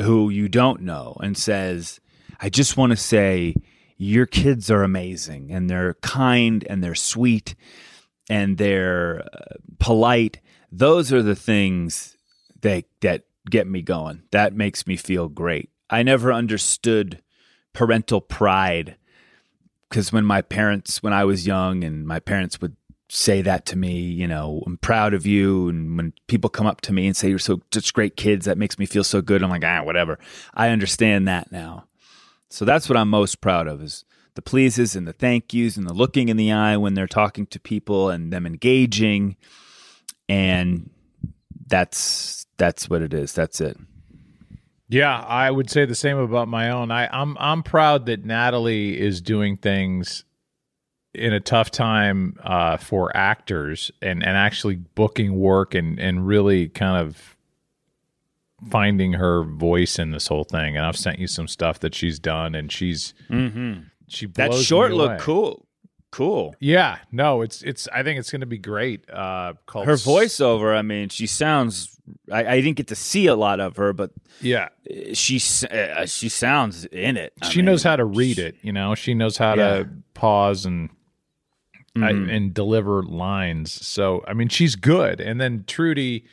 who 0.00 0.30
you 0.30 0.48
don't 0.48 0.82
know 0.82 1.16
and 1.22 1.36
says, 1.36 2.00
"I 2.40 2.48
just 2.48 2.76
want 2.76 2.90
to 2.90 2.96
say 2.96 3.54
your 3.96 4.26
kids 4.26 4.70
are 4.70 4.82
amazing 4.82 5.52
and 5.52 5.68
they're 5.68 5.94
kind 5.94 6.64
and 6.70 6.82
they're 6.82 6.94
sweet 6.94 7.54
and 8.28 8.58
they're 8.58 9.24
uh, 9.32 9.56
polite." 9.78 10.40
Those 10.70 11.12
are 11.12 11.22
the 11.22 11.36
things 11.36 12.16
that 12.60 12.84
that 13.00 13.24
get 13.48 13.66
me 13.66 13.82
going. 13.82 14.22
That 14.30 14.54
makes 14.54 14.86
me 14.86 14.96
feel 14.96 15.28
great. 15.28 15.70
I 15.90 16.02
never 16.02 16.32
understood 16.32 17.22
parental 17.72 18.20
pride 18.20 18.96
because 19.88 20.12
when 20.12 20.24
my 20.24 20.42
parents, 20.42 21.02
when 21.02 21.12
I 21.12 21.24
was 21.24 21.46
young, 21.46 21.82
and 21.84 22.06
my 22.06 22.20
parents 22.20 22.60
would 22.60 22.76
say 23.08 23.40
that 23.42 23.64
to 23.66 23.76
me, 23.76 24.00
you 24.00 24.26
know, 24.26 24.62
I'm 24.66 24.76
proud 24.76 25.14
of 25.14 25.24
you. 25.24 25.68
And 25.68 25.96
when 25.96 26.12
people 26.26 26.50
come 26.50 26.66
up 26.66 26.82
to 26.82 26.92
me 26.92 27.06
and 27.06 27.16
say 27.16 27.28
you're 27.28 27.38
so 27.38 27.60
such 27.72 27.94
great 27.94 28.16
kids, 28.16 28.44
that 28.44 28.58
makes 28.58 28.78
me 28.78 28.86
feel 28.86 29.04
so 29.04 29.22
good. 29.22 29.42
I'm 29.42 29.50
like, 29.50 29.64
ah, 29.64 29.82
whatever. 29.82 30.18
I 30.54 30.68
understand 30.68 31.26
that 31.28 31.50
now. 31.50 31.86
So 32.50 32.64
that's 32.64 32.88
what 32.88 32.96
I'm 32.96 33.08
most 33.08 33.40
proud 33.40 33.66
of 33.66 33.82
is 33.82 34.04
the 34.38 34.42
pleases 34.42 34.94
and 34.94 35.04
the 35.04 35.12
thank 35.12 35.52
yous 35.52 35.76
and 35.76 35.84
the 35.84 35.92
looking 35.92 36.28
in 36.28 36.36
the 36.36 36.52
eye 36.52 36.76
when 36.76 36.94
they're 36.94 37.08
talking 37.08 37.44
to 37.44 37.58
people 37.58 38.08
and 38.08 38.32
them 38.32 38.46
engaging. 38.46 39.34
And 40.28 40.90
that's 41.66 42.46
that's 42.56 42.88
what 42.88 43.02
it 43.02 43.12
is. 43.12 43.32
That's 43.32 43.60
it. 43.60 43.76
Yeah, 44.88 45.20
I 45.22 45.50
would 45.50 45.68
say 45.68 45.86
the 45.86 45.96
same 45.96 46.18
about 46.18 46.46
my 46.46 46.70
own. 46.70 46.92
I, 46.92 47.08
I'm 47.08 47.36
I'm 47.40 47.64
proud 47.64 48.06
that 48.06 48.24
Natalie 48.24 48.96
is 48.96 49.20
doing 49.20 49.56
things 49.56 50.22
in 51.12 51.32
a 51.32 51.40
tough 51.40 51.72
time 51.72 52.36
uh, 52.44 52.76
for 52.76 53.10
actors 53.16 53.90
and, 54.00 54.22
and 54.22 54.36
actually 54.36 54.76
booking 54.76 55.34
work 55.34 55.74
and, 55.74 55.98
and 55.98 56.28
really 56.28 56.68
kind 56.68 57.04
of 57.04 57.36
finding 58.70 59.14
her 59.14 59.42
voice 59.42 59.98
in 59.98 60.12
this 60.12 60.28
whole 60.28 60.44
thing. 60.44 60.76
And 60.76 60.86
I've 60.86 60.96
sent 60.96 61.18
you 61.18 61.26
some 61.26 61.48
stuff 61.48 61.80
that 61.80 61.92
she's 61.92 62.20
done, 62.20 62.54
and 62.54 62.70
she's 62.70 63.14
Mm-hmm. 63.28 63.80
She 64.08 64.26
That 64.26 64.52
short 64.54 64.90
me 64.90 64.96
looked 64.96 65.20
cool. 65.20 65.64
Cool. 66.10 66.54
Yeah, 66.58 66.98
no, 67.12 67.42
it's 67.42 67.60
it's. 67.62 67.86
I 67.92 68.02
think 68.02 68.18
it's 68.18 68.30
going 68.30 68.40
to 68.40 68.46
be 68.46 68.56
great. 68.56 69.08
Uh, 69.10 69.52
called 69.66 69.84
Her 69.86 69.92
voiceover, 69.92 70.74
I 70.74 70.80
mean, 70.80 71.10
she 71.10 71.26
sounds. 71.26 71.94
I, 72.32 72.46
I 72.46 72.60
didn't 72.62 72.76
get 72.78 72.86
to 72.88 72.94
see 72.94 73.26
a 73.26 73.34
lot 73.34 73.60
of 73.60 73.76
her, 73.76 73.92
but 73.92 74.12
Yeah, 74.40 74.70
she 75.12 75.38
uh, 75.70 76.06
she 76.06 76.30
sounds 76.30 76.86
in 76.86 77.18
it. 77.18 77.34
I 77.42 77.50
she 77.50 77.58
mean, 77.58 77.66
knows 77.66 77.82
how 77.82 77.94
to 77.96 78.06
read 78.06 78.38
it. 78.38 78.56
You 78.62 78.72
know, 78.72 78.94
she 78.94 79.12
knows 79.12 79.36
how 79.36 79.54
Yeah. 79.54 79.76
to 79.80 79.88
pause 80.14 80.64
and 80.64 80.88
I, 81.94 82.12
Mhm. 82.12 82.34
and 82.34 82.54
deliver 82.54 83.02
lines. 83.02 83.70
So 83.86 84.24
I 84.26 84.32
mean, 84.32 84.48
she's 84.48 84.76
good. 84.76 85.20
And 85.20 85.38
then 85.38 85.64
Trudy, 85.66 86.24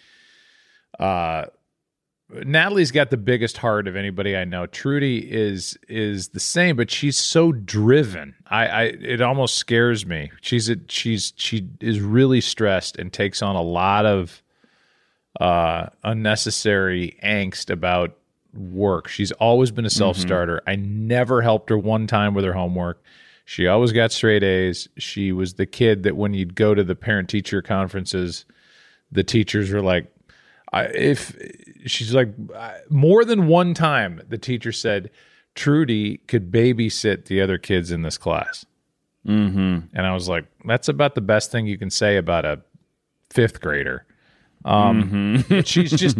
uh, 0.99 1.45
Natalie's 2.43 2.91
got 2.91 3.09
the 3.09 3.17
biggest 3.17 3.57
heart 3.57 3.87
of 3.87 3.95
anybody 3.95 4.35
I 4.35 4.45
know. 4.45 4.65
Trudy 4.65 5.19
is 5.19 5.77
is 5.87 6.29
the 6.29 6.39
same, 6.39 6.75
but 6.75 6.91
she's 6.91 7.17
so 7.17 7.51
driven. 7.51 8.35
I, 8.47 8.67
I 8.67 8.83
it 8.83 9.21
almost 9.21 9.55
scares 9.55 10.05
me. 10.05 10.31
She's 10.41 10.69
a, 10.69 10.77
she's 10.87 11.33
she 11.37 11.67
is 11.79 12.01
really 12.01 12.41
stressed 12.41 12.97
and 12.97 13.11
takes 13.11 13.41
on 13.41 13.55
a 13.55 13.61
lot 13.61 14.05
of 14.05 14.41
uh 15.39 15.87
unnecessary 16.03 17.17
angst 17.23 17.69
about 17.69 18.17
work. 18.53 19.07
She's 19.07 19.31
always 19.33 19.71
been 19.71 19.85
a 19.85 19.89
self-starter. 19.89 20.61
I 20.65 20.75
never 20.77 21.41
helped 21.41 21.69
her 21.69 21.77
one 21.77 22.07
time 22.07 22.33
with 22.33 22.45
her 22.45 22.53
homework. 22.53 23.03
She 23.43 23.67
always 23.67 23.91
got 23.91 24.11
straight 24.11 24.43
A's. 24.43 24.87
She 24.97 25.31
was 25.31 25.55
the 25.55 25.65
kid 25.65 26.03
that 26.03 26.15
when 26.15 26.33
you'd 26.33 26.55
go 26.55 26.73
to 26.73 26.83
the 26.83 26.95
parent 26.95 27.29
teacher 27.29 27.61
conferences, 27.61 28.45
the 29.11 29.23
teachers 29.23 29.71
were 29.71 29.81
like, 29.81 30.07
I, 30.75 30.83
if 30.85 31.35
she's 31.85 32.13
like, 32.13 32.29
more 32.89 33.23
than 33.25 33.47
one 33.47 33.73
time, 33.73 34.21
the 34.27 34.37
teacher 34.37 34.71
said, 34.71 35.09
Trudy 35.55 36.17
could 36.27 36.51
babysit 36.51 37.25
the 37.25 37.41
other 37.41 37.57
kids 37.57 37.91
in 37.91 38.01
this 38.01 38.17
class. 38.17 38.65
Mhm. 39.25 39.87
And 39.93 40.05
I 40.05 40.13
was 40.13 40.27
like, 40.29 40.45
that's 40.65 40.87
about 40.89 41.15
the 41.15 41.21
best 41.21 41.51
thing 41.51 41.65
you 41.65 41.77
can 41.77 41.89
say 41.89 42.17
about 42.17 42.45
a 42.45 42.61
fifth 43.29 43.61
grader. 43.61 44.05
Um, 44.65 45.45
but 45.47 45.67
she's 45.67 45.91
just 46.05 46.17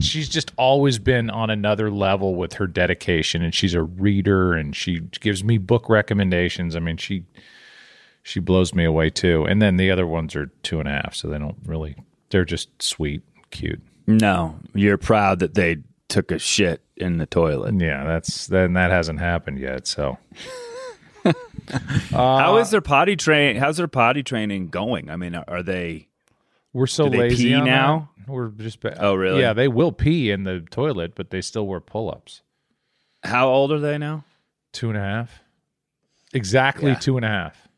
she's 0.00 0.28
just 0.28 0.52
always 0.56 0.98
been 0.98 1.30
on 1.30 1.50
another 1.50 1.90
level 1.90 2.34
with 2.36 2.54
her 2.54 2.66
dedication, 2.66 3.42
and 3.42 3.54
she's 3.54 3.74
a 3.74 3.82
reader, 3.82 4.54
and 4.54 4.74
she 4.74 5.00
gives 5.20 5.42
me 5.44 5.58
book 5.58 5.88
recommendations. 5.88 6.74
I 6.76 6.78
mean, 6.78 6.96
she 6.96 7.24
she 8.22 8.40
blows 8.40 8.74
me 8.74 8.84
away 8.84 9.10
too. 9.10 9.44
And 9.44 9.60
then 9.60 9.76
the 9.76 9.90
other 9.90 10.06
ones 10.06 10.34
are 10.36 10.46
two 10.62 10.80
and 10.80 10.88
a 10.88 10.92
half, 10.92 11.14
so 11.14 11.28
they 11.28 11.38
don't 11.38 11.56
really. 11.66 11.96
They're 12.30 12.44
just 12.44 12.82
sweet, 12.82 13.22
cute. 13.50 13.82
No, 14.08 14.58
you're 14.74 14.96
proud 14.98 15.40
that 15.40 15.52
they 15.54 15.76
took 16.08 16.30
a 16.32 16.38
shit 16.38 16.80
in 16.96 17.18
the 17.18 17.26
toilet. 17.26 17.74
Yeah, 17.78 18.04
that's 18.04 18.46
then 18.46 18.72
that 18.72 18.90
hasn't 18.90 19.20
happened 19.20 19.58
yet. 19.58 19.86
So 19.86 20.16
How 22.10 22.56
is 22.56 22.70
their 22.70 22.80
potty 22.80 23.16
train? 23.16 23.56
How's 23.56 23.76
their 23.76 23.88
potty 23.88 24.22
training 24.22 24.68
going? 24.68 25.10
I 25.10 25.16
mean, 25.16 25.34
are- 25.34 25.44
are 25.46 25.62
they? 25.62 26.08
we're 26.72 26.86
so 26.86 27.04
lazy 27.06 27.50
now? 27.60 28.10
that. 28.26 28.32
We're 28.32 28.48
just 28.48 28.78
Oh, 28.98 29.14
really? 29.14 29.40
Yeah, 29.40 29.52
they 29.52 29.68
will 29.68 29.92
pee 29.92 30.30
in 30.30 30.44
the 30.44 30.60
toilet, 30.70 31.14
but 31.14 31.30
they 31.30 31.40
still 31.40 31.66
wear 31.66 31.80
pull 31.80 32.10
ups. 32.10 32.42
How 33.24 33.48
old 33.48 33.72
are 33.72 33.80
they 33.80 33.98
now? 33.98 34.24
Two 34.72 34.88
and 34.90 34.98
a 34.98 35.02
half. 35.02 35.42
Exactly 36.32 36.90
Yeah. 36.92 36.98
two 36.98 37.16
and 37.16 37.24
a 37.24 37.28
half. 37.28 37.68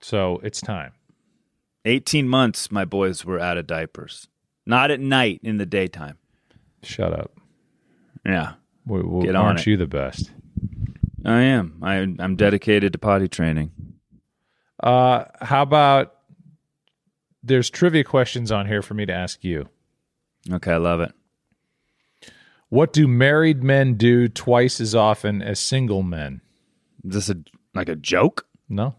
So 0.00 0.40
it's 0.42 0.60
time. 0.60 0.92
18 1.84 2.28
months. 2.28 2.70
My 2.72 2.84
boys 2.84 3.24
were 3.24 3.38
out 3.40 3.56
of 3.56 3.66
diapers. 3.66 4.28
Not 4.66 4.90
at 4.90 5.00
night, 5.00 5.40
in 5.42 5.58
the 5.58 5.66
daytime. 5.66 6.18
Shut 6.82 7.12
up. 7.12 7.32
Yeah, 8.24 8.54
We, 8.86 9.02
we, 9.02 9.26
Get 9.26 9.34
on 9.36 9.44
aren't 9.46 9.60
it. 9.60 9.66
you 9.66 9.76
the 9.76 9.86
best? 9.86 10.30
I 11.24 11.40
am. 11.42 11.78
I, 11.82 11.96
I'm 12.18 12.36
dedicated 12.36 12.92
to 12.94 12.98
potty 12.98 13.28
training. 13.28 13.70
Uh, 14.82 15.24
how 15.40 15.62
about 15.62 16.14
there's 17.42 17.68
trivia 17.70 18.04
questions 18.04 18.50
on 18.50 18.66
here 18.66 18.82
for 18.82 18.94
me 18.94 19.04
to 19.06 19.12
ask 19.12 19.44
you. 19.44 19.68
Okay, 20.50 20.72
I 20.72 20.76
love 20.78 21.00
it. 21.00 21.12
What 22.70 22.92
do 22.92 23.06
married 23.06 23.62
men 23.62 23.94
do 23.94 24.28
twice 24.28 24.80
as 24.80 24.94
often 24.94 25.42
as 25.42 25.60
single 25.60 26.02
men? 26.02 26.40
Is 27.04 27.14
this 27.14 27.30
a 27.30 27.36
like 27.74 27.88
a 27.88 27.96
joke? 27.96 28.46
No. 28.68 28.96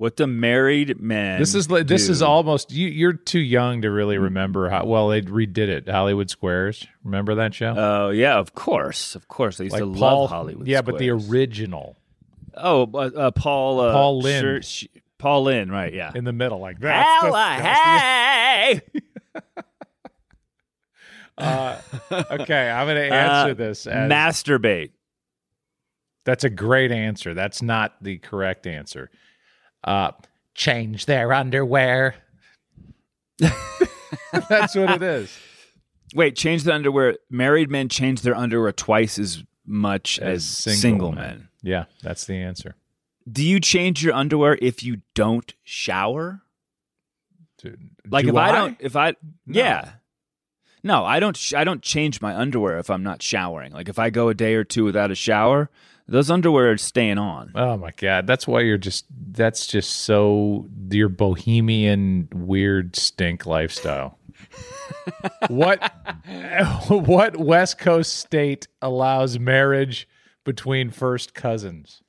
What 0.00 0.16
the 0.16 0.26
married 0.26 0.98
men? 0.98 1.38
This 1.40 1.54
is 1.54 1.70
like 1.70 1.86
this 1.86 2.08
is 2.08 2.22
almost 2.22 2.72
you. 2.72 2.88
You're 2.88 3.12
too 3.12 3.38
young 3.38 3.82
to 3.82 3.90
really 3.90 4.16
remember 4.16 4.70
how 4.70 4.86
well 4.86 5.08
they 5.08 5.20
redid 5.20 5.68
it. 5.68 5.86
Hollywood 5.90 6.30
Squares. 6.30 6.86
Remember 7.04 7.34
that 7.34 7.52
show? 7.52 7.74
Oh 7.76 8.08
yeah, 8.08 8.38
of 8.38 8.54
course, 8.54 9.14
of 9.14 9.28
course. 9.28 9.60
I 9.60 9.64
used 9.64 9.74
like 9.74 9.82
to 9.82 9.92
Paul. 9.92 10.22
love 10.22 10.30
Hollywood. 10.30 10.62
Squares. 10.64 10.68
Yeah, 10.70 10.80
but 10.80 10.96
the 10.96 11.10
original 11.10 11.98
oh, 12.56 12.88
uh, 12.94 13.10
uh, 13.14 13.30
Paul 13.32 13.80
uh, 13.80 13.92
Paul 13.92 14.20
Lynde. 14.22 14.46
Scher- 14.46 14.64
Sh- 14.64 14.86
Paul 15.18 15.42
Lynde, 15.42 15.70
right? 15.70 15.92
Yeah. 15.92 16.12
in 16.14 16.24
the 16.24 16.32
middle, 16.32 16.60
like 16.60 16.80
that. 16.80 17.04
Hella 17.20 17.44
hey! 17.60 18.80
okay, 22.30 22.70
I'm 22.70 22.86
going 22.86 22.96
to 23.10 23.14
answer 23.14 23.50
Uh, 23.50 23.54
this 23.54 23.86
as 23.86 24.10
Masturbate. 24.10 24.92
That's 26.24 26.44
a 26.44 26.50
great 26.50 26.90
answer. 26.90 27.34
That's 27.34 27.60
not 27.60 28.02
the 28.02 28.16
correct 28.16 28.66
answer. 28.66 29.10
Uh, 29.82 30.12
change 30.54 31.06
their 31.06 31.32
underwear. 31.32 32.14
That's 34.48 34.74
what 34.74 34.90
it 34.90 35.02
is. 35.02 35.36
Wait, 36.14 36.36
change 36.36 36.64
the 36.64 36.74
underwear. 36.74 37.16
Married 37.30 37.70
men 37.70 37.88
change 37.88 38.22
their 38.22 38.34
underwear 38.36 38.72
twice 38.72 39.18
as 39.18 39.42
much 39.64 40.18
as, 40.18 40.44
single, 40.44 41.12
men. 41.12 41.48
Yeah, 41.62 41.84
that's 42.02 42.24
the 42.26 42.34
answer. 42.34 42.74
Do 43.30 43.44
you 43.44 43.60
change 43.60 44.02
your 44.02 44.14
underwear 44.14 44.58
if 44.60 44.82
you 44.82 45.02
don't 45.14 45.52
shower? 45.62 46.40
Do- 47.58 47.76
Like 48.08 48.24
do 48.24 48.30
if 48.30 48.36
I, 48.36 48.52
don't, 48.52 48.76
if 48.80 48.96
I, 48.96 49.10
No. 49.10 49.16
yeah, 49.46 49.90
no, 50.82 51.04
I 51.04 51.20
don't. 51.20 51.36
Sh- 51.36 51.54
I 51.54 51.62
don't 51.62 51.82
change 51.82 52.20
my 52.20 52.34
underwear 52.34 52.78
if 52.78 52.90
I'm 52.90 53.02
not 53.04 53.22
showering. 53.22 53.72
Like 53.72 53.88
if 53.88 53.98
I 53.98 54.10
go 54.10 54.28
a 54.30 54.34
day 54.34 54.54
or 54.54 54.64
two 54.64 54.84
without 54.84 55.10
a 55.10 55.14
shower, 55.14 55.70
those 56.10 56.30
underwear 56.30 56.72
are 56.72 56.76
staying 56.76 57.18
on. 57.18 57.52
Oh 57.54 57.76
my 57.76 57.92
god, 57.96 58.26
that's 58.26 58.46
why 58.46 58.60
you're 58.60 58.78
just 58.78 59.06
that's 59.32 59.66
just 59.66 59.90
so 59.90 60.68
your 60.90 61.08
bohemian 61.08 62.28
weird 62.34 62.96
stink 62.96 63.46
lifestyle. 63.46 64.18
what 65.48 65.92
what 66.88 67.36
West 67.36 67.78
Coast 67.78 68.14
state 68.14 68.68
allows 68.82 69.38
marriage 69.38 70.08
between 70.44 70.90
first 70.90 71.34
cousins? 71.34 72.02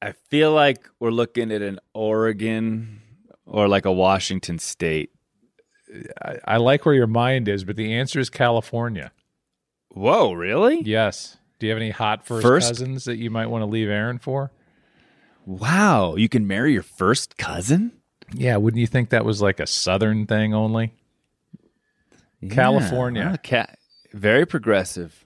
I 0.00 0.12
feel 0.12 0.52
like 0.52 0.88
we're 1.00 1.10
looking 1.10 1.52
at 1.52 1.62
an 1.62 1.78
Oregon 1.94 3.00
or 3.46 3.68
like 3.68 3.84
a 3.84 3.92
Washington 3.92 4.58
State 4.58 5.10
I, 6.22 6.38
I 6.46 6.56
like 6.56 6.84
where 6.86 6.94
your 6.94 7.06
mind 7.06 7.48
is, 7.48 7.64
but 7.64 7.76
the 7.76 7.92
answer 7.92 8.20
is 8.20 8.30
California. 8.30 9.12
Whoa, 9.88 10.32
really? 10.32 10.80
Yes. 10.82 11.36
Do 11.62 11.66
you 11.68 11.70
have 11.74 11.80
any 11.80 11.90
hot 11.90 12.26
first, 12.26 12.42
First? 12.42 12.68
cousins 12.70 13.04
that 13.04 13.18
you 13.18 13.30
might 13.30 13.46
want 13.46 13.62
to 13.62 13.66
leave 13.66 13.88
Erin 13.88 14.18
for? 14.18 14.50
Wow, 15.46 16.16
you 16.16 16.28
can 16.28 16.44
marry 16.44 16.72
your 16.72 16.82
first 16.82 17.36
cousin? 17.36 17.92
Yeah, 18.34 18.56
wouldn't 18.56 18.80
you 18.80 18.88
think 18.88 19.10
that 19.10 19.24
was 19.24 19.40
like 19.40 19.60
a 19.60 19.66
southern 19.68 20.26
thing 20.26 20.54
only? 20.54 20.92
California. 22.50 23.22
Yeah, 23.22 23.28
well, 23.28 23.38
ca- 23.44 23.74
very 24.12 24.44
progressive. 24.44 25.24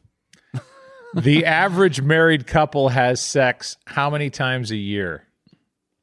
the 1.14 1.46
average 1.46 2.02
married 2.02 2.46
couple 2.46 2.90
has 2.90 3.18
sex 3.18 3.78
how 3.86 4.10
many 4.10 4.28
times 4.28 4.70
a 4.70 4.76
year? 4.76 5.24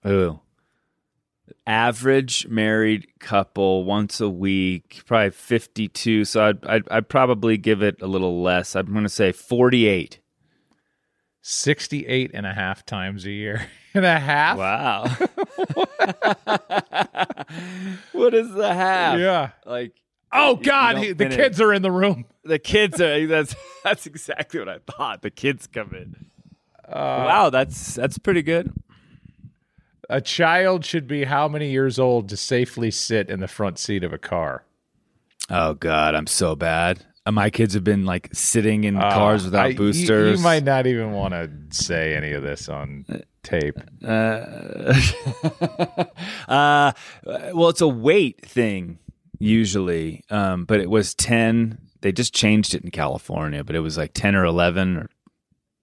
Ooh. 0.08 0.40
Average 1.68 2.48
married 2.48 3.06
couple 3.20 3.84
once 3.84 4.20
a 4.20 4.30
week, 4.30 5.04
probably 5.06 5.30
52. 5.30 6.26
So 6.26 6.44
I'd, 6.44 6.66
I'd, 6.66 6.90
I'd 6.90 7.08
probably 7.08 7.56
give 7.58 7.84
it 7.84 8.02
a 8.02 8.08
little 8.08 8.42
less. 8.42 8.76
I'm 8.76 8.92
going 8.92 9.04
to 9.04 9.10
say 9.10 9.32
48. 9.32 10.22
68 11.44 12.32
and 12.34 12.46
a 12.48 12.54
half 12.54 12.86
times 12.86 13.26
a 13.26 13.32
year. 13.32 13.68
And 13.96 14.06
a 14.08 14.18
half? 14.20 14.58
Wow. 14.58 15.04
what 18.12 18.34
is 18.34 18.52
the 18.52 18.74
half? 18.74 19.20
Yeah. 19.20 19.52
Like, 19.68 19.92
Oh 20.32 20.56
God, 20.56 20.98
he- 20.98 21.12
the 21.12 21.28
kids 21.30 21.62
are 21.62 21.72
in 21.72 21.84
the 21.84 21.92
room. 21.92 22.26
the 22.44 22.58
kids 22.58 23.00
are, 23.00 23.28
that's, 23.28 23.56
that's 23.84 24.08
exactly 24.08 24.60
what 24.60 24.68
I 24.70 24.80
thought. 24.80 25.22
The 25.22 25.30
kids 25.30 25.68
come 25.68 25.94
in. 25.94 26.26
Uh, 26.92 26.96
wow, 27.28 27.50
that's, 27.52 27.94
that's 27.94 28.18
pretty 28.18 28.42
good. 28.42 28.74
A 30.10 30.22
child 30.22 30.86
should 30.86 31.08
be 31.08 31.26
how 31.26 31.48
many 31.48 31.70
years 31.70 32.00
old 32.00 32.30
to 32.30 32.38
safely 32.38 32.90
sit 32.90 33.30
in 33.30 33.42
the 33.42 33.48
front 33.48 33.78
seat 33.78 34.04
of 34.04 34.12
a 34.12 34.18
car? 34.18 34.64
Oh 35.52 35.76
God, 35.76 36.16
I'm 36.16 36.26
so 36.26 36.56
bad. 36.56 37.06
Uh, 37.26 37.32
My 37.32 37.50
kids 37.50 37.74
have 37.74 37.84
been 37.84 38.06
like 38.06 38.30
sitting 38.34 38.84
in 38.84 38.96
cars 39.00 39.44
Uh, 39.44 39.46
without 39.48 39.66
I- 39.66 39.70
you- 39.70 39.78
boosters. 39.78 40.40
You, 40.40 40.44
might 40.44 40.64
not 40.64 40.88
even 40.88 41.12
want 41.12 41.34
to 41.34 41.50
say 41.72 42.16
any 42.16 42.32
of 42.34 42.44
this 42.44 42.68
on 42.70 43.06
tape. 43.44 43.78
Uh, 44.04 44.10
uh, 46.48 46.92
well, 47.54 47.70
it's 47.70 47.82
a 47.82 47.88
weight 47.88 48.46
thing 48.46 49.00
usually, 49.40 50.24
um, 50.30 50.66
but 50.66 50.80
it 50.80 50.90
was 50.90 51.14
ten. 51.14 51.78
They 52.02 52.12
just 52.12 52.34
changed 52.34 52.74
it 52.76 52.84
in 52.84 52.92
California, 52.92 53.64
but 53.64 53.76
it 53.76 53.80
was 53.80 53.98
like 53.98 54.12
ten 54.14 54.36
or 54.36 54.46
eleven 54.46 54.98
or 54.98 55.10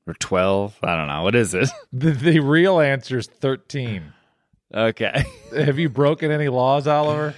or 0.06 0.14
twelve. 0.14 0.76
I 0.82 0.96
don't 0.96 1.06
know. 1.08 1.22
What 1.22 1.34
is 1.34 1.54
it? 1.54 1.68
The, 1.92 2.10
the 2.12 2.40
real 2.40 2.80
answer 2.80 3.18
is 3.18 3.26
13. 3.26 4.12
Okay. 4.72 5.24
Have 5.56 5.78
you 5.78 5.88
broken 5.88 6.30
any 6.30 6.48
laws, 6.48 6.86
Oliver? 6.86 7.34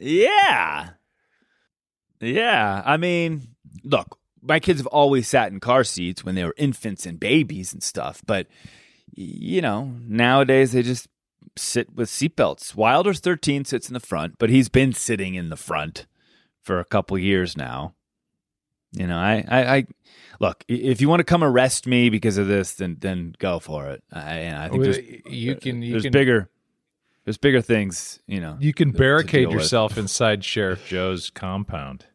yeah. 0.00 0.90
Yeah. 2.20 2.82
I 2.84 2.96
mean, 2.96 3.48
look, 3.84 4.18
my 4.42 4.60
kids 4.60 4.80
have 4.80 4.86
always 4.86 5.28
sat 5.28 5.52
in 5.52 5.60
car 5.60 5.84
seats 5.84 6.24
when 6.24 6.34
they 6.34 6.44
were 6.44 6.54
infants 6.56 7.06
and 7.06 7.18
babies 7.18 7.72
and 7.72 7.82
stuff, 7.82 8.22
but 8.26 8.46
you 9.14 9.60
know, 9.60 9.92
nowadays 10.06 10.72
they 10.72 10.82
just 10.82 11.08
sit 11.56 11.94
with 11.94 12.08
seatbelts. 12.08 12.74
Wilder's 12.74 13.20
13 13.20 13.64
sits 13.64 13.88
in 13.88 13.94
the 13.94 14.00
front, 14.00 14.38
but 14.38 14.50
he's 14.50 14.68
been 14.68 14.92
sitting 14.92 15.34
in 15.34 15.48
the 15.48 15.56
front 15.56 16.06
for 16.62 16.78
a 16.78 16.84
couple 16.84 17.18
years 17.18 17.56
now. 17.56 17.94
You 18.92 19.06
know, 19.06 19.18
I, 19.18 19.44
I, 19.48 19.76
I 19.76 19.86
look. 20.40 20.64
If 20.66 21.00
you 21.00 21.08
want 21.08 21.20
to 21.20 21.24
come 21.24 21.44
arrest 21.44 21.86
me 21.86 22.08
because 22.08 22.38
of 22.38 22.46
this, 22.46 22.74
then 22.74 22.96
then 23.00 23.34
go 23.38 23.58
for 23.58 23.88
it. 23.88 24.02
I, 24.10 24.48
I 24.48 24.68
think 24.68 24.82
Well, 24.82 24.92
there's, 24.92 24.98
you 25.26 25.56
can 25.56 25.82
you 25.82 25.92
there's 25.92 26.04
can 26.04 26.12
bigger 26.12 26.48
there's 27.24 27.36
bigger 27.36 27.60
things. 27.60 28.20
You 28.26 28.40
know, 28.40 28.56
you 28.58 28.72
can 28.72 28.92
barricade 28.92 29.48
with. 29.48 29.56
yourself 29.56 29.98
inside 29.98 30.42
Sheriff 30.42 30.86
Joe's 30.86 31.28
compound. 31.28 32.06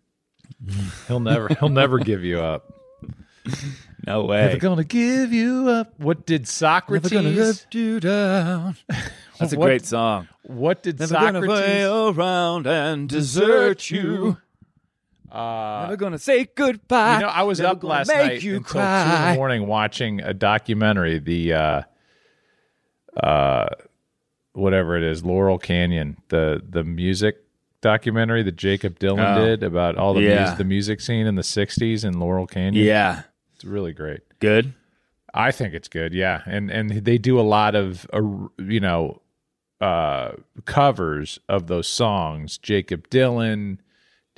He'll 1.08 1.20
never 1.20 1.50
he'll 1.50 1.70
never 1.70 2.00
give 2.00 2.24
you 2.24 2.40
up. 2.42 2.72
no 4.08 4.24
way. 4.24 4.46
Never 4.46 4.58
gonna 4.58 4.84
give 4.84 5.34
you 5.34 5.68
up. 5.70 5.94
What 6.00 6.26
did 6.26 6.48
Socrates? 6.48 7.12
Never 7.12 7.24
gonna 7.24 7.36
let 7.36 7.68
you 7.76 8.00
down. 8.00 8.78
That's 9.40 9.54
a 9.54 9.58
What- 9.60 9.66
great 9.66 9.86
song. 9.86 10.28
What 10.44 10.84
did 10.84 11.00
Never 11.00 11.14
gonna 11.16 11.42
play 11.42 11.84
around 11.84 12.68
and 12.68 13.10
desert 13.10 13.90
you. 13.92 14.38
Uh, 15.32 15.82
Never 15.84 15.98
gonna 15.98 16.20
say 16.20 16.46
goodbye. 16.56 17.16
you 17.16 17.22
know, 17.22 17.28
I 17.28 17.42
was 17.44 17.60
Never 17.60 17.72
up 17.72 17.84
last 17.84 18.08
night 18.08 18.44
you 18.44 18.58
until 18.58 18.74
two 18.74 18.80
in 18.80 19.30
the 19.30 19.34
morning 19.36 19.68
watching 19.68 20.22
a 20.22 20.34
documentary. 20.34 21.18
The 21.20 21.54
uh, 21.54 21.82
uh, 23.22 23.68
whatever 24.54 24.96
it 24.96 25.04
is, 25.04 25.24
Laurel 25.26 25.58
Canyon, 25.58 26.18
the 26.30 26.62
the 26.68 26.84
music 26.84 27.38
documentary 27.84 28.42
that 28.42 28.56
Jakob 28.56 28.98
Dylan 28.98 29.36
Oh. 29.38 29.46
did 29.46 29.62
about 29.62 29.96
all 29.98 30.16
the 30.16 30.22
Yeah. 30.24 30.46
mus- 30.46 30.58
the 30.58 30.64
music 30.64 31.00
scene 31.02 31.28
in 31.28 31.36
the 31.36 31.44
'60s 31.44 32.04
in 32.04 32.20
Laurel 32.20 32.48
Canyon. 32.48 32.84
Yeah, 32.84 33.22
it's 33.54 33.64
really 33.64 33.94
great. 33.94 34.22
good. 34.40 34.74
I 35.36 35.52
think 35.52 35.74
it's 35.76 35.88
good, 35.88 36.14
yeah, 36.14 36.42
and 36.48 36.72
and 36.72 36.90
they 37.06 37.18
do 37.20 37.40
a 37.40 37.42
lot 37.42 37.76
of 37.76 38.08
uh, 38.14 38.22
you 38.64 38.80
know 38.80 39.22
uh, 39.82 40.32
covers 40.66 41.40
of 41.50 41.68
those 41.68 41.88
songs. 41.88 42.58
Jakob 42.58 43.10
Dylan 43.10 43.80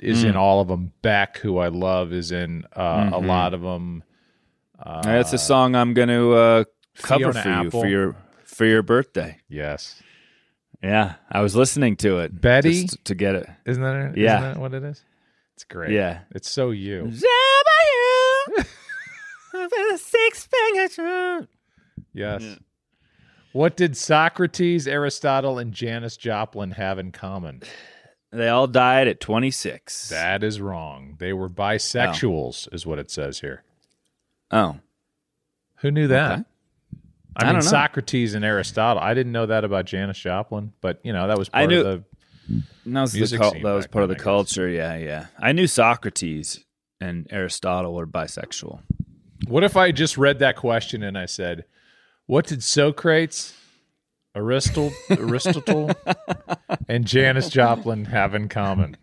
is 0.00 0.24
Mm. 0.24 0.30
in 0.30 0.36
all 0.36 0.60
of 0.60 0.68
them. 0.68 0.92
Beck, 1.02 1.38
who 1.38 1.58
I 1.58 1.68
love, 1.68 2.12
is 2.12 2.32
in 2.32 2.64
uh, 2.74 3.04
Mm-hmm. 3.04 3.12
a 3.14 3.18
lot 3.18 3.54
of 3.54 3.60
them. 3.62 4.02
That's 5.04 5.32
a 5.32 5.38
song 5.38 5.74
I'm 5.74 5.94
gonna 5.94 6.30
uh, 6.30 6.64
cover 7.02 7.32
Fiona 7.32 7.42
for 7.42 7.64
you 7.64 7.70
for 7.82 7.86
your 7.86 8.16
for 8.44 8.64
your 8.66 8.82
birthday. 8.82 9.38
Yes, 9.48 10.02
Yeah, 10.82 11.14
I 11.30 11.40
was 11.40 11.56
listening 11.56 11.96
to 11.96 12.18
it. 12.18 12.40
Betty? 12.40 12.82
just 12.84 13.04
to 13.06 13.14
get 13.14 13.34
it. 13.34 13.48
isn't 13.64 13.82
that 13.82 13.96
isn't 13.96 14.16
Yeah. 14.18 14.40
that 14.40 14.58
what 14.58 14.74
it 14.74 14.82
is? 14.84 15.02
It's 15.54 15.64
great. 15.64 15.92
Yeah. 15.92 16.20
it's 16.32 16.50
so 16.50 16.70
you. 16.70 17.12
Six 19.96 20.48
fingers. 20.48 21.48
Yes. 22.12 22.58
What 23.52 23.76
did 23.76 23.96
Socrates, 23.96 24.86
Aristotle, 24.86 25.58
and 25.58 25.72
Janis 25.72 26.16
Joplin 26.18 26.72
have 26.72 26.98
in 26.98 27.10
common? 27.10 27.62
They 28.30 28.48
all 28.48 28.66
died 28.66 29.08
at 29.08 29.18
26. 29.20 30.10
That 30.10 30.44
is 30.44 30.60
wrong. 30.60 31.16
They 31.18 31.32
were 31.32 31.48
bisexuals, 31.48 32.68
oh. 32.70 32.74
is 32.74 32.84
what 32.84 32.98
it 32.98 33.10
says 33.10 33.40
here. 33.40 33.62
oh, 34.50 34.76
Who 35.76 35.90
knew 35.90 36.08
that? 36.08 36.32
Okay. 36.32 36.44
I, 37.36 37.42
I 37.42 37.44
mean, 37.46 37.54
don't 37.56 37.64
know. 37.64 37.70
Socrates 37.70 38.34
and 38.34 38.44
Aristotle. 38.44 39.02
I 39.02 39.12
didn't 39.14 39.32
know 39.32 39.46
that 39.46 39.62
about 39.64 39.84
Janis 39.84 40.18
Joplin, 40.18 40.72
but 40.80 41.00
you 41.04 41.12
know 41.12 41.28
that 41.28 41.36
was 41.38 41.50
I 41.52 41.60
part 41.60 41.70
knew- 41.70 41.80
of 41.80 42.04
the. 42.48 42.62
that 42.86 43.00
was, 43.02 43.12
the 43.12 43.26
scene 43.26 43.62
that 43.62 43.72
was 43.72 43.86
part 43.86 44.04
of 44.04 44.08
the 44.08 44.16
I 44.16 44.18
culture. 44.18 44.68
Yeah, 44.68 44.96
yeah. 44.96 45.26
I 45.38 45.52
knew 45.52 45.66
Socrates 45.66 46.64
and 47.00 47.26
Aristotle 47.30 47.94
were 47.94 48.06
bisexual. 48.06 48.80
What 49.48 49.64
if 49.64 49.76
I 49.76 49.92
just 49.92 50.16
read 50.16 50.38
that 50.38 50.56
question 50.56 51.02
and 51.02 51.18
I 51.18 51.26
said, 51.26 51.66
"What 52.24 52.46
did 52.46 52.62
Socrates, 52.62 53.52
Aristotle, 54.34 54.92
Aristotle, 55.10 55.90
and 56.88 57.04
Janis 57.06 57.50
Joplin 57.50 58.06
have 58.06 58.34
in 58.34 58.48
common?" 58.48 58.96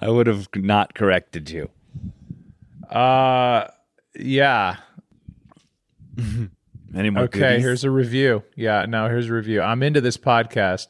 I 0.00 0.08
would 0.08 0.26
have 0.28 0.48
not 0.54 0.94
corrected 0.94 1.50
you. 1.50 1.68
Uh, 2.88 3.66
yeah. 4.18 4.76
Any 6.94 7.10
more 7.10 7.24
Okay, 7.24 7.38
goodies? 7.40 7.62
here's 7.62 7.84
a 7.84 7.90
review. 7.90 8.42
Yeah, 8.56 8.86
no, 8.88 9.08
here's 9.08 9.28
a 9.28 9.34
review. 9.34 9.60
I'm 9.60 9.82
into 9.82 10.00
this 10.00 10.16
podcast, 10.16 10.88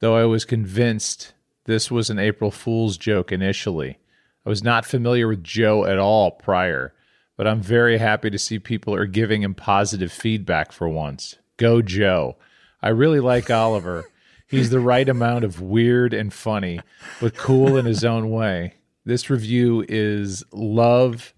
though 0.00 0.16
I 0.16 0.24
was 0.24 0.44
convinced 0.44 1.32
this 1.64 1.90
was 1.90 2.10
an 2.10 2.18
April 2.18 2.50
Fool's 2.50 2.96
joke 2.98 3.32
initially. 3.32 3.98
I 4.44 4.48
was 4.48 4.62
not 4.62 4.84
familiar 4.86 5.26
with 5.26 5.42
Joe 5.42 5.84
at 5.86 5.98
all 5.98 6.30
prior, 6.32 6.92
but 7.36 7.46
I'm 7.46 7.60
very 7.60 7.98
happy 7.98 8.30
to 8.30 8.38
see 8.38 8.58
people 8.58 8.94
are 8.94 9.06
giving 9.06 9.42
him 9.42 9.54
positive 9.54 10.12
feedback 10.12 10.70
for 10.70 10.88
once. 10.88 11.36
Go, 11.56 11.82
Joe. 11.82 12.36
I 12.82 12.90
really 12.90 13.20
like 13.20 13.50
Oliver. 13.50 14.04
He's 14.48 14.70
the 14.70 14.78
right 14.80 15.08
amount 15.08 15.44
of 15.44 15.60
weird 15.60 16.14
and 16.14 16.32
funny, 16.32 16.78
but 17.20 17.34
cool 17.34 17.76
in 17.76 17.84
his 17.84 18.04
own 18.04 18.30
way. 18.30 18.74
This 19.04 19.28
review 19.28 19.84
is 19.88 20.44
love 20.52 21.34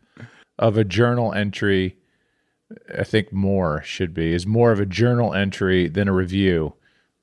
of 0.58 0.76
a 0.76 0.84
journal 0.84 1.32
entry 1.32 1.96
I 2.96 3.04
think 3.04 3.32
more 3.32 3.82
should 3.82 4.12
be 4.12 4.32
is 4.32 4.46
more 4.46 4.72
of 4.72 4.80
a 4.80 4.86
journal 4.86 5.32
entry 5.34 5.88
than 5.88 6.08
a 6.08 6.12
review, 6.12 6.74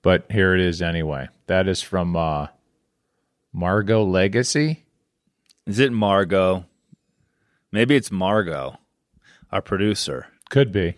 but 0.02 0.26
here 0.32 0.56
it 0.56 0.62
is 0.62 0.82
anyway. 0.82 1.28
That 1.48 1.68
is 1.68 1.82
from 1.82 2.16
uh, 2.16 2.48
Margot 3.54 4.04
Legacy. 4.04 4.86
Is 5.68 5.80
it 5.80 5.92
Margot? 5.92 6.66
Maybe 7.72 7.96
it's 7.96 8.12
Margot, 8.12 8.80
our 9.52 9.62
producer. 9.62 10.28
Could 10.50 10.72
be. 10.72 10.96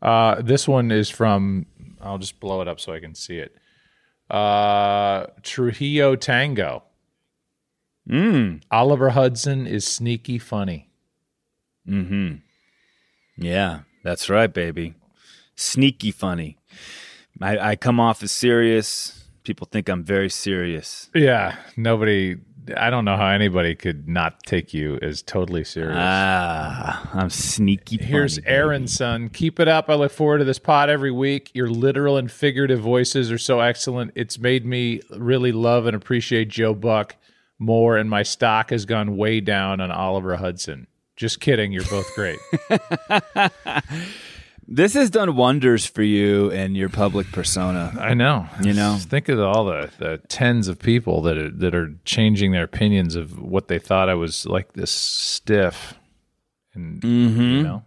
Uh, 0.00 0.42
this 0.42 0.66
one 0.66 0.90
is 0.90 1.10
from. 1.10 1.66
I'll 2.00 2.18
just 2.18 2.40
blow 2.40 2.60
it 2.60 2.68
up 2.68 2.80
so 2.80 2.92
I 2.92 3.00
can 3.00 3.14
see 3.14 3.38
it. 3.38 3.56
Uh, 4.28 5.26
Trujillo 5.42 6.16
Tango. 6.16 6.82
Mm. 8.08 8.62
Oliver 8.70 9.10
Hudson 9.10 9.66
is 9.66 9.86
sneaky 9.86 10.38
funny. 10.38 10.90
Mm-hmm. 11.88 12.36
Yeah, 13.36 13.80
that's 14.04 14.28
right, 14.28 14.52
baby. 14.52 14.94
Sneaky 15.56 16.10
funny. 16.10 16.58
I, 17.40 17.58
I 17.70 17.76
come 17.76 17.98
off 17.98 18.22
as 18.22 18.30
serious, 18.30 19.22
People 19.44 19.66
think 19.70 19.88
I'm 19.88 20.04
very 20.04 20.30
serious. 20.30 21.10
Yeah, 21.14 21.56
nobody. 21.76 22.36
I 22.76 22.90
don't 22.90 23.04
know 23.04 23.16
how 23.16 23.26
anybody 23.26 23.74
could 23.74 24.08
not 24.08 24.44
take 24.44 24.72
you 24.72 24.96
as 25.02 25.20
totally 25.20 25.64
serious. 25.64 25.96
Ah, 25.98 27.10
I'm 27.12 27.28
sneaky. 27.28 27.96
Here's 27.96 28.36
funny, 28.36 28.46
Aaron, 28.46 28.86
son. 28.86 29.30
Keep 29.30 29.58
it 29.58 29.66
up. 29.66 29.90
I 29.90 29.94
look 29.94 30.12
forward 30.12 30.38
to 30.38 30.44
this 30.44 30.60
pod 30.60 30.90
every 30.90 31.10
week. 31.10 31.50
Your 31.54 31.68
literal 31.68 32.16
and 32.16 32.30
figurative 32.30 32.78
voices 32.78 33.32
are 33.32 33.38
so 33.38 33.58
excellent. 33.58 34.12
It's 34.14 34.38
made 34.38 34.64
me 34.64 35.00
really 35.10 35.50
love 35.50 35.86
and 35.86 35.96
appreciate 35.96 36.48
Joe 36.48 36.72
Buck 36.74 37.16
more, 37.58 37.96
and 37.96 38.08
my 38.08 38.22
stock 38.22 38.70
has 38.70 38.84
gone 38.84 39.16
way 39.16 39.40
down 39.40 39.80
on 39.80 39.90
Oliver 39.90 40.36
Hudson. 40.36 40.86
Just 41.22 41.38
kidding. 41.38 41.70
You're 41.70 41.84
both 41.84 42.12
great. 42.16 42.40
This 44.68 44.94
has 44.94 45.10
done 45.10 45.36
wonders 45.36 45.84
for 45.84 46.02
you 46.02 46.50
and 46.50 46.76
your 46.76 46.88
public 46.88 47.30
persona. 47.30 47.92
I 48.00 48.14
know. 48.14 48.46
You 48.62 48.72
know? 48.72 48.94
Just 48.94 49.10
think 49.10 49.28
of 49.28 49.38
all 49.38 49.66
the, 49.66 49.90
the 49.98 50.18
tens 50.28 50.66
of 50.68 50.78
people 50.78 51.20
that 51.22 51.36
are, 51.36 51.50
that 51.50 51.74
are 51.74 51.94
changing 52.04 52.52
their 52.52 52.62
opinions 52.62 53.14
of 53.14 53.38
what 53.38 53.68
they 53.68 53.78
thought 53.78 54.08
I 54.08 54.14
was 54.14 54.46
like 54.46 54.72
this 54.72 54.90
stiff. 54.90 55.94
And, 56.74 57.02
you 57.04 57.62
know, 57.64 57.84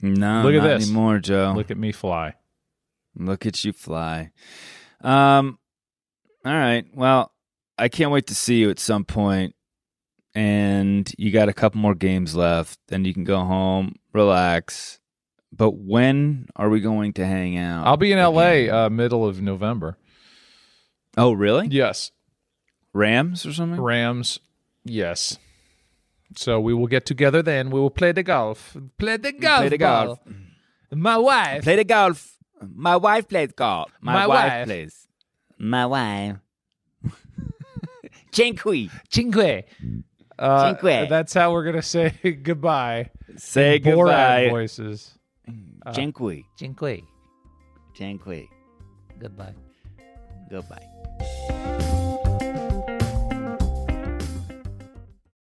No, 0.00 0.42
Look 0.42 0.54
at 0.54 0.58
not 0.62 0.78
this. 0.78 0.84
anymore, 0.84 1.18
Joe. 1.18 1.52
look 1.56 1.70
at 1.70 1.78
me 1.78 1.90
fly. 1.90 2.34
Look 3.16 3.44
at 3.44 3.64
you 3.64 3.72
fly. 3.72 4.30
Um, 5.00 5.58
all 6.44 6.52
right. 6.54 6.84
Well, 6.94 7.32
I 7.76 7.88
can't 7.88 8.12
wait 8.12 8.28
to 8.28 8.34
see 8.34 8.56
you 8.58 8.70
at 8.70 8.78
some 8.78 9.04
point. 9.04 9.54
And 10.34 11.10
you 11.16 11.30
got 11.30 11.48
a 11.48 11.52
couple 11.52 11.80
more 11.80 11.94
games 11.94 12.34
left. 12.34 12.78
Then 12.88 13.04
you 13.04 13.14
can 13.14 13.24
go 13.24 13.38
home, 13.38 13.94
relax. 14.12 14.98
But 15.52 15.76
when 15.76 16.46
are 16.56 16.68
we 16.68 16.80
going 16.80 17.12
to 17.14 17.26
hang 17.26 17.56
out? 17.56 17.86
I'll 17.86 17.96
be 17.96 18.10
in 18.10 18.18
LA 18.18 18.68
uh, 18.68 18.88
middle 18.90 19.24
of 19.26 19.40
November. 19.40 19.96
Oh, 21.16 21.32
really? 21.32 21.68
Yes. 21.68 22.10
Rams 22.92 23.46
or 23.46 23.52
something? 23.52 23.80
Rams. 23.80 24.40
Yes. 24.84 25.38
So 26.36 26.60
we 26.60 26.74
will 26.74 26.88
get 26.88 27.06
together 27.06 27.40
then. 27.42 27.70
We 27.70 27.78
will 27.78 27.90
play 27.90 28.10
the 28.10 28.24
golf. 28.24 28.76
Play 28.98 29.16
the 29.18 29.30
golf. 29.30 29.60
Play 29.60 29.68
the 29.68 29.78
golf. 29.78 30.18
My 30.90 31.16
wife. 31.16 31.62
Play 31.62 31.76
the 31.76 31.84
golf. 31.84 32.36
My 32.60 32.96
wife 32.96 33.28
plays 33.28 33.52
golf. 33.52 33.92
My, 34.00 34.12
My 34.14 34.26
wife, 34.26 34.52
wife. 34.52 34.66
plays. 34.66 35.06
My 35.58 35.86
wife. 35.86 36.36
Cinque. 38.32 38.90
Cinque. 39.10 39.64
Uh, 40.38 40.74
Cinque. 40.74 41.08
That's 41.08 41.32
how 41.34 41.52
we're 41.52 41.64
gonna 41.64 41.82
say 41.82 42.10
goodbye. 42.42 43.10
Say 43.36 43.78
Borat 43.80 43.84
goodbye. 43.84 44.48
voices. 44.50 45.18
Cinque. 45.92 46.44
Cinque. 46.56 47.04
Cinque. 47.94 48.48
Goodbye. 49.20 49.54
Goodbye. 50.50 51.53